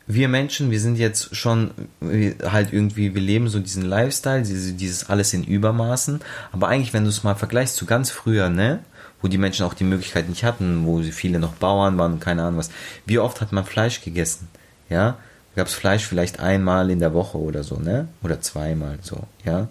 wir 0.07 0.27
Menschen, 0.27 0.71
wir 0.71 0.79
sind 0.79 0.97
jetzt 0.97 1.35
schon 1.35 1.71
halt 2.01 2.73
irgendwie, 2.73 3.13
wir 3.13 3.21
leben 3.21 3.49
so 3.49 3.59
diesen 3.59 3.83
Lifestyle, 3.83 4.43
diese, 4.43 4.73
dieses 4.73 5.09
alles 5.09 5.33
in 5.33 5.43
Übermaßen. 5.43 6.21
Aber 6.51 6.67
eigentlich, 6.67 6.93
wenn 6.93 7.03
du 7.03 7.09
es 7.09 7.23
mal 7.23 7.35
vergleichst 7.35 7.75
zu 7.75 7.85
ganz 7.85 8.09
früher, 8.09 8.49
ne, 8.49 8.79
wo 9.21 9.27
die 9.27 9.37
Menschen 9.37 9.65
auch 9.65 9.73
die 9.73 9.83
Möglichkeit 9.83 10.27
nicht 10.27 10.43
hatten, 10.43 10.85
wo 10.85 11.01
viele 11.01 11.39
noch 11.39 11.53
Bauern 11.53 11.97
waren, 11.97 12.19
keine 12.19 12.43
Ahnung 12.43 12.59
was. 12.59 12.71
Wie 13.05 13.19
oft 13.19 13.41
hat 13.41 13.51
man 13.51 13.65
Fleisch 13.65 14.01
gegessen? 14.01 14.47
Ja, 14.89 15.17
gab 15.55 15.67
es 15.67 15.73
Fleisch 15.73 16.05
vielleicht 16.05 16.39
einmal 16.39 16.89
in 16.89 16.99
der 16.99 17.13
Woche 17.13 17.37
oder 17.37 17.63
so, 17.63 17.77
ne? 17.77 18.07
Oder 18.23 18.41
zweimal 18.41 18.97
so, 19.01 19.27
ja. 19.45 19.67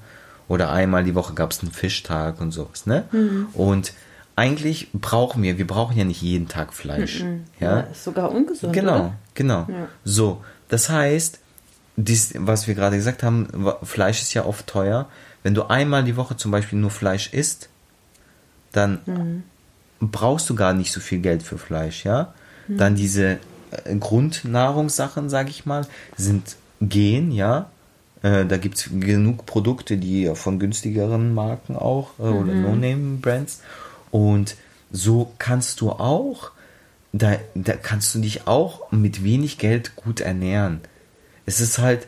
Oder 0.49 0.71
einmal 0.71 1.05
die 1.05 1.15
Woche 1.15 1.35
gab 1.35 1.51
es 1.51 1.61
einen 1.61 1.73
Fischtag 1.73 2.41
und 2.41 2.53
sowas, 2.53 2.87
ne? 2.87 3.05
Mhm. 3.13 3.49
Und 3.53 3.93
eigentlich 4.41 4.89
brauchen 4.95 5.43
wir, 5.43 5.59
wir 5.59 5.67
brauchen 5.67 5.99
ja 5.99 6.05
nicht 6.05 6.23
jeden 6.23 6.49
Tag 6.49 6.73
Fleisch. 6.73 7.23
Mhm. 7.23 7.45
Ja? 7.61 7.81
ja, 7.81 7.81
ist 7.81 8.05
sogar 8.05 8.33
ungesund. 8.33 8.73
Genau, 8.73 8.95
oder? 8.95 9.13
genau. 9.35 9.67
Ja. 9.69 9.89
So, 10.03 10.43
das 10.69 10.89
heißt, 10.89 11.41
dies, 11.97 12.33
was 12.39 12.67
wir 12.67 12.75
gerade 12.75 12.97
gesagt 12.97 13.23
haben, 13.23 13.49
Fleisch 13.83 14.23
ist 14.23 14.33
ja 14.33 14.47
oft 14.47 14.67
teuer. 14.67 15.09
Wenn 15.43 15.53
du 15.53 15.65
einmal 15.65 16.05
die 16.05 16.17
Woche 16.17 16.39
zum 16.39 16.53
Beispiel 16.53 16.79
nur 16.79 16.91
Fleisch 16.91 17.35
isst, 17.35 17.69
dann 18.73 19.01
mhm. 19.05 19.43
brauchst 20.01 20.49
du 20.49 20.55
gar 20.55 20.73
nicht 20.73 20.91
so 20.91 21.01
viel 21.01 21.19
Geld 21.19 21.43
für 21.43 21.59
Fleisch, 21.59 22.07
ja. 22.07 22.33
Mhm. 22.67 22.79
Dann 22.79 22.95
diese 22.95 23.39
äh, 23.85 23.95
Grundnahrungssachen, 23.95 25.29
sage 25.29 25.51
ich 25.51 25.67
mal, 25.67 25.87
sind 26.17 26.57
gehen, 26.81 27.31
ja. 27.31 27.71
Äh, 28.23 28.47
da 28.47 28.57
gibt 28.57 28.79
es 28.79 28.89
genug 28.91 29.45
Produkte, 29.45 29.99
die 29.99 30.33
von 30.35 30.59
günstigeren 30.59 31.35
Marken 31.35 31.77
auch 31.77 32.19
äh, 32.19 32.23
oder 32.23 32.55
mhm. 32.55 32.63
No-Name-Brands 32.63 33.61
und 34.11 34.57
so 34.93 35.33
kannst 35.39 35.81
du 35.81 35.91
auch, 35.91 36.51
da, 37.13 37.37
da 37.55 37.75
kannst 37.75 38.15
du 38.15 38.21
dich 38.21 38.47
auch 38.47 38.91
mit 38.93 39.25
wenig 39.25 39.59
Geld 39.59 39.97
gut 39.97 40.21
ernähren. 40.21 40.81
Es 41.47 41.61
ist 41.61 41.79
halt 41.79 42.07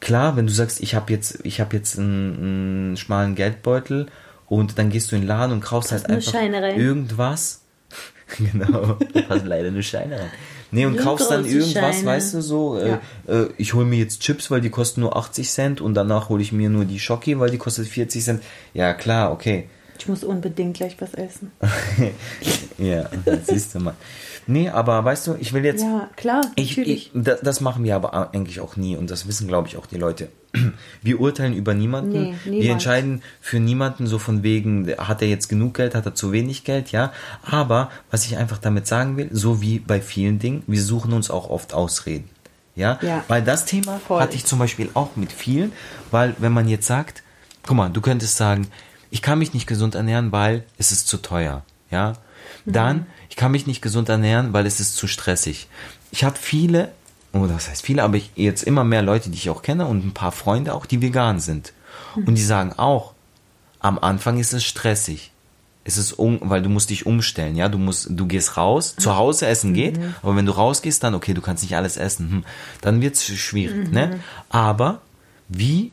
klar, 0.00 0.36
wenn 0.36 0.46
du 0.46 0.52
sagst, 0.52 0.80
ich 0.80 0.94
habe 0.94 1.12
jetzt, 1.12 1.40
ich 1.44 1.60
habe 1.60 1.76
jetzt 1.76 1.98
einen, 1.98 2.34
einen, 2.34 2.96
schmalen 2.96 3.34
Geldbeutel 3.34 4.06
und 4.48 4.78
dann 4.78 4.90
gehst 4.90 5.12
du 5.12 5.16
in 5.16 5.22
den 5.22 5.28
Laden 5.28 5.52
und 5.52 5.60
kaufst 5.60 5.92
halt 5.92 6.08
einfach 6.08 6.34
irgendwas. 6.34 7.62
genau, 8.38 8.98
du 9.12 9.28
hast 9.28 9.44
leider 9.44 9.70
nur 9.70 9.82
Scheine 9.82 10.20
rein. 10.20 10.30
Nee, 10.72 10.86
und 10.86 10.96
kaufst 10.98 11.30
dann 11.30 11.44
irgendwas, 11.44 11.96
Scheine. 11.96 12.06
weißt 12.06 12.34
du, 12.34 12.42
so, 12.42 12.78
äh, 12.78 12.88
ja. 12.90 13.00
äh, 13.26 13.48
ich 13.56 13.74
hole 13.74 13.84
mir 13.84 13.98
jetzt 13.98 14.20
Chips, 14.20 14.52
weil 14.52 14.60
die 14.60 14.70
kosten 14.70 15.00
nur 15.00 15.16
80 15.16 15.50
Cent 15.50 15.80
und 15.80 15.94
danach 15.94 16.28
hole 16.28 16.40
ich 16.40 16.52
mir 16.52 16.70
nur 16.70 16.84
die 16.84 17.00
Schoki, 17.00 17.40
weil 17.40 17.50
die 17.50 17.58
kostet 17.58 17.88
40 17.88 18.24
Cent. 18.24 18.42
Ja, 18.72 18.94
klar, 18.94 19.32
okay. 19.32 19.68
Ich 20.00 20.08
muss 20.08 20.24
unbedingt 20.24 20.78
gleich 20.78 20.98
was 20.98 21.12
essen. 21.12 21.52
ja, 22.78 23.10
siehst 23.44 23.74
du 23.74 23.80
mal. 23.80 23.94
Nee, 24.46 24.70
aber 24.70 25.04
weißt 25.04 25.26
du, 25.26 25.36
ich 25.38 25.52
will 25.52 25.62
jetzt. 25.62 25.82
Ja, 25.82 26.08
klar, 26.16 26.40
ich, 26.56 26.70
natürlich. 26.70 27.10
Ich, 27.14 27.22
das 27.42 27.60
machen 27.60 27.84
wir 27.84 27.94
aber 27.96 28.32
eigentlich 28.32 28.60
auch 28.60 28.76
nie 28.76 28.96
und 28.96 29.10
das 29.10 29.28
wissen, 29.28 29.46
glaube 29.46 29.68
ich, 29.68 29.76
auch 29.76 29.84
die 29.84 29.98
Leute. 29.98 30.30
Wir 31.02 31.20
urteilen 31.20 31.54
über 31.54 31.74
niemanden. 31.74 32.36
Nee, 32.44 32.62
wir 32.62 32.72
entscheiden 32.72 33.22
für 33.40 33.60
niemanden 33.60 34.08
so 34.08 34.18
von 34.18 34.42
wegen, 34.42 34.90
hat 34.98 35.22
er 35.22 35.28
jetzt 35.28 35.48
genug 35.48 35.74
Geld, 35.74 35.94
hat 35.94 36.06
er 36.06 36.14
zu 36.16 36.32
wenig 36.32 36.64
Geld, 36.64 36.90
ja. 36.90 37.12
Aber 37.42 37.90
was 38.10 38.26
ich 38.26 38.36
einfach 38.36 38.58
damit 38.58 38.88
sagen 38.88 39.16
will, 39.16 39.28
so 39.30 39.62
wie 39.62 39.78
bei 39.78 40.00
vielen 40.00 40.40
Dingen, 40.40 40.64
wir 40.66 40.82
suchen 40.82 41.12
uns 41.12 41.30
auch 41.30 41.50
oft 41.50 41.72
Ausreden. 41.72 42.28
Ja, 42.74 42.98
ja. 43.02 43.22
weil 43.28 43.42
das 43.42 43.64
Thema 43.64 44.00
Voll. 44.00 44.20
hatte 44.20 44.34
ich 44.34 44.44
zum 44.44 44.58
Beispiel 44.58 44.90
auch 44.94 45.14
mit 45.14 45.30
vielen, 45.30 45.72
weil 46.10 46.34
wenn 46.38 46.52
man 46.52 46.66
jetzt 46.66 46.86
sagt, 46.86 47.22
guck 47.62 47.76
mal, 47.76 47.90
du 47.90 48.00
könntest 48.00 48.36
sagen, 48.36 48.66
ich 49.10 49.22
kann 49.22 49.38
mich 49.38 49.54
nicht 49.54 49.66
gesund 49.66 49.94
ernähren, 49.94 50.32
weil 50.32 50.64
es 50.78 50.92
ist 50.92 51.08
zu 51.08 51.18
teuer. 51.18 51.62
Ja, 51.90 52.14
mhm. 52.64 52.72
dann 52.72 53.06
ich 53.30 53.36
kann 53.36 53.52
mich 53.52 53.66
nicht 53.66 53.80
gesund 53.80 54.08
ernähren, 54.08 54.52
weil 54.52 54.66
es 54.66 54.80
ist 54.80 54.96
zu 54.96 55.06
stressig. 55.06 55.68
Ich 56.10 56.24
habe 56.24 56.36
viele, 56.36 56.90
oh, 57.32 57.46
das 57.46 57.68
heißt 57.68 57.86
viele, 57.86 58.02
aber 58.02 58.16
ich, 58.16 58.32
jetzt 58.34 58.64
immer 58.64 58.84
mehr 58.84 59.02
Leute, 59.02 59.30
die 59.30 59.36
ich 59.36 59.50
auch 59.50 59.62
kenne 59.62 59.86
und 59.86 60.04
ein 60.04 60.14
paar 60.14 60.32
Freunde 60.32 60.74
auch, 60.74 60.84
die 60.84 61.00
vegan 61.00 61.38
sind. 61.38 61.72
Mhm. 62.16 62.24
Und 62.24 62.34
die 62.34 62.42
sagen 62.42 62.72
auch, 62.76 63.14
am 63.78 63.98
Anfang 63.98 64.38
ist 64.38 64.52
es 64.52 64.64
stressig. 64.64 65.30
Es 65.84 65.96
ist 65.96 66.12
um, 66.12 66.38
weil 66.42 66.60
du 66.60 66.68
musst 66.68 66.90
dich 66.90 67.06
umstellen, 67.06 67.56
ja, 67.56 67.68
du 67.68 67.78
musst, 67.78 68.08
du 68.10 68.26
gehst 68.26 68.56
raus, 68.56 68.96
zu 68.98 69.16
Hause 69.16 69.46
essen 69.46 69.72
geht, 69.72 69.98
mhm. 69.98 70.14
aber 70.22 70.36
wenn 70.36 70.44
du 70.44 70.52
rausgehst, 70.52 71.02
dann 71.02 71.14
okay, 71.14 71.32
du 71.32 71.40
kannst 71.40 71.62
nicht 71.62 71.74
alles 71.74 71.96
essen, 71.96 72.30
hm, 72.30 72.44
dann 72.82 73.00
wird's 73.00 73.24
schwierig, 73.24 73.88
mhm. 73.88 73.94
ne? 73.94 74.20
Aber 74.50 75.00
wie 75.48 75.90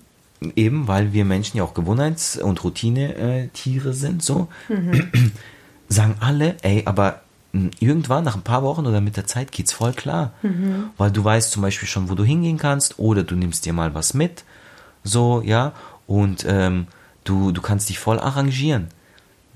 eben 0.55 0.87
weil 0.87 1.13
wir 1.13 1.25
Menschen 1.25 1.57
ja 1.57 1.63
auch 1.63 1.73
Gewohnheits- 1.73 2.37
und 2.37 2.63
Routine-Tiere 2.63 3.93
sind, 3.93 4.23
so, 4.23 4.47
mhm. 4.69 5.31
sagen 5.89 6.15
alle, 6.19 6.57
ey, 6.61 6.83
aber 6.85 7.21
hm, 7.53 7.71
irgendwann 7.79 8.23
nach 8.23 8.35
ein 8.35 8.43
paar 8.43 8.63
Wochen 8.63 8.85
oder 8.85 9.01
mit 9.01 9.17
der 9.17 9.25
Zeit 9.25 9.51
geht's 9.51 9.73
voll 9.73 9.93
klar. 9.93 10.31
Mhm. 10.41 10.91
Weil 10.97 11.11
du 11.11 11.23
weißt 11.23 11.51
zum 11.51 11.61
Beispiel 11.61 11.87
schon, 11.87 12.09
wo 12.09 12.15
du 12.15 12.23
hingehen 12.23 12.57
kannst, 12.57 12.99
oder 12.99 13.23
du 13.23 13.35
nimmst 13.35 13.65
dir 13.65 13.73
mal 13.73 13.93
was 13.93 14.13
mit, 14.13 14.43
so, 15.03 15.41
ja, 15.41 15.73
und 16.05 16.45
ähm, 16.47 16.87
du, 17.23 17.51
du 17.51 17.61
kannst 17.61 17.89
dich 17.89 17.99
voll 17.99 18.19
arrangieren. 18.19 18.87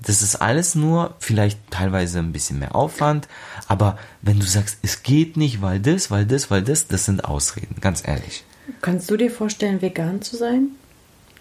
Das 0.00 0.20
ist 0.20 0.36
alles 0.36 0.74
nur 0.74 1.14
vielleicht 1.20 1.58
teilweise 1.70 2.18
ein 2.18 2.32
bisschen 2.32 2.58
mehr 2.58 2.74
Aufwand, 2.74 3.28
aber 3.68 3.98
wenn 4.20 4.40
du 4.40 4.46
sagst, 4.46 4.78
es 4.82 5.04
geht 5.04 5.36
nicht, 5.36 5.62
weil 5.62 5.78
das, 5.78 6.10
weil 6.10 6.26
das, 6.26 6.50
weil 6.50 6.62
das, 6.62 6.88
das 6.88 7.04
sind 7.04 7.24
Ausreden, 7.24 7.76
ganz 7.80 8.02
ehrlich. 8.06 8.44
Kannst 8.80 9.10
du 9.10 9.16
dir 9.16 9.30
vorstellen, 9.30 9.82
vegan 9.82 10.22
zu 10.22 10.36
sein? 10.36 10.68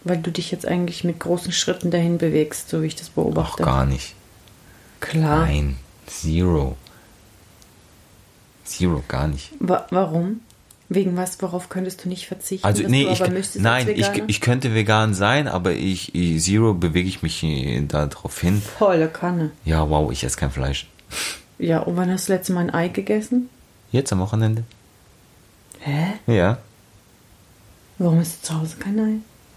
Weil 0.03 0.17
du 0.17 0.31
dich 0.31 0.51
jetzt 0.51 0.67
eigentlich 0.67 1.03
mit 1.03 1.19
großen 1.19 1.51
Schritten 1.51 1.91
dahin 1.91 2.17
bewegst, 2.17 2.69
so 2.69 2.81
wie 2.81 2.87
ich 2.87 2.95
das 2.95 3.09
Auch 3.09 3.23
beobachte. 3.23 3.63
gar 3.63 3.85
nicht. 3.85 4.15
Klar. 4.99 5.45
Nein, 5.45 5.77
zero. 6.07 6.75
Zero, 8.65 9.03
gar 9.07 9.27
nicht. 9.27 9.51
Wa 9.59 9.85
warum? 9.91 10.41
Wegen 10.89 11.15
was, 11.15 11.41
worauf 11.41 11.69
könntest 11.69 12.03
du 12.03 12.09
nicht 12.09 12.27
verzichten? 12.27 12.65
Also 12.67 12.83
nee, 12.83 13.07
ich, 13.09 13.21
nein, 13.55 13.87
ich, 13.87 14.09
ich 14.27 14.41
könnte 14.41 14.73
vegan 14.73 15.13
sein, 15.13 15.47
aber 15.47 15.71
ich, 15.71 16.13
ich 16.13 16.43
Zero 16.43 16.73
bewege 16.73 17.07
ich 17.07 17.21
mich 17.21 17.43
äh, 17.43 17.81
da 17.87 18.07
drauf 18.07 18.41
hin. 18.41 18.61
Volle 18.61 19.07
Kanne. 19.07 19.51
Ja, 19.63 19.89
wow, 19.89 20.11
ich 20.11 20.23
esse 20.23 20.37
kein 20.37 20.51
Fleisch. 20.51 20.87
Ja, 21.59 21.79
und 21.79 21.95
wann 21.95 22.11
hast 22.11 22.27
du 22.27 22.33
das 22.33 22.39
letzte 22.39 22.53
Mal 22.53 22.61
ein 22.61 22.73
Ei 22.73 22.87
gegessen? 22.89 23.49
Jetzt 23.91 24.11
am 24.11 24.19
Wochenende? 24.19 24.63
Hä? 25.79 26.13
Ja, 26.27 26.57
Warum 28.03 28.19
ist 28.21 28.45
zu 28.45 28.57
Hause 28.59 28.77
kein 28.77 28.99
Ei? 28.99 29.13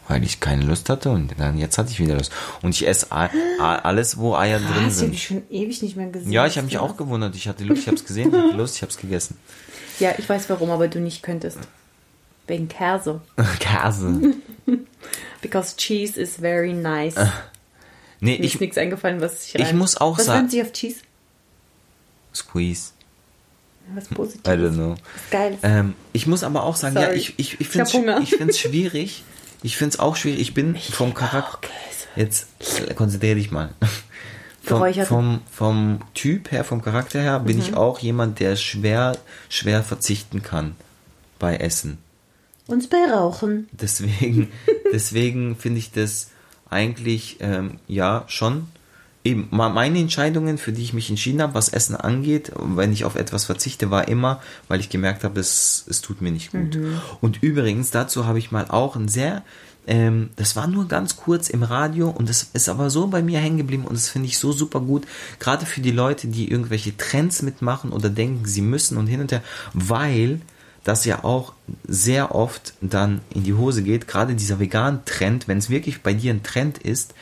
weil 0.07 0.23
ich 0.23 0.39
keine 0.39 0.65
Lust 0.67 0.91
hatte 0.91 1.09
und 1.09 1.33
dann 1.39 1.57
jetzt 1.57 1.79
hatte 1.79 1.91
ich 1.91 1.99
wieder 1.99 2.17
Lust. 2.17 2.31
Und 2.61 2.75
ich 2.75 2.87
esse 2.87 3.11
alles, 3.11 4.19
wo 4.19 4.35
Eier 4.37 4.59
drin 4.59 4.69
Was? 4.69 4.75
Ich 4.75 4.83
habe 4.83 4.91
sind. 4.93 5.13
dich 5.13 5.25
schon 5.25 5.43
ewig 5.51 5.81
nicht 5.81 5.97
mehr 5.97 6.09
gesehen. 6.09 6.31
Ja, 6.31 6.47
ich 6.47 6.59
habe 6.59 6.67
mich 6.67 6.77
auch 6.77 6.99
gewundert. 6.99 7.35
Ich 7.37 7.49
hatte 7.49 7.65
Lust, 7.65 7.81
ich 7.83 7.87
habe 7.87 7.97
es 7.97 8.05
gesehen, 8.05 8.29
ich 8.29 8.39
hatte 8.39 8.55
Lust, 8.55 8.77
ich 8.77 8.83
habe 8.83 8.91
es 8.93 8.99
gegessen. 8.99 9.39
Ja, 10.01 10.13
ich 10.19 10.29
weiß 10.29 10.51
warum, 10.51 10.69
aber 10.71 10.89
du 10.89 11.01
nicht 11.01 11.23
könntest. 11.23 11.57
Wegen 12.47 12.69
Käse. 12.69 13.23
Käse. 13.61 14.35
Because 15.41 15.75
cheese 15.77 16.21
is 16.21 16.37
very 16.37 16.75
nice. 16.75 17.15
Nee, 18.21 18.37
Mir 18.37 18.41
ist 18.41 18.55
ich 18.57 18.61
nichts 18.61 18.77
eingefallen, 18.77 19.23
was 19.23 19.47
ich 19.47 19.55
ich 19.55 19.73
muss 19.73 19.97
auch 19.97 20.19
Was 20.19 20.27
sagen- 20.27 20.51
sich 20.51 20.61
auf 20.61 20.73
Cheese? 20.73 21.01
Squeeze. 22.35 22.91
Was 23.95 24.09
Positives. 24.09 24.47
I 24.53 24.57
don't 24.57 24.75
know. 24.75 24.91
Was 24.93 25.31
Geiles. 25.31 25.59
Ähm, 25.63 25.95
ich 26.13 26.27
muss 26.27 26.43
aber 26.43 26.63
auch 26.65 26.77
sagen, 26.77 26.97
ja, 26.97 27.03
Sorry. 27.03 27.17
ich, 27.17 27.35
ich, 27.39 27.61
ich 27.61 27.61
Ich 27.61 27.69
finde 28.37 28.51
es 28.51 28.59
schwierig. 28.59 29.23
Ich 29.63 29.77
finde 29.77 29.95
es 29.95 29.99
auch 30.01 30.17
schwierig. 30.17 30.41
Ich 30.41 30.55
bin 30.55 30.77
vom 30.77 31.09
liebe 31.09 31.19
Charakter. 31.21 31.69
Jetzt 32.17 32.47
konzentriere 32.97 33.37
dich 33.37 33.51
mal. 33.51 33.71
Vom, 34.67 34.95
vom, 34.95 35.41
vom 35.53 36.01
Typ 36.15 36.51
her, 36.51 36.65
vom 36.65 36.81
Charakter 36.81 37.21
her, 37.21 37.39
bin 37.39 37.57
Mhm. 37.59 37.63
ich 37.63 37.75
auch 37.75 37.99
jemand, 37.99 38.41
der 38.41 38.57
schwer, 38.57 39.19
schwer 39.51 39.83
verzichten 39.83 40.43
kann 40.43 40.75
bei 41.39 41.57
Essen. 41.59 41.99
Uns 42.67 42.89
bei 42.89 42.97
Rauchen. 43.13 43.69
Deswegen, 43.73 44.51
deswegen 44.93 45.57
finde 45.57 45.81
ich 45.81 45.93
das 45.93 46.31
eigentlich, 46.71 47.37
ähm, 47.41 47.79
ja, 47.89 48.25
schon. 48.29 48.69
Eben, 49.27 49.49
meine 49.51 49.99
Entscheidungen, 49.99 50.59
für 50.59 50.73
die 50.73 50.83
ich 50.83 50.93
mich 50.93 51.09
entschieden 51.09 51.41
habe, 51.41 51.55
was 51.55 51.71
Essen 51.71 51.97
angeht, 51.97 52.53
wenn 52.57 52.93
ich 52.93 53.07
auf 53.07 53.15
etwas 53.17 53.47
verzichte, 53.47 53.91
war 53.91 54.07
immer, 54.07 54.43
weil 54.69 54.81
ich 54.81 54.91
gemerkt 54.91 55.25
habe, 55.25 55.41
es, 55.41 55.87
es 55.89 56.03
tut 56.03 56.21
mir 56.21 56.31
nicht 56.31 56.53
gut. 56.53 56.75
Und 57.23 57.43
übrigens, 57.43 57.91
dazu 57.91 58.27
habe 58.27 58.39
ich 58.39 58.53
mal 58.53 58.67
auch 58.69 58.97
ein 58.97 59.09
sehr, 59.09 59.43
ähm, 59.87 60.29
das 60.37 60.57
war 60.57 60.67
nur 60.67 60.89
ganz 60.89 61.17
kurz 61.17 61.49
im 61.49 61.63
Radio 61.63 62.11
und 62.11 62.29
das 62.29 62.51
ist 62.53 62.69
aber 62.69 62.91
so 62.91 63.07
bei 63.07 63.23
mir 63.23 63.39
hängen 63.39 63.57
geblieben 63.57 63.85
und 63.85 63.95
das 63.95 64.11
finde 64.11 64.29
ich 64.29 64.37
so 64.37 64.53
super 64.53 64.81
gut, 64.81 65.07
gerade 65.39 65.65
für 65.65 65.81
die 65.81 65.91
Leute, 65.91 66.29
die 66.29 66.51
irgendwelche 66.51 66.95
Trends 66.95 67.41
mitmachen 67.41 67.93
oder 67.93 68.11
denken, 68.11 68.45
sie 68.45 68.61
müssen 68.63 68.99
und 68.99 69.07
hin 69.07 69.23
und 69.23 69.33
her, 69.33 69.43
weil 69.73 70.41
das 70.85 71.07
ja 71.07 71.25
auch 71.25 71.55
sehr 71.89 72.35
oft 72.35 72.75
dann 72.83 73.23
in 73.31 73.43
die 73.43 73.55
Hose 73.55 73.83
geht, 73.83 74.07
gerade 74.07 74.35
dieser 74.35 74.61
vegan-Trend, 74.61 75.49
wenn 75.49 75.59
es 75.59 75.71
wirklich 75.71 76.03
bei 76.03 76.13
dir 76.13 76.33
ein 76.33 76.43
Trend 76.43 76.77
ist, 76.77 77.15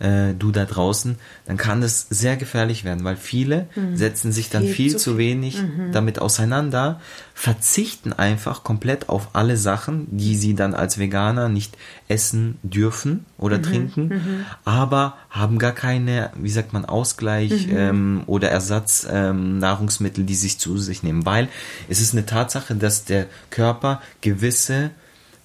äh, 0.00 0.34
du 0.38 0.50
da 0.52 0.64
draußen, 0.64 1.16
dann 1.46 1.56
kann 1.56 1.80
das 1.80 2.06
sehr 2.10 2.36
gefährlich 2.36 2.84
werden, 2.84 3.04
weil 3.04 3.16
viele 3.16 3.66
setzen 3.94 4.32
sich 4.32 4.50
dann 4.50 4.62
Viel 4.62 4.74
viel, 4.74 4.90
zu 4.92 4.98
zu 4.98 5.18
wenig 5.18 5.62
damit 5.92 6.18
auseinander, 6.18 7.00
verzichten 7.34 8.12
einfach 8.12 8.64
komplett 8.64 9.08
auf 9.08 9.30
alle 9.32 9.56
Sachen, 9.56 10.06
die 10.10 10.36
sie 10.36 10.54
dann 10.54 10.74
als 10.74 10.98
Veganer 10.98 11.48
nicht 11.48 11.76
essen 12.08 12.58
dürfen 12.62 13.24
oder 13.38 13.62
trinken, 13.62 14.44
aber 14.64 15.16
haben 15.30 15.58
gar 15.58 15.72
keine, 15.72 16.30
wie 16.36 16.50
sagt 16.50 16.72
man, 16.72 16.84
Ausgleich 16.84 17.68
ähm, 17.70 18.22
oder 18.26 18.50
Ersatz 18.50 19.06
ähm, 19.10 19.58
Nahrungsmittel, 19.58 20.24
die 20.24 20.34
sich 20.34 20.58
zu 20.58 20.78
sich 20.78 21.02
nehmen, 21.02 21.24
weil 21.26 21.48
es 21.88 22.00
ist 22.00 22.12
eine 22.12 22.26
Tatsache, 22.26 22.74
dass 22.74 23.04
der 23.04 23.26
Körper 23.50 24.00
gewisse 24.20 24.90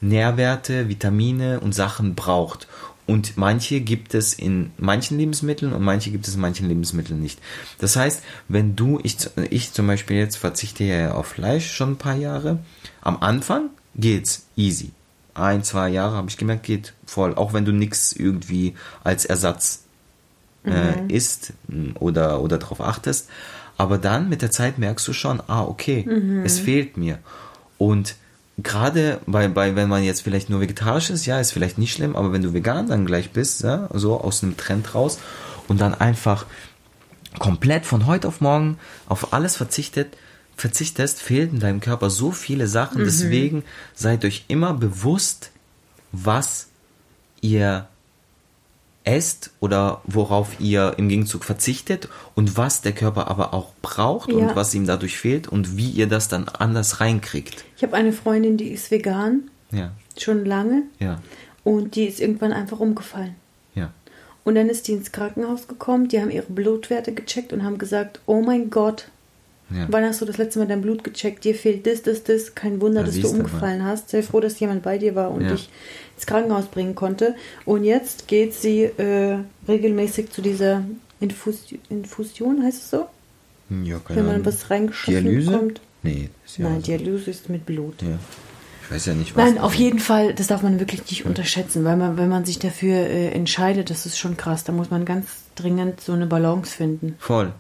Nährwerte, 0.01 0.89
Vitamine 0.89 1.61
und 1.61 1.73
Sachen 1.73 2.13
braucht. 2.15 2.67
Und 3.05 3.37
manche 3.37 3.81
gibt 3.81 4.13
es 4.13 4.33
in 4.33 4.71
manchen 4.77 5.17
Lebensmitteln 5.17 5.73
und 5.73 5.83
manche 5.83 6.09
gibt 6.09 6.27
es 6.27 6.35
in 6.35 6.41
manchen 6.41 6.69
Lebensmitteln 6.69 7.19
nicht. 7.19 7.39
Das 7.79 7.95
heißt, 7.97 8.23
wenn 8.47 8.75
du, 8.75 8.99
ich, 9.03 9.17
ich 9.49 9.73
zum 9.73 9.87
Beispiel 9.87 10.17
jetzt 10.17 10.37
verzichte 10.37 10.85
ja 10.85 11.13
auf 11.13 11.27
Fleisch 11.27 11.71
schon 11.71 11.91
ein 11.91 11.97
paar 11.97 12.15
Jahre. 12.15 12.59
Am 13.01 13.17
Anfang 13.17 13.69
geht's 13.95 14.45
easy. 14.55 14.91
Ein, 15.33 15.63
zwei 15.63 15.89
Jahre 15.89 16.15
habe 16.15 16.29
ich 16.29 16.37
gemerkt, 16.37 16.63
geht 16.63 16.93
voll. 17.05 17.35
Auch 17.35 17.53
wenn 17.53 17.65
du 17.65 17.73
nichts 17.73 18.13
irgendwie 18.13 18.75
als 19.03 19.25
Ersatz 19.25 19.83
äh, 20.63 21.11
isst 21.11 21.53
m, 21.67 21.95
oder, 21.99 22.41
oder 22.41 22.57
darauf 22.57 22.79
achtest. 22.79 23.29
Aber 23.75 23.97
dann 23.97 24.29
mit 24.29 24.41
der 24.41 24.51
Zeit 24.51 24.77
merkst 24.77 25.07
du 25.07 25.13
schon, 25.13 25.41
ah, 25.47 25.63
okay, 25.63 26.07
es 26.45 26.59
fehlt 26.59 26.95
mir. 26.95 27.19
Und 27.77 28.15
gerade 28.57 29.19
bei, 29.25 29.47
bei, 29.47 29.75
wenn 29.75 29.89
man 29.89 30.03
jetzt 30.03 30.21
vielleicht 30.21 30.49
nur 30.49 30.61
vegetarisch 30.61 31.09
ist, 31.09 31.25
ja, 31.25 31.39
ist 31.39 31.51
vielleicht 31.51 31.77
nicht 31.77 31.93
schlimm, 31.93 32.15
aber 32.15 32.31
wenn 32.31 32.43
du 32.43 32.53
vegan 32.53 32.87
dann 32.87 33.05
gleich 33.05 33.31
bist, 33.31 33.63
ja, 33.63 33.89
so 33.93 34.19
aus 34.19 34.43
einem 34.43 34.57
Trend 34.57 34.93
raus 34.93 35.19
und 35.67 35.81
dann 35.81 35.95
einfach 35.95 36.45
komplett 37.39 37.85
von 37.85 38.05
heute 38.05 38.27
auf 38.27 38.41
morgen 38.41 38.77
auf 39.07 39.33
alles 39.33 39.55
verzichtet, 39.55 40.15
verzichtest, 40.55 41.21
fehlen 41.21 41.59
deinem 41.59 41.79
Körper 41.79 42.09
so 42.09 42.31
viele 42.31 42.67
Sachen. 42.67 43.03
Deswegen 43.03 43.63
seid 43.95 44.23
euch 44.23 44.45
immer 44.47 44.73
bewusst, 44.73 45.49
was 46.11 46.67
ihr 47.41 47.87
esst 49.05 49.51
oder 49.59 50.01
worauf 50.05 50.59
ihr 50.59 50.93
im 50.97 51.09
Gegenzug 51.09 51.43
verzichtet 51.43 52.07
und 52.35 52.55
was 52.57 52.81
der 52.81 52.93
Körper 52.93 53.27
aber 53.27 53.53
auch 53.53 53.71
braucht 53.81 54.29
Ja. 54.31 54.37
und 54.37 54.55
was 54.55 54.73
ihm 54.73 54.85
dadurch 54.87 55.17
fehlt 55.17 55.47
und 55.47 55.75
wie 55.77 55.89
ihr 55.89 56.07
das 56.07 56.27
dann 56.29 56.47
anders 56.47 57.01
reinkriegt. 57.01 57.65
Ich 57.75 57.83
habe 57.83 57.95
eine 57.95 58.13
Freundin, 58.13 58.55
die 58.57 58.69
ist 58.69 58.91
vegan, 58.91 59.49
Ja, 59.71 59.91
schon 60.17 60.45
lange. 60.45 60.83
ja, 60.99 61.19
Und 61.65 61.95
die 61.95 62.05
ist 62.05 62.19
irgendwann 62.21 62.53
einfach 62.53 62.79
umgefallen. 62.79 63.35
ja. 63.75 63.91
Und 64.45 64.55
dann 64.55 64.67
ist 64.67 64.87
die 64.89 64.91
ins 64.93 65.11
Krankenhaus 65.13 65.67
gekommen, 65.69 66.09
die 66.09 66.19
haben 66.19 66.29
ihre 66.29 66.45
Blutwerte 66.51 67.13
gecheckt 67.13 67.53
und 67.53 67.63
haben 67.63 67.77
gesagt, 67.77 68.19
oh 68.25 68.41
mein 68.41 68.69
Gott, 68.69 69.07
ja. 69.69 69.85
wann 69.89 70.03
hast 70.03 70.19
du 70.21 70.25
das 70.25 70.37
letzte 70.37 70.59
Mal 70.59 70.67
dein 70.67 70.81
Blut 70.81 71.03
gecheckt? 71.05 71.45
Dir 71.45 71.55
fehlt 71.55 71.87
das, 71.87 72.01
das, 72.03 72.23
das. 72.23 72.53
Kein 72.53 72.81
Wunder, 72.81 72.99
Ja, 73.01 73.05
dass 73.07 73.19
du 73.19 73.29
umgefallen 73.29 73.83
hast. 73.85 74.09
Sei 74.09 74.21
froh, 74.21 74.41
dass 74.41 74.59
jemand 74.59 74.83
bei 74.83 74.97
dir 74.97 75.15
war 75.15 75.31
und 75.31 75.43
Ja. 75.45 75.51
dich 75.51 75.69
ins 76.15 76.25
Krankenhaus 76.25 76.65
bringen 76.65 76.95
konnte. 76.95 77.35
Und 77.65 77.83
jetzt 77.83 78.27
geht 78.27 78.53
sie 78.53 78.83
äh, 78.83 79.37
regelmäßig 79.67 80.31
zu 80.31 80.41
dieser 80.41 80.83
Infus 81.19 81.65
Infusion, 81.89 82.63
heißt 82.63 82.81
es 82.83 82.89
so? 82.89 83.05
ja 83.83 83.97
keine 83.99 84.17
Wenn 84.19 84.25
man 84.25 84.35
Ahnung. 84.35 84.45
was 84.45 84.69
reingeschossen 84.69 85.23
Dialyse? 85.23 85.51
bekommt. 85.51 85.81
Nee, 86.03 86.29
ist 86.45 86.57
ja 86.57 86.65
Nein, 86.69 86.81
so. 86.81 86.85
Dialyse 86.87 87.31
ist 87.31 87.49
mit 87.49 87.65
Blut. 87.65 88.01
Ja. 88.01 88.19
Ich 88.85 88.91
weiß 88.91 89.05
ja 89.05 89.13
nicht, 89.13 89.35
was. 89.35 89.45
Nein, 89.45 89.57
auf 89.57 89.73
jeden 89.73 89.99
Fall, 89.99 90.33
das 90.33 90.47
darf 90.47 90.61
man 90.61 90.79
wirklich 90.79 91.09
nicht 91.09 91.25
unterschätzen, 91.25 91.85
weil 91.85 91.95
man, 91.95 92.17
wenn 92.17 92.27
man 92.27 92.43
sich 92.43 92.59
dafür 92.59 92.97
äh, 92.97 93.29
entscheidet, 93.29 93.89
das 93.89 94.05
ist 94.05 94.17
schon 94.19 94.35
krass. 94.35 94.65
Da 94.65 94.73
muss 94.73 94.91
man 94.91 95.05
ganz 95.05 95.27
dringend 95.55 96.01
so 96.01 96.11
eine 96.11 96.25
Balance 96.27 96.75
finden. 96.75 97.15
Voll. 97.19 97.53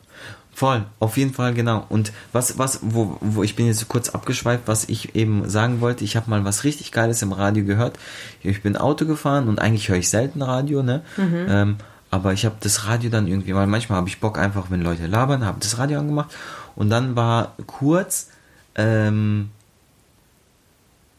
Voll, 0.55 0.85
auf 0.99 1.17
jeden 1.17 1.33
Fall, 1.33 1.55
genau. 1.55 1.85
Und 1.89 2.13
was, 2.31 2.59
was, 2.59 2.79
wo, 2.83 3.17
wo 3.21 3.41
ich 3.41 3.55
bin 3.55 3.65
jetzt 3.65 3.87
kurz 3.87 4.09
abgeschweift, 4.09 4.63
was 4.67 4.87
ich 4.87 5.15
eben 5.15 5.49
sagen 5.49 5.81
wollte, 5.81 6.03
ich 6.03 6.15
habe 6.15 6.29
mal 6.29 6.45
was 6.45 6.63
richtig 6.63 6.91
Geiles 6.91 7.23
im 7.23 7.31
Radio 7.31 7.65
gehört. 7.65 7.97
Ich 8.43 8.61
bin 8.61 8.77
Auto 8.77 9.05
gefahren 9.05 9.47
und 9.47 9.59
eigentlich 9.59 9.89
höre 9.89 9.97
ich 9.97 10.09
selten 10.09 10.43
Radio, 10.43 10.83
ne? 10.83 11.01
Ähm, 11.49 11.77
aber 12.11 12.33
ich 12.33 12.45
habe 12.45 12.55
das 12.59 12.85
Radio 12.85 13.09
dann 13.09 13.27
irgendwie, 13.27 13.55
weil 13.55 13.65
manchmal 13.65 13.97
habe 13.97 14.07
ich 14.07 14.19
Bock 14.19 14.37
einfach, 14.37 14.69
wenn 14.69 14.83
Leute 14.83 15.07
labern, 15.07 15.43
habe 15.43 15.57
das 15.59 15.79
Radio 15.79 15.99
angemacht 15.99 16.31
und 16.75 16.91
dann 16.91 17.15
war 17.15 17.55
kurz 17.65 18.29
ähm, 18.75 19.49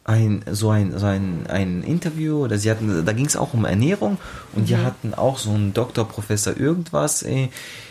ein 0.05 0.45
so 0.49 0.71
ein 0.71 0.97
so 0.97 1.07
ein, 1.07 1.47
ein 1.49 1.83
Interview 1.83 2.45
oder 2.45 2.59
sie 2.59 2.71
hatten 2.71 3.05
da 3.05 3.13
ging 3.13 3.27
es 3.27 3.37
auch 3.37 3.55
um 3.55 3.65
Ernährung 3.65 4.19
und 4.55 4.69
die 4.69 4.77
hatten 4.77 5.15
auch 5.15 5.39
so 5.39 5.51
einen 5.51 5.75
Doktor 5.75 6.07
Professor 6.07 6.57
irgendwas 6.57 7.23
äh, 7.23 7.49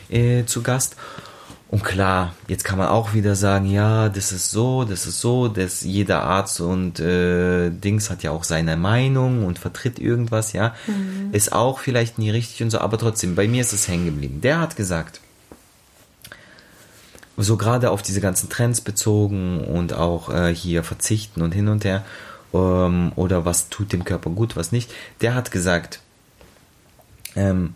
äh, 0.10 0.46
zu 0.46 0.62
Gast 0.62 0.96
und 1.74 1.84
klar 1.84 2.36
jetzt 2.48 2.64
kann 2.64 2.78
man 2.78 2.90
auch 2.90 3.16
wieder 3.16 3.36
sagen 3.36 3.66
ja 3.66 4.08
das 4.08 4.32
ist 4.32 4.52
so 4.52 4.84
das 4.84 5.08
ist 5.08 5.20
so 5.20 5.48
dass 5.48 5.82
jeder 5.82 6.22
Arzt 6.24 6.62
und 6.62 7.00
äh, 7.00 7.72
Dings 7.72 8.12
hat 8.12 8.22
ja 8.22 8.30
auch 8.30 8.44
seine 8.44 8.78
Meinung 8.78 9.44
und 9.44 9.58
vertritt 9.58 9.98
irgendwas 9.98 10.54
ja 10.54 10.76
ist 11.32 11.52
auch 11.52 11.80
vielleicht 11.80 12.20
nie 12.20 12.30
richtig 12.30 12.62
und 12.62 12.70
so 12.70 12.78
aber 12.78 13.00
trotzdem 13.00 13.34
bei 13.34 13.48
mir 13.48 13.62
ist 13.62 13.74
es 13.74 13.88
hängen 13.88 14.06
geblieben 14.06 14.40
der 14.42 14.60
hat 14.60 14.76
gesagt 14.76 15.20
so 17.38 17.58
gerade 17.58 17.90
auf 17.90 18.04
diese 18.04 18.22
ganzen 18.22 18.50
Trends 18.50 18.82
bezogen 18.82 19.62
und 19.62 19.94
auch 19.94 20.30
äh, 20.30 20.54
hier 20.54 20.84
verzichten 20.84 21.42
und 21.42 21.56
hin 21.56 21.70
und 21.70 21.86
her 21.86 22.04
ähm, 22.54 23.12
oder 23.16 23.46
was 23.46 23.70
tut 23.70 23.92
dem 23.92 24.04
Körper 24.06 24.30
gut, 24.30 24.56
was 24.56 24.72
nicht. 24.72 24.94
Der 25.22 25.34
hat 25.34 25.50
gesagt, 25.50 26.02
ähm, 27.36 27.74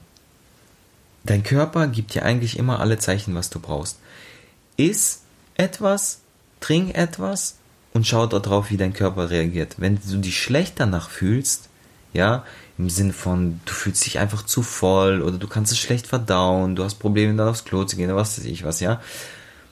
dein 1.29 1.43
Körper 1.43 1.87
gibt 1.87 2.13
dir 2.13 2.23
eigentlich 2.23 2.57
immer 2.57 2.79
alle 2.79 2.97
Zeichen, 2.97 3.35
was 3.35 3.49
du 3.49 3.59
brauchst. 3.59 3.99
Iss 4.77 5.21
etwas, 5.55 6.21
trink 6.59 6.95
etwas 6.95 7.57
und 7.93 8.05
schau 8.05 8.27
darauf, 8.27 8.69
wie 8.69 8.77
dein 8.77 8.93
Körper 8.93 9.29
reagiert. 9.29 9.75
Wenn 9.77 9.99
du 10.05 10.17
dich 10.17 10.39
schlecht 10.39 10.79
danach 10.79 11.09
fühlst, 11.09 11.69
ja, 12.13 12.43
im 12.77 12.89
Sinne 12.89 13.13
von, 13.13 13.59
du 13.65 13.73
fühlst 13.73 14.05
dich 14.05 14.19
einfach 14.19 14.45
zu 14.45 14.61
voll 14.61 15.21
oder 15.21 15.37
du 15.37 15.47
kannst 15.47 15.71
es 15.71 15.79
schlecht 15.79 16.07
verdauen, 16.07 16.75
du 16.75 16.83
hast 16.83 16.95
Probleme 16.95 17.35
dann 17.35 17.47
aufs 17.47 17.65
Klo 17.65 17.83
zu 17.85 17.95
gehen 17.95 18.09
oder 18.09 18.19
was 18.19 18.37
weiß 18.37 18.45
ich 18.45 18.63
was, 18.63 18.79
ja, 18.79 19.01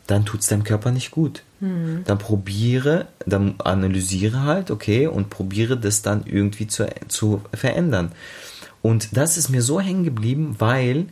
dann 0.08 0.26
tut 0.26 0.41
es 0.41 0.47
deinem 0.47 0.64
Körper 0.64 0.91
nicht 0.91 1.12
gut. 1.12 1.43
Mhm. 1.60 2.03
Dann 2.06 2.18
probiere, 2.18 3.08
dann 3.26 3.56
analysiere 3.60 4.41
halt, 4.43 4.72
okay, 4.72 5.08
und 5.08 5.30
probiere 5.30 5.78
das 5.78 6.01
dann 6.01 6.26
irgendwie 6.26 6.68
zu, 6.68 6.88
zu 7.08 7.41
verändern. 7.53 8.12
Und 8.82 9.18
das 9.18 9.38
ist 9.38 9.49
mir 9.49 9.62
so 9.62 9.80
hängen 9.80 10.03
geblieben, 10.03 10.56
weil 10.60 11.08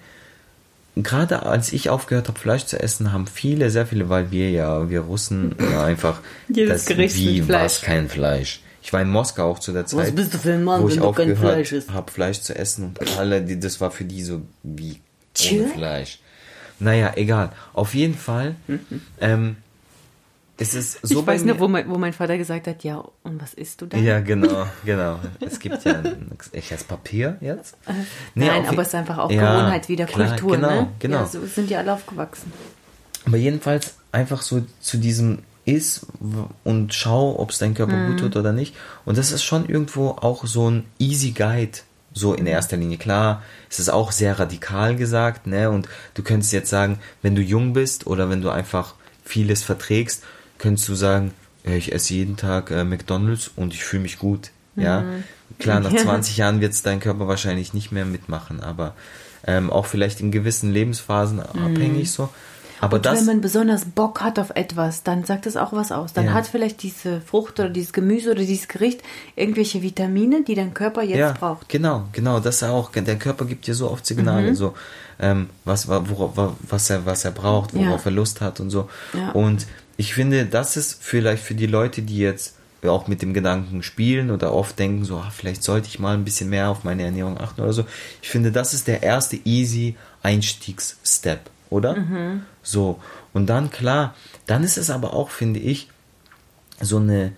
gerade 0.96 1.44
als 1.44 1.74
ich 1.74 1.89
aufgehört 1.89 2.28
habe, 2.28 2.39
Fleisch 2.39 2.66
zu 2.66 2.80
essen, 2.80 3.12
haben 3.12 3.28
viele, 3.28 3.70
sehr 3.70 3.86
viele, 3.88 4.10
weil 4.10 4.32
wir 4.32 4.52
ja, 4.52 4.89
wir 4.89 5.02
Russen 5.02 5.56
ja 5.72 5.84
einfach 5.84 6.20
Jedes 6.48 6.86
das, 6.86 6.86
Gericht 6.86 7.16
wie 7.16 7.48
war 7.50 7.66
es 7.66 7.82
kein 7.82 8.10
Fleisch. 8.10 8.62
Ich 8.82 8.91
war 8.91 9.02
in 9.02 9.10
Moskau 9.10 9.50
auch 9.50 9.60
zu 9.60 9.72
der 9.72 9.86
Zeit, 9.86 10.00
Was 10.00 10.12
bist 10.12 10.34
du 10.34 10.38
für 10.38 10.54
ein 10.54 10.64
Mann, 10.64 10.82
wo 10.82 10.88
wenn 10.88 10.94
ich 10.96 11.00
du 11.00 11.12
kein 11.14 11.36
Fleisch 11.38 11.72
isst? 11.72 11.91
habe, 11.91 12.12
Fleisch 12.12 12.41
zu 12.41 12.56
essen 12.56 12.86
und 13.00 13.18
alle, 13.18 13.41
die, 13.41 13.60
das 13.60 13.80
war 13.80 13.91
für 13.91 14.04
die 14.04 14.22
so 14.24 14.41
wie 14.62 15.00
Tschö? 15.34 15.62
ohne 15.62 15.68
Fleisch. 15.70 16.20
Naja, 16.80 17.14
egal. 17.16 17.52
Auf 17.74 17.94
jeden 17.94 18.16
Fall, 18.16 18.56
ähm, 19.22 19.56
es 20.58 20.74
ist 20.76 20.99
so 21.01 21.20
ich 21.22 21.28
weiß 21.28 21.45
noch, 21.45 21.60
wo 21.60 21.68
mein, 21.68 21.89
wo 21.89 21.97
mein 21.97 22.14
Vater 22.14 22.38
gesagt 22.38 22.68
hat, 22.68 22.84
ja, 22.84 23.04
und 23.24 23.41
was 23.41 23.54
isst 23.54 23.82
du 23.82 23.86
dann? 23.88 24.04
ja, 24.04 24.20
genau, 24.32 24.68
genau. 24.86 25.20
Es 25.39 25.60
gibt 25.60 25.84
ja 25.84 25.93
ein 25.99 26.32
echtes 26.51 26.84
Papier 26.84 27.38
jetzt. 27.41 27.76
Nee, 28.36 28.47
Nein, 28.47 28.66
aber 28.68 28.82
es 28.84 28.89
ist 28.89 28.95
einfach 28.95 29.18
auch 29.18 29.32
Ja, 29.32 29.56
Gewohnheit 29.58 29.89
wieder, 29.89 30.06
klar, 30.06 30.30
Kultur, 30.30 30.56
genau, 30.58 30.70
ne? 30.82 30.88
Genau. 30.99 31.18
Ja, 31.18 31.26
so 31.26 31.45
sind 31.45 31.70
die 31.70 31.76
alle 31.76 31.93
aufgewachsen. 31.93 32.51
Aber 33.26 33.38
jedenfalls 33.38 33.95
einfach 34.12 34.41
so 34.41 34.64
zu 34.80 34.97
diesem 34.97 35.39
Iss 35.66 36.06
w- 36.20 36.43
und 36.66 36.93
schau, 36.93 37.39
ob 37.39 37.51
es 37.51 37.58
dein 37.58 37.74
Körper 37.74 37.95
Mhm. 37.95 38.08
gut 38.08 38.20
tut 38.20 38.36
oder 38.36 38.51
nicht. 38.54 38.76
Und 39.06 39.18
das 39.18 39.32
ist 39.32 39.43
schon 39.43 39.68
irgendwo 39.68 40.10
auch 40.10 40.45
so 40.45 40.70
ein 40.70 40.84
easy 40.99 41.32
Guide. 41.32 41.80
So 42.16 42.36
in 42.36 42.45
erster 42.45 42.78
Linie. 42.78 42.97
Klar, 42.99 43.41
es 43.72 43.80
ist 43.80 43.89
auch 43.89 44.12
sehr 44.12 44.38
radikal 44.38 44.95
gesagt, 44.95 45.47
ne? 45.47 45.72
Und 45.72 45.88
du 46.14 46.22
könntest 46.22 46.54
jetzt 46.54 46.70
sagen, 46.70 46.99
wenn 47.24 47.34
du 47.34 47.41
jung 47.41 47.74
bist 47.74 48.06
oder 48.06 48.30
wenn 48.30 48.41
du 48.43 48.51
einfach 48.51 48.93
vieles 49.26 49.64
verträgst, 49.64 50.22
könntest 50.64 50.88
du 50.89 50.95
sagen, 50.95 51.34
ja, 51.66 51.74
ich 51.74 51.93
esse 51.93 52.14
jeden 52.14 52.36
Tag 52.38 52.72
äh, 52.72 52.84
McDonalds 52.84 53.51
und 53.55 53.74
ich 53.74 53.84
fühle 53.84 54.03
mich 54.03 54.18
gut. 54.18 54.49
Ja. 54.76 55.03
Klar, 55.59 55.80
nach 55.82 55.91
Mhm. 55.91 55.97
Ja. 55.97 56.03
20 56.03 56.38
Jahren 56.38 56.61
wird 56.61 56.74
es 56.74 56.82
dein 56.82 56.99
Körper 56.99 57.28
wahrscheinlich 57.28 57.74
nicht 57.76 57.91
mehr 57.91 58.05
mitmachen, 58.05 58.61
aber 58.61 58.95
ähm, 59.45 59.70
auch 59.70 59.86
vielleicht 59.86 60.20
in 60.22 60.32
gewissen 60.32 60.72
Lebensphasen 60.72 61.39
abhängig 61.41 62.11
so. 62.11 62.30
Aber 62.82 62.97
Mhm. 62.97 62.99
Und 62.99 63.05
das. 63.05 63.20
wenn 63.20 63.26
man 63.28 63.41
besonders 63.41 63.86
Bock 63.86 64.22
hat 64.22 64.39
auf 64.39 64.49
etwas, 64.55 65.03
dann 65.03 65.24
sagt 65.26 65.45
es 65.45 65.55
auch 65.55 65.72
was 65.74 65.91
aus. 65.91 66.11
Dann 66.14 66.26
Ja. 66.26 66.34
hat 66.34 66.47
vielleicht 66.47 66.82
diese 66.84 67.22
Frucht 67.22 67.59
oder 67.59 67.70
dieses 67.70 67.93
Gemüse 67.93 68.32
oder 68.32 68.41
dieses 68.43 68.68
Gericht 68.68 69.01
irgendwelche 69.36 69.82
Vitamine, 69.82 70.43
die 70.43 70.55
dein 70.55 70.74
Körper 70.74 71.03
jetzt 71.03 71.18
ja, 71.20 71.32
braucht. 71.34 71.70
Genau, 71.70 72.05
genau, 72.14 72.39
das 72.39 72.55
ist 72.57 72.64
auch, 72.64 72.91
der 72.91 73.16
Körper 73.20 73.45
gibt 73.45 73.68
dir 73.68 73.76
so 73.76 73.89
oft 73.91 74.05
Signale, 74.05 74.49
Mhm. 74.51 74.55
so, 74.55 74.74
ähm, 75.20 75.49
was, 75.66 75.88
worauf, 75.88 76.36
wa- 76.36 76.55
was, 76.68 76.89
er, 76.89 77.05
was 77.05 77.24
er 77.26 77.32
braucht, 77.32 77.74
worauf 77.74 78.05
Ja. 78.05 78.11
er 78.11 78.16
Lust 78.16 78.41
hat 78.41 78.59
und 78.59 78.70
so. 78.72 78.89
Und 79.34 79.66
ich 80.04 80.16
finde, 80.16 80.45
das 80.45 80.76
ist 80.76 81.01
vielleicht 81.01 81.41
für 81.41 81.56
die 81.56 81.66
Leute, 81.66 82.01
die 82.01 82.18
jetzt 82.18 82.56
auch 82.84 83.08
mit 83.08 83.22
dem 83.22 83.34
Gedanken 83.34 83.82
spielen 83.84 84.32
oder 84.32 84.54
oft 84.54 84.78
denken, 84.78 85.06
so, 85.06 85.16
ah, 85.16 85.32
vielleicht 85.34 85.64
sollte 85.64 85.88
ich 85.88 85.97
mal 85.97 86.14
ein 86.14 86.26
bisschen 86.26 86.49
mehr 86.49 86.68
auf 86.68 86.84
meine 86.84 87.04
Ernährung 87.04 87.38
achten 87.38 87.62
oder 87.62 87.72
so. 87.72 87.86
Ich 88.22 88.28
finde, 88.28 88.51
das 88.51 88.74
ist 88.74 88.89
der 88.89 89.01
erste 89.01 89.39
easy 89.45 89.95
Einstiegsstep, 90.22 91.39
oder? 91.70 91.95
Mhm. 91.95 92.41
So. 92.62 92.99
Und 93.32 93.47
dann, 93.47 93.72
klar, 93.72 94.14
dann 94.45 94.66
ist 94.66 94.78
es 94.78 94.89
aber 94.89 95.14
auch, 95.14 95.30
finde 95.30 95.62
ich, 95.62 95.88
so 96.82 96.97
eine 96.97 97.28
In 97.28 97.34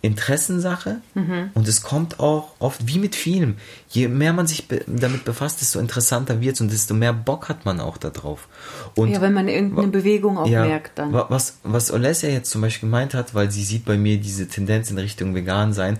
Interessensache 0.00 0.96
Mhm. 1.14 1.50
und 1.54 1.66
es 1.68 1.82
kommt 1.82 2.20
auch 2.20 2.52
oft 2.60 2.86
wie 2.86 2.98
mit 2.98 3.14
Film. 3.16 3.56
Je 3.88 4.08
mehr 4.08 4.32
man 4.32 4.46
sich 4.46 4.68
be 4.68 4.82
damit 4.86 5.24
befasst, 5.24 5.60
desto 5.60 5.78
interessanter 5.80 6.40
wird 6.40 6.54
es 6.54 6.60
und 6.60 6.70
desto 6.72 6.94
mehr 6.94 7.12
Bock 7.12 7.48
hat 7.48 7.64
man 7.64 7.80
auch 7.80 7.96
darauf. 7.96 8.46
Und 8.94 9.10
ja, 9.10 9.20
wenn 9.20 9.32
man 9.34 9.48
irgendeine 9.48 9.88
Bewegung 9.88 10.38
auch 10.38 10.46
ja, 10.46 10.64
merkt 10.64 10.98
dann. 10.98 11.12
wa- 11.12 11.26
Was, 11.28 11.58
was 11.64 11.90
Olesja 11.90 12.28
jetzt 12.28 12.50
zum 12.50 12.60
Beispiel 12.60 12.88
gemeint 12.88 13.14
hat, 13.14 13.34
weil 13.34 13.50
sie 13.50 13.64
sieht 13.64 13.84
bei 13.84 13.96
mir 13.96 14.18
diese 14.18 14.46
Tendenz 14.48 14.90
in 14.90 14.98
Richtung 14.98 15.34
vegan 15.34 15.72
sein. 15.72 15.98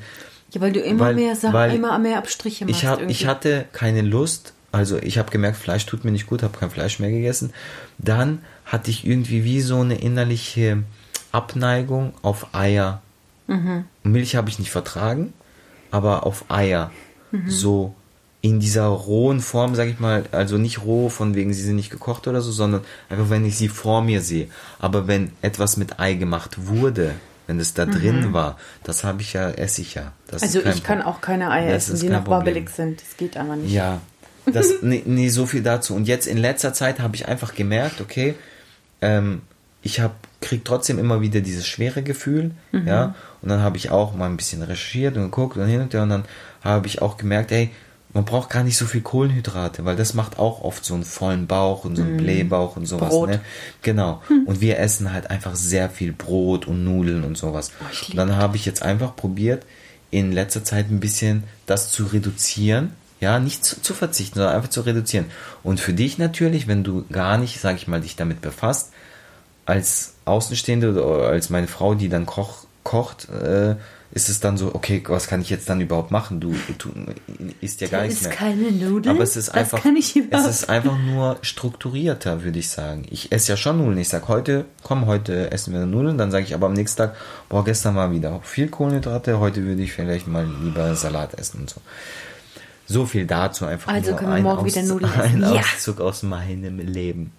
Ja, 0.53 0.61
weil 0.61 0.73
du 0.73 0.81
immer 0.81 1.07
weil- 1.07 1.15
mehr 1.15 1.35
Sachen, 1.37 1.71
immer 1.75 1.99
mehr 1.99 2.19
Abstriche 2.19 2.65
machst. 2.65 2.79
Ich, 2.83 2.87
hab, 2.87 2.99
irgendwie. 3.01 3.13
ich 3.13 3.27
hatte 3.27 3.67
keine 3.73 4.03
Lust, 4.03 4.55
also 4.73 4.97
ich 4.99 5.19
habe 5.19 5.31
gemerkt, 5.31 5.57
Fleisch 5.59 5.87
tut 5.87 6.05
mir 6.05 6.11
nicht 6.13 6.27
gut, 6.27 6.43
habe 6.43 6.57
kein 6.57 6.71
Fleisch 6.71 6.99
mehr 7.01 7.11
gegessen. 7.11 7.53
Dann 7.99 8.43
hatte 8.65 8.91
ich 8.91 9.07
irgendwie 9.07 9.45
wie 9.45 9.61
so 9.61 9.81
eine 9.81 9.99
innerliche 10.01 10.83
Abneigung 11.33 12.15
auf 12.23 12.55
Eier. 12.55 13.03
Mhm. 13.49 13.85
Milch 14.05 14.37
habe 14.37 14.49
ich 14.51 14.59
nicht 14.61 14.71
vertragen, 14.71 15.33
aber 15.91 16.25
auf 16.25 16.45
Eier. 16.49 16.91
Mhm. 17.33 17.51
So 17.51 17.95
in 18.41 18.61
dieser 18.61 18.87
rohen 18.87 19.41
Form, 19.41 19.75
sage 19.75 19.91
ich 19.91 19.99
mal, 19.99 20.25
also 20.31 20.59
nicht 20.59 20.83
roh, 20.85 21.09
von 21.09 21.35
wegen 21.35 21.53
sie 21.53 21.63
sind 21.63 21.75
nicht 21.75 21.91
gekocht 21.91 22.29
oder 22.29 22.41
so, 22.41 22.53
sondern 22.53 22.83
einfach, 23.11 23.31
wenn 23.31 23.45
ich 23.45 23.57
sie 23.59 23.69
vor 23.69 24.01
mir 24.03 24.21
sehe. 24.23 24.47
Aber 24.79 25.09
wenn 25.09 25.33
etwas 25.43 25.77
mit 25.77 25.99
Ei 25.99 26.15
gemacht 26.15 26.69
wurde, 26.69 27.15
wenn 27.49 27.59
es 27.59 27.75
da 27.75 27.85
drin 27.87 28.33
war, 28.33 28.57
das 28.85 29.03
habe 29.03 29.23
ich 29.23 29.33
ja, 29.33 29.51
esse 29.51 29.81
ich 29.81 29.95
ja. 29.95 30.13
Das 30.29 30.43
Mhm. 30.43 30.47
also 30.47 30.61
ich 30.71 30.85
kann 30.85 31.01
Pro- 31.01 31.09
auch 31.09 31.21
keine 31.21 31.51
Eier 31.51 31.73
Das 31.73 31.89
essen, 31.89 32.01
die 32.01 32.09
noch 32.11 32.19
Problem. 32.25 32.39
wabbelig 32.55 32.71
sind. 32.71 33.01
Das 33.03 33.17
geht 33.17 33.37
aber 33.37 33.57
nicht. 33.57 33.73
Ja, 33.73 34.01
das, 34.47 34.67
nee, 34.83 35.03
nee, 35.05 35.31
so 35.31 35.47
viel 35.47 35.63
dazu. 35.63 35.95
Und 35.95 36.07
jetzt 36.07 36.27
in 36.29 36.39
letzter 36.39 36.73
Zeit 36.75 37.01
habe 37.01 37.17
ich 37.17 37.27
einfach 37.27 37.55
gemerkt, 37.55 38.01
okay, 38.01 38.35
ähm, 39.01 39.41
ich 39.83 40.01
hab, 40.01 40.17
krieg 40.41 40.65
trotzdem 40.65 40.99
immer 40.99 41.21
wieder 41.21 41.41
dieses 41.41 41.67
schwere 41.67 42.03
Gefühl, 42.03 42.53
ja. 42.73 43.15
Und 43.41 43.49
dann 43.49 43.61
habe 43.61 43.77
ich 43.77 43.91
auch 43.91 44.15
mal 44.15 44.27
ein 44.27 44.37
bisschen 44.37 44.63
recherchiert 44.63 45.17
und 45.17 45.25
geguckt 45.25 45.57
und 45.57 45.67
hin 45.67 45.81
und 45.81 45.95
her 45.95 46.03
und 46.03 46.11
dann 46.11 46.25
habe 46.63 46.87
ich 46.87 47.01
auch 47.01 47.17
gemerkt, 47.17 47.53
ey, 47.53 47.71
man 48.13 48.25
braucht 48.25 48.51
gar 48.51 48.65
nicht 48.65 48.77
so 48.77 48.87
viel 48.87 49.03
Kohlenhydrate, 49.03 49.85
weil 49.85 49.97
das 49.97 50.15
macht 50.15 50.39
auch 50.39 50.63
oft 50.63 50.85
so 50.85 50.95
einen 50.95 51.05
vollen 51.05 51.47
Bauch 51.47 51.85
und 51.85 51.97
so 51.97 52.03
einen 52.03 52.17
Blähbauch 52.17 52.77
und 52.77 52.87
sowas, 52.87 53.11
Brot. 53.11 53.29
ne? 53.29 53.41
Genau. 53.83 54.23
Und 54.47 54.61
wir 54.61 54.79
essen 54.79 55.13
halt 55.13 55.31
einfach 55.31 55.55
sehr 55.55 55.91
viel 55.91 56.13
Brot 56.13 56.67
und 56.67 56.85
Nudeln 56.85 57.23
und 57.23 57.37
sowas. 57.37 57.71
ich 57.93 58.11
und 58.11 58.17
dann 58.17 58.37
habe 58.37 58.57
ich 58.57 58.65
jetzt 58.65 58.83
einfach 58.83 59.15
probiert, 59.15 59.67
in 60.11 60.33
letzter 60.33 60.65
Zeit 60.65 60.91
ein 60.91 61.01
bisschen 61.01 61.45
das 61.67 61.93
zu 61.93 62.05
reduzieren. 62.05 62.93
Ja, 63.21 63.41
nicht 63.41 63.65
zu, 63.65 63.83
zu 63.83 63.95
verzichten, 63.95 64.37
sondern 64.37 64.55
einfach 64.55 64.71
zu 64.71 64.83
reduzieren. 64.83 65.27
Und 65.65 65.81
für 65.81 65.93
dich 65.93 66.19
natürlich, 66.19 66.69
wenn 66.69 66.85
du 66.85 67.05
gar 67.11 67.37
nicht, 67.37 67.61
sag 67.61 67.77
ich 67.77 67.89
mal, 67.89 68.01
dich 68.01 68.15
damit 68.15 68.41
befasst, 68.41 68.93
als 69.69 70.15
Außenstehende 70.25 70.93
oder 70.93 71.29
als 71.29 71.51
meine 71.51 71.67
Frau, 71.67 71.95
die 71.95 72.09
dann 72.09 72.25
koch, 72.25 72.65
kocht, 72.85 73.29
äh, 73.29 73.77
ist 74.11 74.31
es 74.31 74.41
dann 74.41 74.57
so, 74.57 74.75
okay, 74.75 75.03
was 75.07 75.27
kann 75.27 75.43
ich 75.43 75.51
jetzt 75.51 75.69
dann 75.69 75.83
überhaupt 75.83 76.11
machen? 76.11 76.41
Du, 76.41 76.55
du 76.79 76.89
isst 77.61 77.83
ja 77.83 77.89
gar 77.89 78.05
nichts 78.05 78.23
mehr. 78.23 78.33
keine 78.33 78.73
Nudeln. 78.73 79.15
Aber 79.15 79.23
es 79.23 79.37
ist 79.37 79.51
einfach, 79.51 79.83
kann 79.83 79.95
ich 79.97 80.17
es 80.31 80.47
ist 80.47 80.71
einfach 80.71 80.97
nur 80.99 81.37
strukturierter, 81.43 82.43
würde 82.43 82.59
ich 82.59 82.71
sagen. 82.71 83.05
Ich 83.11 83.31
esse 83.31 83.53
ja 83.53 83.57
schon 83.59 83.77
Nudeln. 83.77 83.99
Ich 83.99 84.09
sag 84.09 84.27
heute, 84.29 84.65
komm, 84.83 85.05
heute 85.05 85.51
essen 85.53 85.75
wir 85.75 85.85
Nudeln. 85.85 86.17
Dann 86.17 86.31
sage 86.31 86.45
ich 86.47 86.55
aber 86.55 86.69
am 86.69 86.73
nächsten 86.73 86.97
Tag, 86.97 87.17
boah, 87.51 87.63
gestern 87.63 87.95
war 87.95 88.11
wieder 88.11 88.41
viel 88.43 88.69
Kohlenhydrate. 88.69 89.39
Heute 89.39 89.63
würde 89.65 89.83
ich 89.83 89.93
vielleicht 89.93 90.27
mal 90.27 90.47
lieber 90.63 90.97
Salat 90.97 91.35
essen 91.35 91.61
und 91.61 91.71
so. 91.71 91.83
So 92.87 93.05
viel 93.05 93.27
dazu 93.27 93.67
einfach. 93.67 93.93
Also 93.93 94.13
nur 94.13 94.19
können 94.19 94.31
wir 94.31 94.37
ein 94.37 94.43
morgen 94.43 94.65
wieder 94.65 94.83
Nudeln 94.83 95.13
Ein 95.21 95.43
essen. 95.43 95.55
Ja. 95.55 95.61
Auszug 95.61 96.01
aus 96.01 96.23
meinem 96.23 96.79
Leben. 96.79 97.33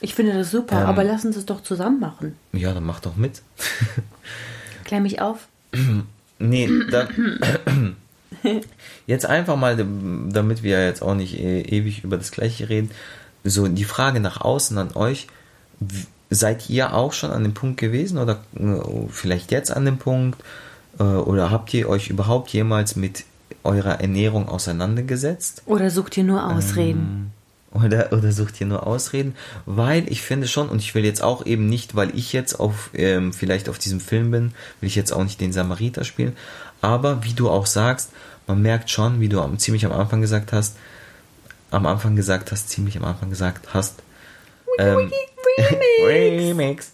Ich 0.00 0.14
finde 0.14 0.32
das 0.34 0.50
super, 0.50 0.82
Ähm, 0.82 0.86
aber 0.86 1.04
lass 1.04 1.24
uns 1.24 1.34
das 1.34 1.46
doch 1.46 1.62
zusammen 1.62 2.00
machen. 2.00 2.36
Ja, 2.52 2.72
dann 2.72 2.84
mach 2.84 3.00
doch 3.00 3.16
mit. 3.16 3.42
Klär 4.84 5.00
mich 5.00 5.20
auf. 5.20 5.48
Nee, 6.38 6.70
da, 6.90 7.08
jetzt 9.06 9.26
einfach 9.26 9.56
mal, 9.56 9.76
damit 9.76 10.62
wir 10.62 10.84
jetzt 10.84 11.02
auch 11.02 11.14
nicht 11.14 11.38
äh, 11.38 11.62
ewig 11.62 12.04
über 12.04 12.16
das 12.16 12.30
Gleiche 12.30 12.68
reden, 12.68 12.90
so 13.44 13.66
die 13.68 13.84
Frage 13.84 14.20
nach 14.20 14.40
außen 14.40 14.78
an 14.78 14.94
euch, 14.94 15.26
seid 16.30 16.68
ihr 16.70 16.94
auch 16.94 17.12
schon 17.12 17.30
an 17.30 17.42
dem 17.42 17.54
Punkt 17.54 17.80
gewesen 17.80 18.18
oder 18.18 18.40
äh, 18.54 18.80
vielleicht 19.10 19.50
jetzt 19.50 19.70
an 19.70 19.84
dem 19.84 19.98
Punkt 19.98 20.40
äh, 20.98 21.02
oder 21.02 21.50
habt 21.50 21.72
ihr 21.74 21.88
euch 21.88 22.08
überhaupt 22.08 22.50
jemals 22.50 22.96
mit 22.96 23.24
eurer 23.64 24.00
Ernährung 24.00 24.48
auseinandergesetzt? 24.48 25.62
Oder 25.66 25.90
sucht 25.90 26.16
ihr 26.16 26.24
nur 26.24 26.44
Ausreden? 26.44 27.32
Oder, 27.72 28.12
oder 28.12 28.32
sucht 28.32 28.60
ihr 28.60 28.66
nur 28.66 28.86
Ausreden? 28.86 29.34
Weil 29.66 30.10
ich 30.10 30.22
finde 30.22 30.48
schon, 30.48 30.68
und 30.68 30.80
ich 30.80 30.94
will 30.94 31.04
jetzt 31.04 31.22
auch 31.22 31.44
eben 31.44 31.68
nicht, 31.68 31.94
weil 31.94 32.16
ich 32.16 32.32
jetzt 32.32 32.58
auf, 32.58 32.90
ähm, 32.94 33.32
vielleicht 33.32 33.68
auf 33.68 33.78
diesem 33.78 34.00
Film 34.00 34.30
bin, 34.30 34.54
will 34.80 34.88
ich 34.88 34.96
jetzt 34.96 35.12
auch 35.12 35.22
nicht 35.22 35.40
den 35.40 35.52
Samariter 35.52 36.04
spielen. 36.04 36.36
Aber 36.80 37.24
wie 37.24 37.34
du 37.34 37.50
auch 37.50 37.66
sagst, 37.66 38.10
man 38.46 38.62
merkt 38.62 38.90
schon, 38.90 39.20
wie 39.20 39.28
du 39.28 39.40
am, 39.40 39.58
ziemlich 39.58 39.84
am 39.84 39.92
Anfang 39.92 40.22
gesagt 40.22 40.52
hast, 40.52 40.76
am 41.70 41.86
Anfang 41.86 42.16
gesagt 42.16 42.52
hast, 42.52 42.70
ziemlich 42.70 42.96
am 42.96 43.04
Anfang 43.04 43.28
gesagt 43.28 43.74
hast, 43.74 44.02
ähm, 44.78 45.12
Remix. 46.06 46.92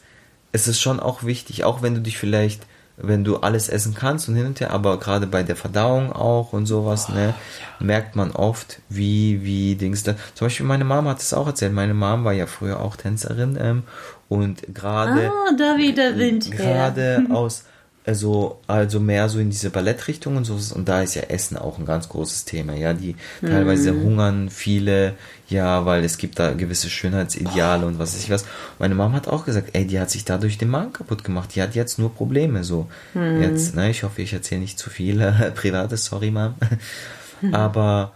Es 0.50 0.66
ist 0.66 0.80
schon 0.80 0.98
auch 1.00 1.22
wichtig, 1.22 1.64
auch 1.64 1.82
wenn 1.82 1.94
du 1.94 2.00
dich 2.00 2.18
vielleicht, 2.18 2.66
wenn 2.96 3.24
du 3.24 3.38
alles 3.38 3.68
essen 3.68 3.94
kannst 3.94 4.28
und 4.28 4.36
hin 4.36 4.46
und 4.46 4.60
her, 4.60 4.70
aber 4.70 4.98
gerade 4.98 5.26
bei 5.26 5.42
der 5.42 5.56
Verdauung 5.56 6.12
auch 6.12 6.52
und 6.52 6.66
sowas, 6.66 7.08
ne, 7.08 7.34
merkt 7.80 8.14
man 8.14 8.30
oft, 8.30 8.80
wie, 8.88 9.42
wie 9.42 9.74
Dings 9.74 10.04
da. 10.04 10.14
Zum 10.34 10.46
Beispiel 10.46 10.66
meine 10.66 10.84
Mama 10.84 11.10
hat 11.10 11.20
es 11.20 11.34
auch 11.34 11.46
erzählt. 11.46 11.72
Meine 11.72 11.94
Mom 11.94 12.24
war 12.24 12.32
ja 12.32 12.46
früher 12.46 12.80
auch 12.80 12.96
Tänzerin 12.96 13.58
ähm, 13.60 13.82
und 14.28 14.62
gerade 14.74 15.30
Ah, 15.30 15.52
da 15.58 15.76
wieder 15.76 16.16
Wind 16.16 16.50
gerade 16.52 17.26
aus 17.30 17.64
also, 18.06 18.60
also 18.66 19.00
mehr 19.00 19.28
so 19.30 19.38
in 19.38 19.48
diese 19.48 19.70
Ballettrichtung 19.70 20.36
und 20.36 20.44
so. 20.44 20.58
Und 20.74 20.88
da 20.88 21.00
ist 21.00 21.14
ja 21.14 21.22
Essen 21.22 21.56
auch 21.56 21.78
ein 21.78 21.86
ganz 21.86 22.08
großes 22.10 22.44
Thema. 22.44 22.74
Ja, 22.74 22.92
die 22.92 23.16
teilweise 23.40 23.92
hungern 23.92 24.50
viele, 24.50 25.14
ja, 25.48 25.86
weil 25.86 26.04
es 26.04 26.18
gibt 26.18 26.38
da 26.38 26.52
gewisse 26.52 26.90
Schönheitsideale 26.90 27.86
und 27.86 27.98
was 27.98 28.14
weiß 28.14 28.22
ich 28.24 28.30
was. 28.30 28.44
Meine 28.78 28.94
Mama 28.94 29.16
hat 29.16 29.28
auch 29.28 29.46
gesagt, 29.46 29.70
ey, 29.72 29.86
die 29.86 29.98
hat 29.98 30.10
sich 30.10 30.24
dadurch 30.26 30.58
den 30.58 30.68
Magen 30.68 30.92
kaputt 30.92 31.24
gemacht. 31.24 31.54
Die 31.54 31.62
hat 31.62 31.74
jetzt 31.74 31.98
nur 31.98 32.14
Probleme, 32.14 32.62
so. 32.62 32.88
Jetzt, 33.40 33.74
ne, 33.74 33.90
ich 33.90 34.02
hoffe, 34.02 34.20
ich 34.20 34.32
erzähle 34.34 34.60
nicht 34.60 34.78
zu 34.78 34.90
viel 34.90 35.20
äh, 35.22 35.50
Privates, 35.54 36.04
sorry, 36.04 36.30
Mom. 36.30 36.54
Aber, 37.52 38.12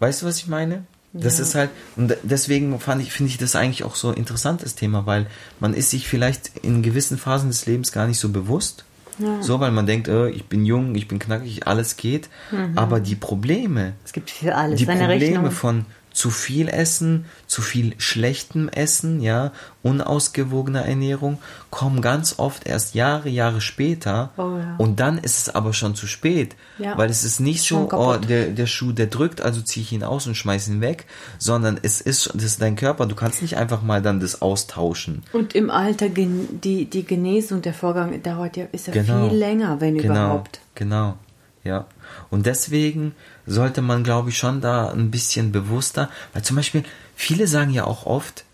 weißt 0.00 0.22
du, 0.22 0.26
was 0.26 0.36
ich 0.38 0.48
meine? 0.48 0.84
Das 1.12 1.38
Ja. 1.38 1.44
ist 1.44 1.54
halt, 1.54 1.70
und 1.96 2.14
deswegen 2.22 2.78
fand 2.78 3.02
ich, 3.02 3.10
finde 3.12 3.30
ich 3.30 3.38
das 3.38 3.56
eigentlich 3.56 3.82
auch 3.84 3.96
so 3.96 4.10
ein 4.10 4.14
interessantes 4.16 4.74
Thema, 4.76 5.06
weil 5.06 5.26
man 5.58 5.74
ist 5.74 5.90
sich 5.90 6.06
vielleicht 6.06 6.58
in 6.62 6.82
gewissen 6.82 7.18
Phasen 7.18 7.48
des 7.48 7.66
Lebens 7.66 7.90
gar 7.90 8.06
nicht 8.06 8.20
so 8.20 8.28
bewusst. 8.28 8.84
Ja. 9.20 9.42
So, 9.42 9.60
weil 9.60 9.70
man 9.70 9.86
denkt, 9.86 10.08
äh, 10.08 10.28
ich 10.30 10.46
bin 10.46 10.64
jung, 10.64 10.94
ich 10.94 11.06
bin 11.08 11.18
knackig, 11.18 11.66
alles 11.66 11.96
geht. 11.96 12.28
Aber 12.74 13.00
die 13.00 13.14
Probleme, 13.16 13.92
Es 14.04 14.12
gibt 14.12 14.30
für 14.30 14.54
alles 14.54 14.78
die 14.78 14.84
seine 14.86 15.00
Probleme 15.06 15.24
Rechnung. 15.36 15.50
von 15.50 15.84
zu 16.20 16.28
viel 16.28 16.68
Essen, 16.68 17.24
zu 17.46 17.62
viel 17.62 17.94
schlechtem 17.96 18.68
Essen, 18.68 19.22
ja, 19.22 19.52
unausgewogener 19.82 20.84
Ernährung, 20.84 21.38
kommen 21.70 22.02
ganz 22.02 22.34
oft 22.38 22.66
erst 22.68 22.94
Jahre, 22.94 23.30
Jahre 23.30 23.62
später. 23.62 24.28
Oh 24.36 24.58
ja. 24.58 24.74
Und 24.76 25.00
dann 25.00 25.16
ist 25.16 25.38
es 25.38 25.54
aber 25.54 25.72
schon 25.72 25.94
zu 25.94 26.06
spät. 26.06 26.56
Ja. 26.76 26.98
Weil 26.98 27.08
es 27.08 27.24
ist 27.24 27.40
nicht 27.40 27.64
Schon 27.64 27.88
so, 27.88 27.96
oh, 27.96 28.16
der, 28.18 28.48
der 28.48 28.66
Schuh, 28.66 28.92
der 28.92 29.06
drückt, 29.06 29.40
also 29.40 29.62
ziehe 29.62 29.82
ich 29.82 29.92
ihn 29.92 30.04
aus 30.04 30.26
und 30.26 30.34
schmeiß 30.34 30.68
ihn 30.68 30.82
weg, 30.82 31.06
sondern 31.38 31.78
es 31.80 32.02
ist, 32.02 32.30
das 32.34 32.44
ist 32.44 32.60
dein 32.60 32.76
Körper, 32.76 33.06
du 33.06 33.14
kannst 33.14 33.40
nicht 33.40 33.56
einfach 33.56 33.80
mal 33.80 34.02
dann 34.02 34.20
das 34.20 34.42
austauschen. 34.42 35.22
Und 35.32 35.54
im 35.54 35.70
Alter, 35.70 36.10
die, 36.10 36.84
die 36.84 37.04
Genesung, 37.06 37.62
der 37.62 37.72
Vorgang 37.72 38.22
dauert 38.22 38.58
ja, 38.58 38.66
ist 38.72 38.88
ja 38.88 38.92
Genau. 38.92 39.30
viel 39.30 39.38
länger, 39.38 39.80
wenn 39.80 39.96
Genau, 39.96 40.12
überhaupt. 40.12 40.60
genau, 40.74 41.16
ja. 41.64 41.86
Und 42.30 42.46
deswegen 42.46 43.14
sollte 43.46 43.82
man, 43.82 44.04
glaube 44.04 44.30
ich, 44.30 44.38
schon 44.38 44.60
da 44.60 44.90
ein 44.90 45.10
bisschen 45.10 45.52
bewusster, 45.52 46.08
weil 46.32 46.42
zum 46.42 46.56
Beispiel, 46.56 46.84
viele 47.14 47.46
sagen 47.46 47.70
ja 47.70 47.84
auch 47.84 48.06
oft, 48.06 48.44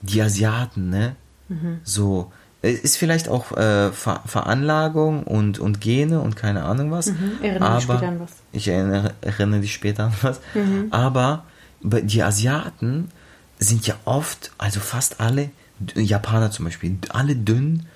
die 0.00 0.22
Asiaten, 0.22 0.90
ne, 0.90 1.16
Mhm. 1.50 1.80
so, 1.82 2.30
es 2.60 2.78
ist 2.80 2.96
vielleicht 2.98 3.28
auch 3.28 3.52
äh, 3.56 3.90
Ver 3.90 4.20
Veranlagung 4.26 5.22
und, 5.22 5.58
und 5.58 5.80
Gene 5.80 6.20
und 6.20 6.36
keine 6.36 6.64
Ahnung 6.64 6.90
was. 6.90 7.06
Mhm. 7.06 7.38
Erinnere 7.42 7.74
dich 7.76 7.84
später 7.84 8.08
an 8.08 8.20
was. 8.20 8.30
Ich 8.52 8.68
erinnere, 8.68 9.14
erinnere 9.22 9.60
dich 9.60 9.72
später 9.72 10.04
an 10.04 10.12
was. 10.22 10.40
Mhm. 10.54 10.88
Aber 10.90 11.44
die 11.80 12.22
Asiaten 12.22 13.10
sind 13.58 13.86
ja 13.86 13.94
oft, 14.04 14.50
also 14.58 14.78
fast 14.80 15.20
alle, 15.20 15.50
Japaner 15.94 16.50
zum 16.50 16.66
Beispiel, 16.66 16.98
alle 17.08 17.34
dünn, 17.34 17.86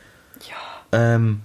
Ja. 0.49 0.57
ähm, 0.99 1.43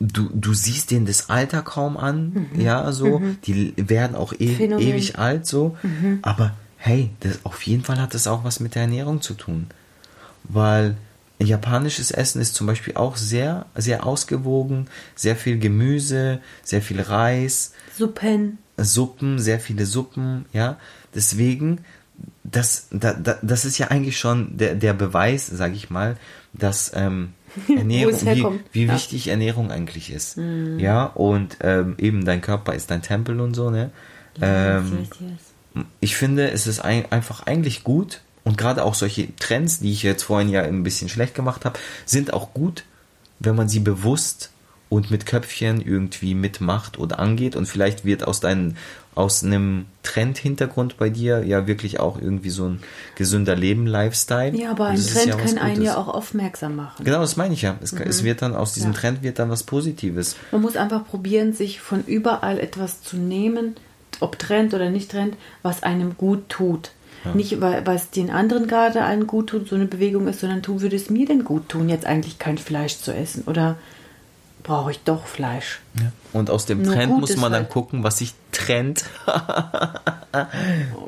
du, 0.00 0.30
du 0.32 0.54
siehst 0.54 0.90
denen 0.90 1.06
das 1.06 1.30
Alter 1.30 1.62
kaum 1.62 1.96
an, 1.96 2.46
ja, 2.56 2.90
so, 2.92 3.22
die 3.44 3.74
werden 3.76 4.16
auch 4.16 4.32
e 4.38 4.54
Phänomen. 4.54 4.86
ewig 4.86 5.18
alt, 5.18 5.46
so, 5.46 5.76
aber 6.22 6.54
hey, 6.76 7.10
das, 7.20 7.44
auf 7.44 7.62
jeden 7.62 7.84
Fall 7.84 8.00
hat 8.00 8.14
das 8.14 8.26
auch 8.26 8.44
was 8.44 8.60
mit 8.60 8.74
der 8.74 8.82
Ernährung 8.82 9.20
zu 9.20 9.34
tun, 9.34 9.66
weil 10.44 10.96
japanisches 11.38 12.10
Essen 12.10 12.40
ist 12.40 12.54
zum 12.54 12.66
Beispiel 12.66 12.96
auch 12.96 13.16
sehr, 13.16 13.66
sehr 13.74 14.06
ausgewogen, 14.06 14.86
sehr 15.14 15.36
viel 15.36 15.58
Gemüse, 15.58 16.40
sehr 16.62 16.82
viel 16.82 17.00
Reis, 17.00 17.72
Suppen. 17.96 18.58
Suppen, 18.76 19.38
sehr 19.38 19.60
viele 19.60 19.86
Suppen, 19.86 20.46
ja. 20.52 20.78
Deswegen, 21.14 21.84
das, 22.42 22.88
da, 22.90 23.14
da, 23.14 23.38
das 23.42 23.64
ist 23.64 23.78
ja 23.78 23.88
eigentlich 23.88 24.18
schon 24.18 24.56
der, 24.56 24.74
der 24.74 24.94
Beweis, 24.94 25.46
sage 25.46 25.74
ich 25.74 25.90
mal, 25.90 26.16
dass 26.52 26.92
ähm, 26.94 27.32
Ernährung, 27.68 28.14
wie, 28.22 28.44
wie 28.72 28.84
Ja. 28.84 28.92
Mhm. 28.92 28.96
wichtig 28.96 29.28
Ernährung 29.28 29.70
eigentlich 29.70 30.10
ist. 30.10 30.38
Ja, 30.78 31.04
und 31.06 31.58
ähm, 31.60 31.94
eben 31.98 32.24
dein 32.24 32.40
Körper 32.40 32.74
ist 32.74 32.90
dein 32.90 33.02
Tempel 33.02 33.40
und 33.40 33.54
so, 33.54 33.70
ne? 33.70 33.90
Ähm, 34.40 35.06
ich 36.00 36.16
finde, 36.16 36.50
es 36.50 36.66
ist 36.66 36.80
ein, 36.80 37.10
einfach 37.10 37.46
eigentlich 37.46 37.84
gut 37.84 38.20
und 38.44 38.58
gerade 38.58 38.84
auch 38.84 38.94
solche 38.94 39.34
Trends, 39.36 39.80
die 39.80 39.92
ich 39.92 40.02
jetzt 40.02 40.22
vorhin 40.24 40.48
ja 40.48 40.62
ein 40.62 40.82
bisschen 40.82 41.08
schlecht 41.08 41.34
gemacht 41.34 41.64
habe, 41.64 41.78
sind 42.04 42.32
auch 42.32 42.52
gut, 42.54 42.84
wenn 43.40 43.56
man 43.56 43.68
sie 43.68 43.80
bewusst 43.80 44.50
und 44.94 45.10
mit 45.10 45.26
Köpfchen 45.26 45.80
irgendwie 45.80 46.34
mitmacht 46.34 46.98
oder 46.98 47.18
angeht 47.18 47.56
und 47.56 47.66
vielleicht 47.66 48.04
wird 48.04 48.24
aus 48.26 48.40
deinem 48.40 48.76
aus 49.16 49.44
einem 49.44 49.86
Trend-Hintergrund 50.02 50.96
bei 50.96 51.08
dir 51.08 51.44
ja 51.44 51.68
wirklich 51.68 52.00
auch 52.00 52.20
irgendwie 52.20 52.50
so 52.50 52.68
ein 52.68 52.80
gesünder 53.14 53.54
Leben, 53.54 53.86
Lifestyle. 53.86 54.56
Ja, 54.56 54.72
aber 54.72 54.86
ein 54.86 55.00
Trend 55.00 55.26
ja 55.26 55.36
kann 55.36 55.58
einen 55.58 55.82
ja 55.82 55.96
auch 55.96 56.08
aufmerksam 56.08 56.74
machen. 56.74 57.04
Genau, 57.04 57.20
das 57.20 57.36
meine 57.36 57.54
ich 57.54 57.62
ja. 57.62 57.76
Es, 57.80 57.92
es 57.92 58.24
wird 58.24 58.42
dann 58.42 58.56
aus 58.56 58.74
diesem 58.74 58.92
Ja. 58.92 58.98
Trend 58.98 59.22
wird 59.22 59.38
dann 59.38 59.50
was 59.50 59.62
Positives. 59.62 60.34
Man 60.50 60.62
muss 60.62 60.76
einfach 60.76 61.06
probieren, 61.06 61.52
sich 61.52 61.80
von 61.80 62.04
überall 62.06 62.58
etwas 62.58 63.02
zu 63.02 63.16
nehmen, 63.16 63.76
ob 64.18 64.36
Trend 64.40 64.74
oder 64.74 64.90
nicht 64.90 65.12
Trend, 65.12 65.36
was 65.62 65.84
einem 65.84 66.16
gut 66.16 66.48
tut. 66.48 66.90
Nicht, 67.32 67.60
weil 67.60 67.86
was 67.86 68.10
den 68.10 68.30
anderen 68.30 68.66
gerade 68.66 69.02
allen 69.02 69.26
gut 69.26 69.48
tut, 69.48 69.68
so 69.68 69.76
eine 69.76 69.86
Bewegung 69.86 70.28
ist, 70.28 70.40
sondern 70.40 70.62
tu, 70.62 70.82
würde 70.82 70.96
es 70.96 71.08
mir 71.08 71.24
denn 71.24 71.44
gut 71.44 71.70
tun, 71.70 71.88
jetzt 71.88 72.04
eigentlich 72.04 72.38
kein 72.38 72.58
Fleisch 72.58 72.98
zu 72.98 73.14
essen? 73.14 73.44
Oder 73.46 73.76
brauche 74.64 74.90
ich 74.90 74.98
doch 75.04 75.24
Fleisch? 75.26 75.80
Und 76.32 76.50
aus 76.50 76.66
dem 76.66 76.82
Nur 76.82 76.94
Trend 76.94 77.20
muss 77.20 77.36
man 77.36 77.52
dann 77.52 77.62
halt- 77.62 77.70
gucken, 77.70 78.02
was 78.02 78.18
sich 78.18 78.34
trennt. 78.50 79.04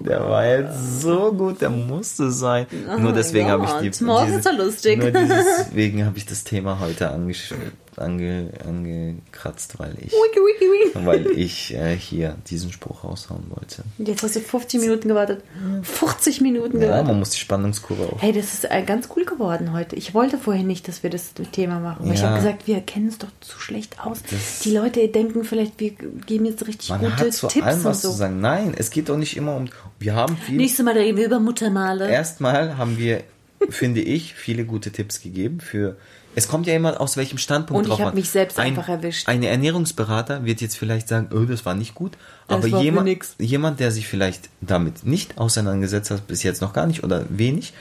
der 0.01 0.21
war 0.29 0.47
jetzt 0.47 1.01
so 1.01 1.33
gut, 1.33 1.61
der 1.61 1.71
musste 1.71 2.31
sein. 2.31 2.67
nur 2.87 2.99
mein 3.01 3.15
deswegen 3.15 3.49
habe 3.51 3.65
ich 3.65 3.97
die. 3.99 4.05
morgen 4.05 4.35
ist 4.35 4.47
er 4.47 4.53
lustig. 4.53 4.99
Nur 4.99 5.11
deswegen 5.11 6.05
habe 6.07 6.17
ich 6.17 6.27
das 6.27 6.45
Thema 6.45 6.79
heute 6.79 7.11
angesch 7.11 7.53
ange 7.99 8.51
angekratzt, 8.67 9.79
weil 9.79 9.95
ich, 10.01 10.13
Wiki, 10.13 10.39
wiki, 10.41 10.65
wiki. 10.95 11.07
weil 11.07 11.27
ich 11.39 11.75
äh, 11.75 11.97
hier 11.97 12.37
diesen 12.49 12.73
Spruch 12.73 13.05
raushauen 13.05 13.45
wollte. 13.51 13.83
Jetzt 13.99 14.23
hast 14.23 14.37
du 14.37 14.41
50 14.41 14.81
Minuten 14.81 15.09
gewartet. 15.09 15.43
50 15.83 16.41
Minuten 16.41 16.81
Ja, 16.81 16.87
gewartet. 16.87 17.07
man 17.09 17.19
muss 17.19 17.31
die 17.31 17.39
Spannungskurve 17.39 18.13
auf. 18.13 18.23
Hey, 18.23 18.33
das 18.33 18.55
ist 18.55 18.71
äh, 18.71 18.83
ganz 18.83 19.09
cool 19.17 19.25
geworden 19.25 19.73
heute. 19.73 19.97
Ich 19.97 20.15
wollte 20.15 20.39
vorher 20.39 20.63
nicht, 20.65 20.89
dass 20.89 21.03
wir 21.03 21.11
das 21.11 21.33
Thema 21.53 21.81
machen. 21.81 22.07
Weil 22.07 22.15
ich 22.15 22.21
Ja. 22.21 22.29
habe 22.31 22.37
gesagt, 22.39 22.67
wir 22.67 22.81
kennen 22.81 23.09
es 23.09 23.19
doch 23.19 23.29
zu 23.41 23.59
schlecht 23.59 24.01
aus. 24.01 24.23
Das- 24.31 24.61
Die 24.61 24.73
Leute 24.73 25.07
denken 25.09 25.45
vielleicht, 25.45 25.79
wir 25.81 25.91
geben 25.91 26.47
jetzt 26.47 26.67
richtig 26.67 26.89
Man 26.91 27.01
gute 27.01 27.17
hat 27.17 27.33
zu 27.33 27.47
Tipps 27.49 27.67
allem 27.67 27.79
und 27.79 27.85
was 27.85 28.03
so. 28.03 28.11
zu 28.11 28.17
sagen. 28.17 28.41
Nein, 28.41 28.75
es 28.77 28.91
geht 28.91 29.09
doch 29.09 29.17
nicht 29.17 29.37
immer 29.37 29.57
um. 29.57 29.67
Wir 29.99 30.15
haben 30.15 30.37
viel. 30.37 30.57
Nächstes 30.57 30.85
Mal 30.85 30.97
reden 30.97 31.17
wir 31.19 31.27
über 31.27 31.41
Muttermale. 31.41 32.09
Erstmal 32.11 32.77
haben 32.77 32.99
wir, 32.99 33.23
finde 33.71 34.01
ich, 34.03 34.35
viele 34.35 34.65
gute 34.65 34.91
Tipps 34.91 35.21
gegeben 35.21 35.61
für. 35.61 35.97
Es 36.37 36.49
kommt 36.49 36.67
ja 36.67 36.75
immer 36.75 37.01
aus 37.01 37.17
welchem 37.17 37.39
Standpunkt 37.39 37.79
Und 37.79 37.85
ich 37.85 37.97
drauf 37.97 38.01
hab 38.01 38.09
an. 38.09 38.15
mich 38.15 38.29
selbst 38.31 38.59
ein, 38.59 38.67
einfach 38.69 38.89
erwischt. 38.89 39.27
Ein 39.27 39.43
Ernährungsberater 39.43 40.45
wird 40.45 40.61
jetzt 40.61 40.77
vielleicht 40.77 41.09
sagen, 41.09 41.31
oh, 41.35 41.45
das 41.47 41.65
war 41.65 41.75
nicht 41.75 41.95
gut. 41.95 42.13
Das 42.47 42.59
aber 42.59 42.83
jemand, 42.83 43.09
jemand, 43.39 43.81
der 43.81 43.91
sich 43.91 44.07
vielleicht 44.07 44.51
damit 44.61 45.05
nicht 45.07 45.39
auseinandergesetzt 45.39 46.11
hat, 46.11 46.27
bis 46.27 46.43
jetzt 46.43 46.61
noch 46.61 46.75
gar 46.75 46.87
nicht 46.87 47.03
oder 47.03 47.25
wenig, 47.31 47.73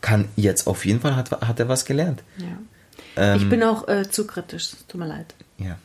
kann 0.00 0.26
jetzt 0.36 0.68
auf 0.68 0.86
jeden 0.86 1.00
Fall, 1.00 1.16
hat, 1.16 1.32
hat 1.32 1.58
er 1.58 1.68
was 1.68 1.84
gelernt. 1.84 2.22
Ja. 2.36 3.34
ich 3.34 3.42
Ähm, 3.42 3.48
bin 3.48 3.62
auch 3.64 3.88
äh, 3.88 4.08
zu 4.08 4.26
kritisch. 4.28 4.70
Tut 4.86 5.00
mir 5.00 5.08
leid. 5.08 5.34
Ja. 5.58 5.76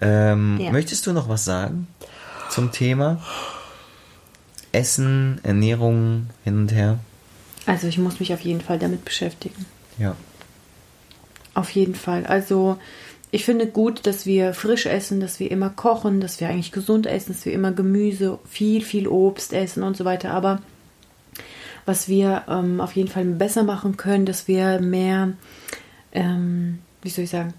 Ähm, 0.00 0.58
Ja. 0.58 0.72
Möchtest 0.72 1.06
du 1.06 1.12
noch 1.12 1.28
was 1.28 1.44
sagen 1.44 1.86
zum 2.48 2.72
Thema? 2.72 3.22
Essen, 4.72 5.40
Ernährung, 5.42 6.30
hin 6.42 6.56
und 6.56 6.72
her? 6.72 6.98
Also 7.66 7.86
ich 7.86 7.98
muss 7.98 8.18
mich 8.18 8.32
auf 8.32 8.40
jeden 8.40 8.60
Fall 8.60 8.78
damit 8.78 9.04
beschäftigen. 9.04 9.66
Ja. 9.98 10.16
Auf 11.54 11.70
jeden 11.70 11.94
Fall. 11.94 12.26
Also 12.26 12.76
ich 13.30 13.44
finde 13.44 13.66
gut, 13.66 14.06
dass 14.06 14.26
wir 14.26 14.54
frisch 14.54 14.86
essen, 14.86 15.20
dass 15.20 15.40
wir 15.40 15.50
immer 15.50 15.70
kochen, 15.70 16.20
dass 16.20 16.40
wir 16.40 16.48
eigentlich 16.48 16.72
gesund 16.72 17.06
essen, 17.06 17.32
dass 17.32 17.44
wir 17.44 17.52
immer 17.52 17.72
Gemüse, 17.72 18.38
viel, 18.48 18.82
viel 18.82 19.08
Obst 19.08 19.52
essen 19.52 19.82
und 19.82 19.96
so 19.96 20.04
weiter. 20.04 20.30
Aber 20.32 20.62
was 21.86 22.08
wir 22.08 22.44
ähm, 22.48 22.80
auf 22.80 22.92
jeden 22.92 23.08
Fall 23.08 23.24
besser 23.24 23.62
machen 23.62 23.96
können, 23.96 24.26
dass 24.26 24.48
wir 24.48 24.80
mehr, 24.80 25.32
ähm, 26.12 26.78
wie 27.02 27.10
soll 27.10 27.24
ich 27.24 27.30
sagen, 27.30 27.54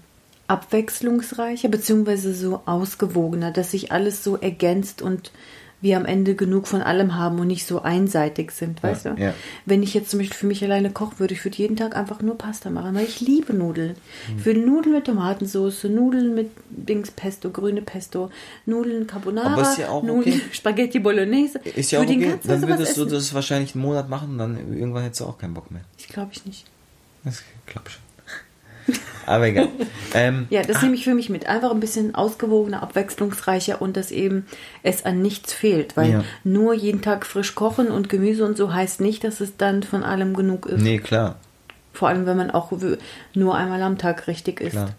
abwechslungsreicher 0.48 1.68
beziehungsweise 1.68 2.34
so 2.34 2.62
ausgewogener, 2.66 3.50
dass 3.50 3.72
sich 3.72 3.92
alles 3.92 4.22
so 4.22 4.36
ergänzt 4.36 5.02
und 5.02 5.32
wir 5.82 5.96
am 5.96 6.06
Ende 6.06 6.34
genug 6.34 6.66
von 6.66 6.80
allem 6.80 7.16
haben 7.16 7.38
und 7.38 7.48
nicht 7.48 7.66
so 7.66 7.82
einseitig 7.82 8.50
sind, 8.50 8.82
weißt 8.82 9.06
du? 9.06 9.08
ja. 9.18 9.34
Wenn 9.66 9.82
ich 9.82 9.92
jetzt 9.92 10.10
zum 10.10 10.18
Beispiel 10.18 10.36
für 10.36 10.46
mich 10.46 10.64
alleine 10.64 10.90
kochen 10.90 11.18
würde, 11.18 11.34
ich 11.34 11.44
würde 11.44 11.58
jeden 11.58 11.76
Tag 11.76 11.94
einfach 11.94 12.22
nur 12.22 12.38
Pasta 12.38 12.70
machen, 12.70 12.94
weil 12.94 13.04
ich 13.04 13.20
liebe 13.20 13.52
Nudeln. 13.52 13.94
Ich 14.38 14.44
würde 14.46 14.60
Nudeln 14.60 14.94
mit 14.94 15.04
Tomatensauce, 15.04 15.84
Nudeln 15.84 16.34
mit 16.34 16.50
Dings 16.70 17.10
Pesto, 17.10 17.50
grüne 17.50 17.82
Pesto, 17.82 18.30
Nudeln 18.64 19.06
Carbonara, 19.06 19.52
Aber 19.52 19.62
ist 19.62 19.78
ja 19.78 19.88
auch 19.90 20.02
Nudeln 20.02 20.36
okay. 20.36 20.40
Spaghetti 20.52 20.98
Bolognese. 20.98 21.58
Ist 21.58 21.90
ja 21.90 22.02
Ich 22.02 22.08
auch 22.08 22.10
okay. 22.10 22.38
Dann 22.42 22.66
würdest 22.66 22.96
du 22.96 23.04
das 23.04 23.34
wahrscheinlich 23.34 23.74
einen 23.74 23.84
Monat 23.84 24.08
machen 24.08 24.30
und 24.30 24.38
dann 24.38 24.72
irgendwann 24.72 25.02
hättest 25.02 25.20
du 25.20 25.26
auch 25.26 25.38
keinen 25.38 25.54
Bock 25.54 25.70
mehr. 25.70 25.82
Ich 25.98 26.08
glaube 26.08 26.30
ich 26.32 26.46
nicht. 26.46 26.66
Das 27.24 27.42
klappt 27.66 27.90
schon. 27.90 28.05
Aber 29.26 29.46
egal. 29.48 29.68
ähm, 30.14 30.46
Ja, 30.50 30.62
das 30.62 30.82
nehme 30.82 30.94
ich 30.94 31.04
für 31.04 31.14
mich 31.14 31.28
mit. 31.30 31.46
Einfach 31.46 31.72
ein 31.72 31.80
bisschen 31.80 32.14
ausgewogener, 32.14 32.82
abwechslungsreicher 32.82 33.82
und 33.82 33.96
dass 33.96 34.12
eben 34.12 34.46
es 34.84 35.04
an 35.04 35.20
nichts 35.20 35.52
fehlt. 35.52 35.96
Weil 35.96 36.10
Ja. 36.12 36.24
nur 36.44 36.74
jeden 36.74 37.02
Tag 37.02 37.26
frisch 37.26 37.54
kochen 37.56 37.88
und 37.88 38.08
Gemüse 38.08 38.44
und 38.44 38.56
so 38.56 38.72
heißt 38.72 39.00
nicht, 39.00 39.24
dass 39.24 39.40
es 39.40 39.56
dann 39.56 39.82
von 39.82 40.04
allem 40.04 40.34
genug 40.34 40.66
ist. 40.66 40.80
nee, 40.82 40.98
klar. 40.98 41.36
Vor 41.92 42.08
allem, 42.08 42.26
wenn 42.26 42.36
man 42.36 42.50
auch 42.50 42.72
nur 43.34 43.54
einmal 43.56 43.82
am 43.82 43.96
Tag 43.98 44.26
richtig 44.28 44.60
isst. 44.60 44.72
Klar. 44.72 44.90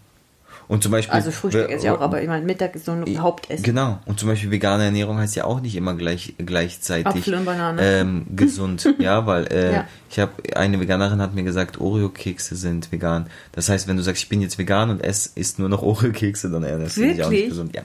Und 0.68 0.82
zum 0.82 0.92
Beispiel. 0.92 1.14
Also 1.14 1.30
Frühstück 1.30 1.70
esse 1.70 1.86
ich 1.86 1.90
auch, 1.90 2.00
aber 2.02 2.20
ich 2.20 2.28
meine, 2.28 2.44
Mittag 2.44 2.74
ist 2.76 2.84
so 2.84 2.92
ein 2.92 3.22
Hauptessen. 3.22 3.62
Genau. 3.62 3.98
Und 4.04 4.20
zum 4.20 4.28
Beispiel 4.28 4.50
vegane 4.50 4.84
Ernährung 4.84 5.16
heißt 5.18 5.34
ja 5.34 5.44
auch 5.44 5.60
nicht 5.60 5.74
immer 5.74 5.94
gleich 5.94 6.34
gleichzeitig 6.38 7.06
Apfel 7.06 7.34
und 7.36 7.46
Banane. 7.46 7.80
Ähm, 7.82 8.26
gesund. 8.36 8.86
ja, 8.98 9.24
weil 9.26 9.46
äh, 9.50 9.72
Ja. 9.72 9.84
ich 10.10 10.18
habe 10.18 10.32
eine 10.54 10.78
Veganerin 10.78 11.22
hat 11.22 11.34
mir 11.34 11.42
gesagt, 11.42 11.80
Oreo-Kekse 11.80 12.54
sind 12.54 12.92
vegan. 12.92 13.28
Das 13.52 13.70
heißt, 13.70 13.88
wenn 13.88 13.96
du 13.96 14.02
sagst, 14.02 14.22
ich 14.24 14.28
bin 14.28 14.42
jetzt 14.42 14.58
vegan 14.58 14.90
und 14.90 15.02
esse 15.02 15.30
isst 15.36 15.58
nur 15.58 15.70
noch 15.70 15.82
Oreo-Kekse, 15.82 16.50
dann 16.50 16.62
ernährst 16.64 16.98
du 16.98 17.00
dich 17.02 17.24
auch 17.24 17.30
nicht 17.30 17.48
gesund. 17.48 17.74
Ja. 17.74 17.82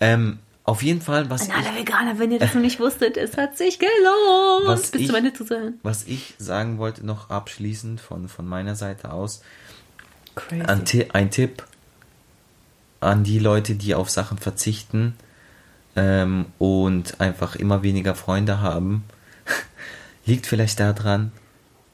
Ähm, 0.00 0.38
auf 0.64 0.82
jeden 0.82 1.00
Fall, 1.02 1.28
was 1.28 1.50
An 1.50 1.56
alle 1.56 1.78
Veganer, 1.78 2.18
wenn 2.18 2.30
ihr 2.32 2.38
das 2.38 2.54
noch 2.54 2.62
nicht 2.62 2.80
wusstet, 2.80 3.16
es 3.16 3.36
hat 3.36 3.58
sich 3.58 3.78
gelohnt, 3.78 4.64
Was 4.66 4.90
bis 4.92 5.02
ich- 5.02 5.06
zum 5.08 5.16
Ende 5.16 5.32
zu 5.32 5.44
sein. 5.44 5.74
was 5.82 6.04
ich 6.04 6.34
sagen 6.38 6.78
wollte 6.78 7.04
noch 7.04 7.30
abschließend 7.30 8.00
von, 8.00 8.28
von 8.28 8.46
meiner 8.46 8.76
Seite 8.76 9.12
aus, 9.12 9.42
Crazy. 10.36 10.62
ein, 10.66 10.84
ein 11.12 11.30
Tipp 11.30 11.64
an 13.02 13.24
die 13.24 13.38
Leute, 13.38 13.74
die 13.74 13.94
auf 13.94 14.10
Sachen 14.10 14.38
verzichten 14.38 15.14
ähm, 15.96 16.46
und 16.58 17.20
einfach 17.20 17.56
immer 17.56 17.82
weniger 17.82 18.14
Freunde 18.14 18.60
haben, 18.60 19.04
liegt 20.26 20.46
vielleicht 20.46 20.80
daran, 20.80 21.32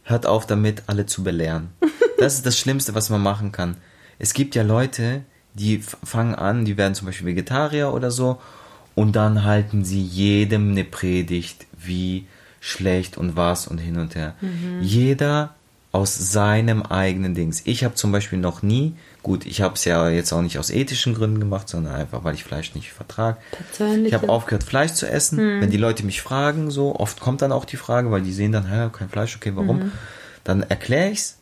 hört 0.05 0.27
auf 0.27 0.47
damit, 0.47 0.85
alle 0.87 1.07
zu 1.07 1.23
belehren. 1.23 1.69
Das 2.19 2.35
ist 2.35 2.45
das 2.45 2.59
Schlimmste, 2.59 2.97
was 2.97 3.11
man 3.11 3.23
machen 3.23 3.53
kann. 3.53 3.77
Es 4.19 4.35
gibt 4.35 4.57
ja 4.57 4.65
Leute, 4.65 5.23
die 5.55 5.79
fangen 5.79 6.35
an, 6.35 6.65
die 6.65 6.77
werden 6.77 6.97
zum 6.97 7.07
Beispiel 7.07 7.29
Vegetarier 7.29 7.95
oder 7.95 8.11
so 8.11 8.41
und 8.97 9.15
dann 9.15 9.45
halten 9.45 9.85
sie 9.85 10.03
jedem 10.03 10.73
eine 10.73 10.83
Predigt, 10.83 11.69
wie 11.79 12.27
schlecht 12.59 13.17
und 13.17 13.37
was 13.37 13.69
und 13.69 13.79
hin 13.79 13.99
und 13.99 14.17
her. 14.17 14.35
Jeder 14.81 15.55
aus 15.93 16.17
seinem 16.17 16.83
eigenen 16.83 17.35
Dings. 17.35 17.63
Ich 17.65 17.85
habe 17.85 17.95
zum 17.95 18.11
Beispiel 18.11 18.41
noch 18.41 18.63
nie, 18.63 18.95
gut, 19.23 19.47
ich 19.47 19.61
habe 19.61 19.75
es 19.75 19.85
ja 19.85 20.09
jetzt 20.09 20.33
auch 20.33 20.43
nicht 20.43 20.59
aus 20.59 20.71
ethischen 20.71 21.15
Gründen 21.15 21.41
gemacht, 21.41 21.69
sondern 21.69 21.95
einfach, 21.95 22.25
weil 22.25 22.35
ich 22.35 22.45
Fleisch 22.45 22.75
nicht 22.75 22.93
vertrage. 22.93 23.39
Ich 24.05 24.15
habe 24.15 24.29
aufgehört, 24.29 24.65
Fleisch 24.65 24.93
zu 24.93 25.09
essen. 25.09 25.39
Wenn 25.61 25.71
die 25.71 25.77
Leute 25.77 26.05
mich 26.05 26.23
fragen, 26.23 26.71
so, 26.71 26.95
oft 26.95 27.21
kommt 27.21 27.43
dann 27.43 27.53
auch 27.53 27.65
die 27.65 27.77
Frage, 27.77 28.11
weil 28.11 28.23
die 28.23 28.33
sehen 28.33 28.53
dann, 28.53 28.71
hä, 28.71 28.89
kein 28.93 29.09
Fleisch, 29.09 29.37
okay, 29.37 29.53
warum? 29.55 29.93
Dann 30.45 30.63
erkläre 30.63 31.11
ich's, 31.11 31.39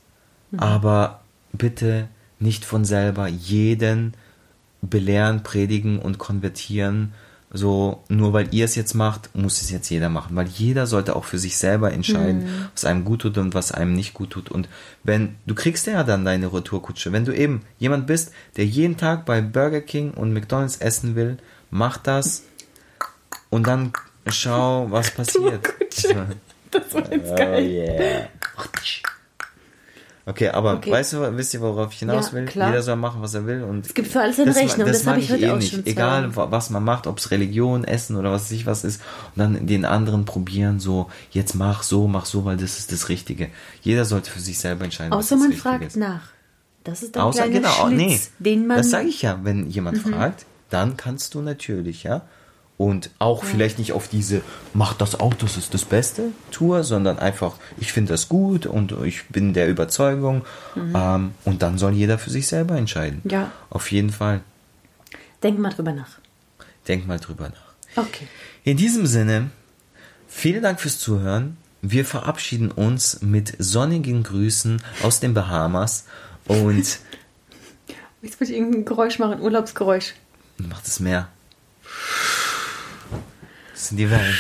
aber 0.57 1.21
bitte 1.53 2.09
nicht 2.39 2.65
von 2.65 2.85
selber 2.85 3.29
jeden 3.29 4.15
belehren, 4.83 5.43
predigen 5.43 5.99
und 5.99 6.19
konvertieren. 6.19 7.13
So, 7.57 8.05
nur 8.09 8.35
weil 8.35 8.53
ihr 8.53 8.67
es 8.67 8.75
jetzt 8.75 8.93
macht, 8.95 9.35
muss 9.35 9.63
es 9.63 9.71
jetzt 9.71 9.89
jeder 9.89 10.11
machen. 10.11 10.37
Weil 10.37 10.47
jeder 10.47 10.87
sollte 10.87 11.17
auch 11.17 11.25
für 11.25 11.39
sich 11.39 11.57
selber 11.57 11.91
entscheiden, 11.91 12.69
was 12.75 12.85
einem 12.85 13.05
gut 13.05 13.23
tut 13.23 13.39
und 13.39 13.55
was 13.55 13.73
einem 13.73 13.95
nicht 13.95 14.13
gut 14.13 14.31
tut. 14.31 14.51
Und 14.51 14.69
wenn, 15.05 15.37
du 15.47 15.55
kriegst 15.55 15.87
ja 15.87 16.05
dann 16.05 16.25
deine 16.27 16.53
Retourkutsche. 16.53 17.13
Wenn 17.13 17.25
du 17.25 17.33
eben 17.35 17.63
jemand 17.79 18.07
bist, 18.07 18.33
der 18.57 18.67
jeden 18.67 18.99
Tag 18.99 19.25
bei 19.25 19.41
Burger 19.41 19.81
King 19.81 20.11
und 20.11 20.35
McDonalds 20.35 20.77
essen 20.77 21.15
will, 21.17 21.39
mach 21.71 21.97
das 21.97 22.43
und 23.49 23.67
dann 23.67 23.93
schau, 24.27 24.89
was 24.91 25.11
passiert. 25.13 25.67
Das 26.73 26.93
war 26.93 27.11
jetzt 27.11 27.31
Oh 27.31 27.37
geil. 27.37 27.65
yeah. 27.65 28.29
Okay, 30.29 30.49
aber 30.49 30.75
Okay. 30.75 30.91
weißt 30.91 31.13
du, 31.13 31.37
wisst 31.37 31.55
ihr, 31.55 31.61
worauf 31.61 31.93
ich 31.93 32.01
hinaus 32.01 32.27
Ja, 32.27 32.33
will? 32.33 32.45
klar. 32.47 32.69
Jeder 32.71 32.83
soll 32.83 32.97
machen, 32.97 33.23
was 33.23 33.33
er 33.35 33.47
will. 33.47 33.63
Und 33.63 33.87
Es 33.87 33.95
gibt 33.95 34.09
für 34.09 34.21
alles 34.21 34.39
eine 34.41 34.47
das, 34.47 34.57
Rechnung, 34.57 34.89
das 34.89 35.05
mag 35.05 35.13
habe 35.15 35.23
ich 35.23 35.31
heute 35.31 35.53
auch 35.53 35.57
nicht. 35.59 35.71
schon 35.73 35.87
Egal, 35.87 36.35
was 36.35 36.71
man 36.71 36.83
macht, 36.83 37.07
ob 37.07 37.19
es 37.19 37.31
Religion, 37.31 37.85
Essen 37.85 38.17
oder 38.17 38.33
was 38.33 38.45
weiß 38.47 38.51
ich 38.51 38.67
was 38.67 38.83
ist. 38.83 39.01
Und 39.37 39.39
dann 39.41 39.67
den 39.69 39.85
anderen 39.85 40.25
probieren, 40.25 40.81
so, 40.81 41.09
jetzt 41.31 41.55
mach 41.55 41.85
so, 41.85 42.09
mach 42.09 42.27
so, 42.27 42.45
weil 42.45 42.57
das 42.57 42.79
ist 42.81 42.91
das 42.91 43.09
Richtige. 43.09 43.51
Jeder 43.83 44.05
sollte 44.05 44.31
für 44.31 44.41
sich 44.41 44.59
selber 44.59 44.85
entscheiden, 44.85 45.13
was 45.13 45.27
Außer 45.27 45.37
das 45.37 45.45
man 45.45 45.53
fragt 45.53 45.85
ist. 45.85 45.97
nach. 45.97 46.23
Das 46.83 47.03
ist 47.05 47.15
der 47.15 47.25
Außer, 47.25 47.43
kleine 47.45 47.55
genau, 47.61 47.87
Schlitz, 47.87 47.97
nee, 47.97 48.21
den 48.41 48.67
man... 48.67 48.77
Mhm. 48.79 48.81
das 48.81 48.91
sage 48.91 49.07
ich 49.09 49.23
ja, 49.23 49.39
wenn 49.45 49.69
jemand 49.71 49.99
fragt, 49.99 50.45
dann 50.71 50.97
kannst 50.97 51.35
du 51.35 51.41
natürlich, 51.41 52.03
ja. 52.03 52.23
Und 52.79 53.11
auch 53.19 53.43
vielleicht 53.43 53.79
nicht 53.79 53.93
auf 53.93 54.07
diese, 54.09 54.43
mach 54.75 54.93
das 54.93 55.19
auch, 55.19 55.33
das 55.33 55.57
ist 55.57 55.73
das 55.73 55.87
Beste, 55.87 56.33
Tour, 56.51 56.85
sondern 56.85 57.19
einfach, 57.19 57.55
ich 57.79 57.93
finde 57.93 58.13
das 58.13 58.29
gut 58.29 58.67
und 58.67 58.93
ich 59.05 59.27
bin 59.29 59.55
der 59.55 59.69
Überzeugung. 59.69 60.45
Ähm, 60.77 61.33
und 61.45 61.63
dann 61.63 61.79
soll 61.79 61.93
jeder 61.95 62.19
für 62.19 62.29
sich 62.29 62.47
selber 62.47 62.77
entscheiden. 62.77 63.23
Mhm. 63.25 63.31
Ja. 63.31 63.53
Auf 63.71 63.91
jeden 63.91 64.11
Fall. 64.11 64.43
Denk 65.43 65.59
mal 65.59 65.71
drüber 65.71 65.93
nach. 65.93 66.19
Denk 66.87 67.07
mal 67.07 67.19
drüber 67.19 67.49
nach. 67.49 68.05
Okay. 68.05 68.29
In 68.65 68.77
diesem 68.77 69.07
Sinne, 69.07 69.51
vielen 70.29 70.63
Dank 70.63 70.79
fürs 70.79 70.99
Zuhören. 70.99 71.57
Wir 71.81 72.05
verabschieden 72.05 72.71
uns 72.71 73.23
mit 73.23 73.55
sonnigen 73.59 74.23
Grüßen 74.23 74.83
aus 75.03 75.21
den 75.21 75.33
Bahamas 75.33 76.05
und 76.47 76.99
Jetzt 78.23 78.41
muss 78.41 78.51
ich 78.51 78.57
irgendein 78.57 78.85
Geräusch 78.85 79.19
machen, 79.19 79.41
Urlaubsgeräusch. 79.41 80.15
macht 80.59 80.87
es 80.87 81.01
mehr. 81.01 81.29
Das 83.77 83.89
sind 83.89 83.99
die 83.99 84.11
Wellen. 84.11 84.35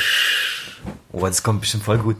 Oh, 1.12 1.26
das 1.26 1.42
kommt 1.42 1.60
bestimmt 1.60 1.84
voll 1.84 1.98
gut. 1.98 2.16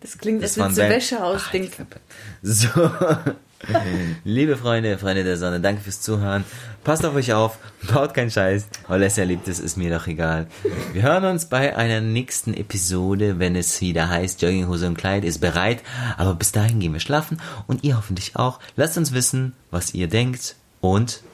Das 0.00 0.16
klingt, 0.16 0.40
als 0.40 0.56
würdest 0.56 0.78
du 0.78 0.82
Wellen. 0.82 0.92
Wäsche 0.92 1.24
ausdenken. 1.24 1.70
Klappe. 1.72 2.00
So. 2.42 2.68
Liebe 4.24 4.56
Freunde, 4.56 4.96
Freunde 4.98 5.24
der 5.24 5.36
Sonne, 5.36 5.58
danke 5.58 5.82
fürs 5.82 6.00
Zuhören. 6.00 6.44
Passt 6.84 7.04
auf 7.04 7.16
euch 7.16 7.32
auf, 7.32 7.58
baut 7.92 8.14
keinen 8.14 8.30
Scheiß. 8.30 8.68
Alessia 8.86 9.24
liebt 9.24 9.48
es, 9.48 9.58
ist 9.58 9.76
mir 9.76 9.90
doch 9.92 10.06
egal. 10.06 10.46
Wir 10.92 11.02
hören 11.02 11.24
uns 11.24 11.46
bei 11.46 11.76
einer 11.76 12.00
nächsten 12.00 12.54
Episode, 12.54 13.40
wenn 13.40 13.56
es 13.56 13.80
wieder 13.80 14.08
heißt, 14.08 14.40
Jogginghose 14.42 14.86
und 14.86 14.96
Kleid 14.96 15.24
ist 15.24 15.40
bereit. 15.40 15.82
Aber 16.16 16.36
bis 16.36 16.52
dahin 16.52 16.78
gehen 16.78 16.92
wir 16.92 17.00
schlafen 17.00 17.42
und 17.66 17.82
ihr 17.82 17.96
hoffentlich 17.96 18.36
auch. 18.36 18.60
Lasst 18.76 18.96
uns 18.96 19.12
wissen, 19.12 19.54
was 19.72 19.92
ihr 19.92 20.06
denkt 20.06 20.54
und 20.80 21.24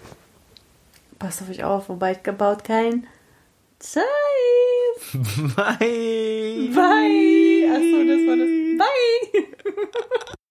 Passt 1.18 1.42
auf 1.42 1.50
euch 1.50 1.62
auf, 1.62 1.90
wobei 1.90 2.14
gebaut 2.14 2.64
kein 2.64 3.06
Zeit. 3.86 4.04
bye. 5.56 6.70
Bye. 6.74 7.70
Achso, 7.70 8.04
das 8.04 8.26
war 8.26 8.36
das. 8.36 8.48
Bye. 8.78 10.36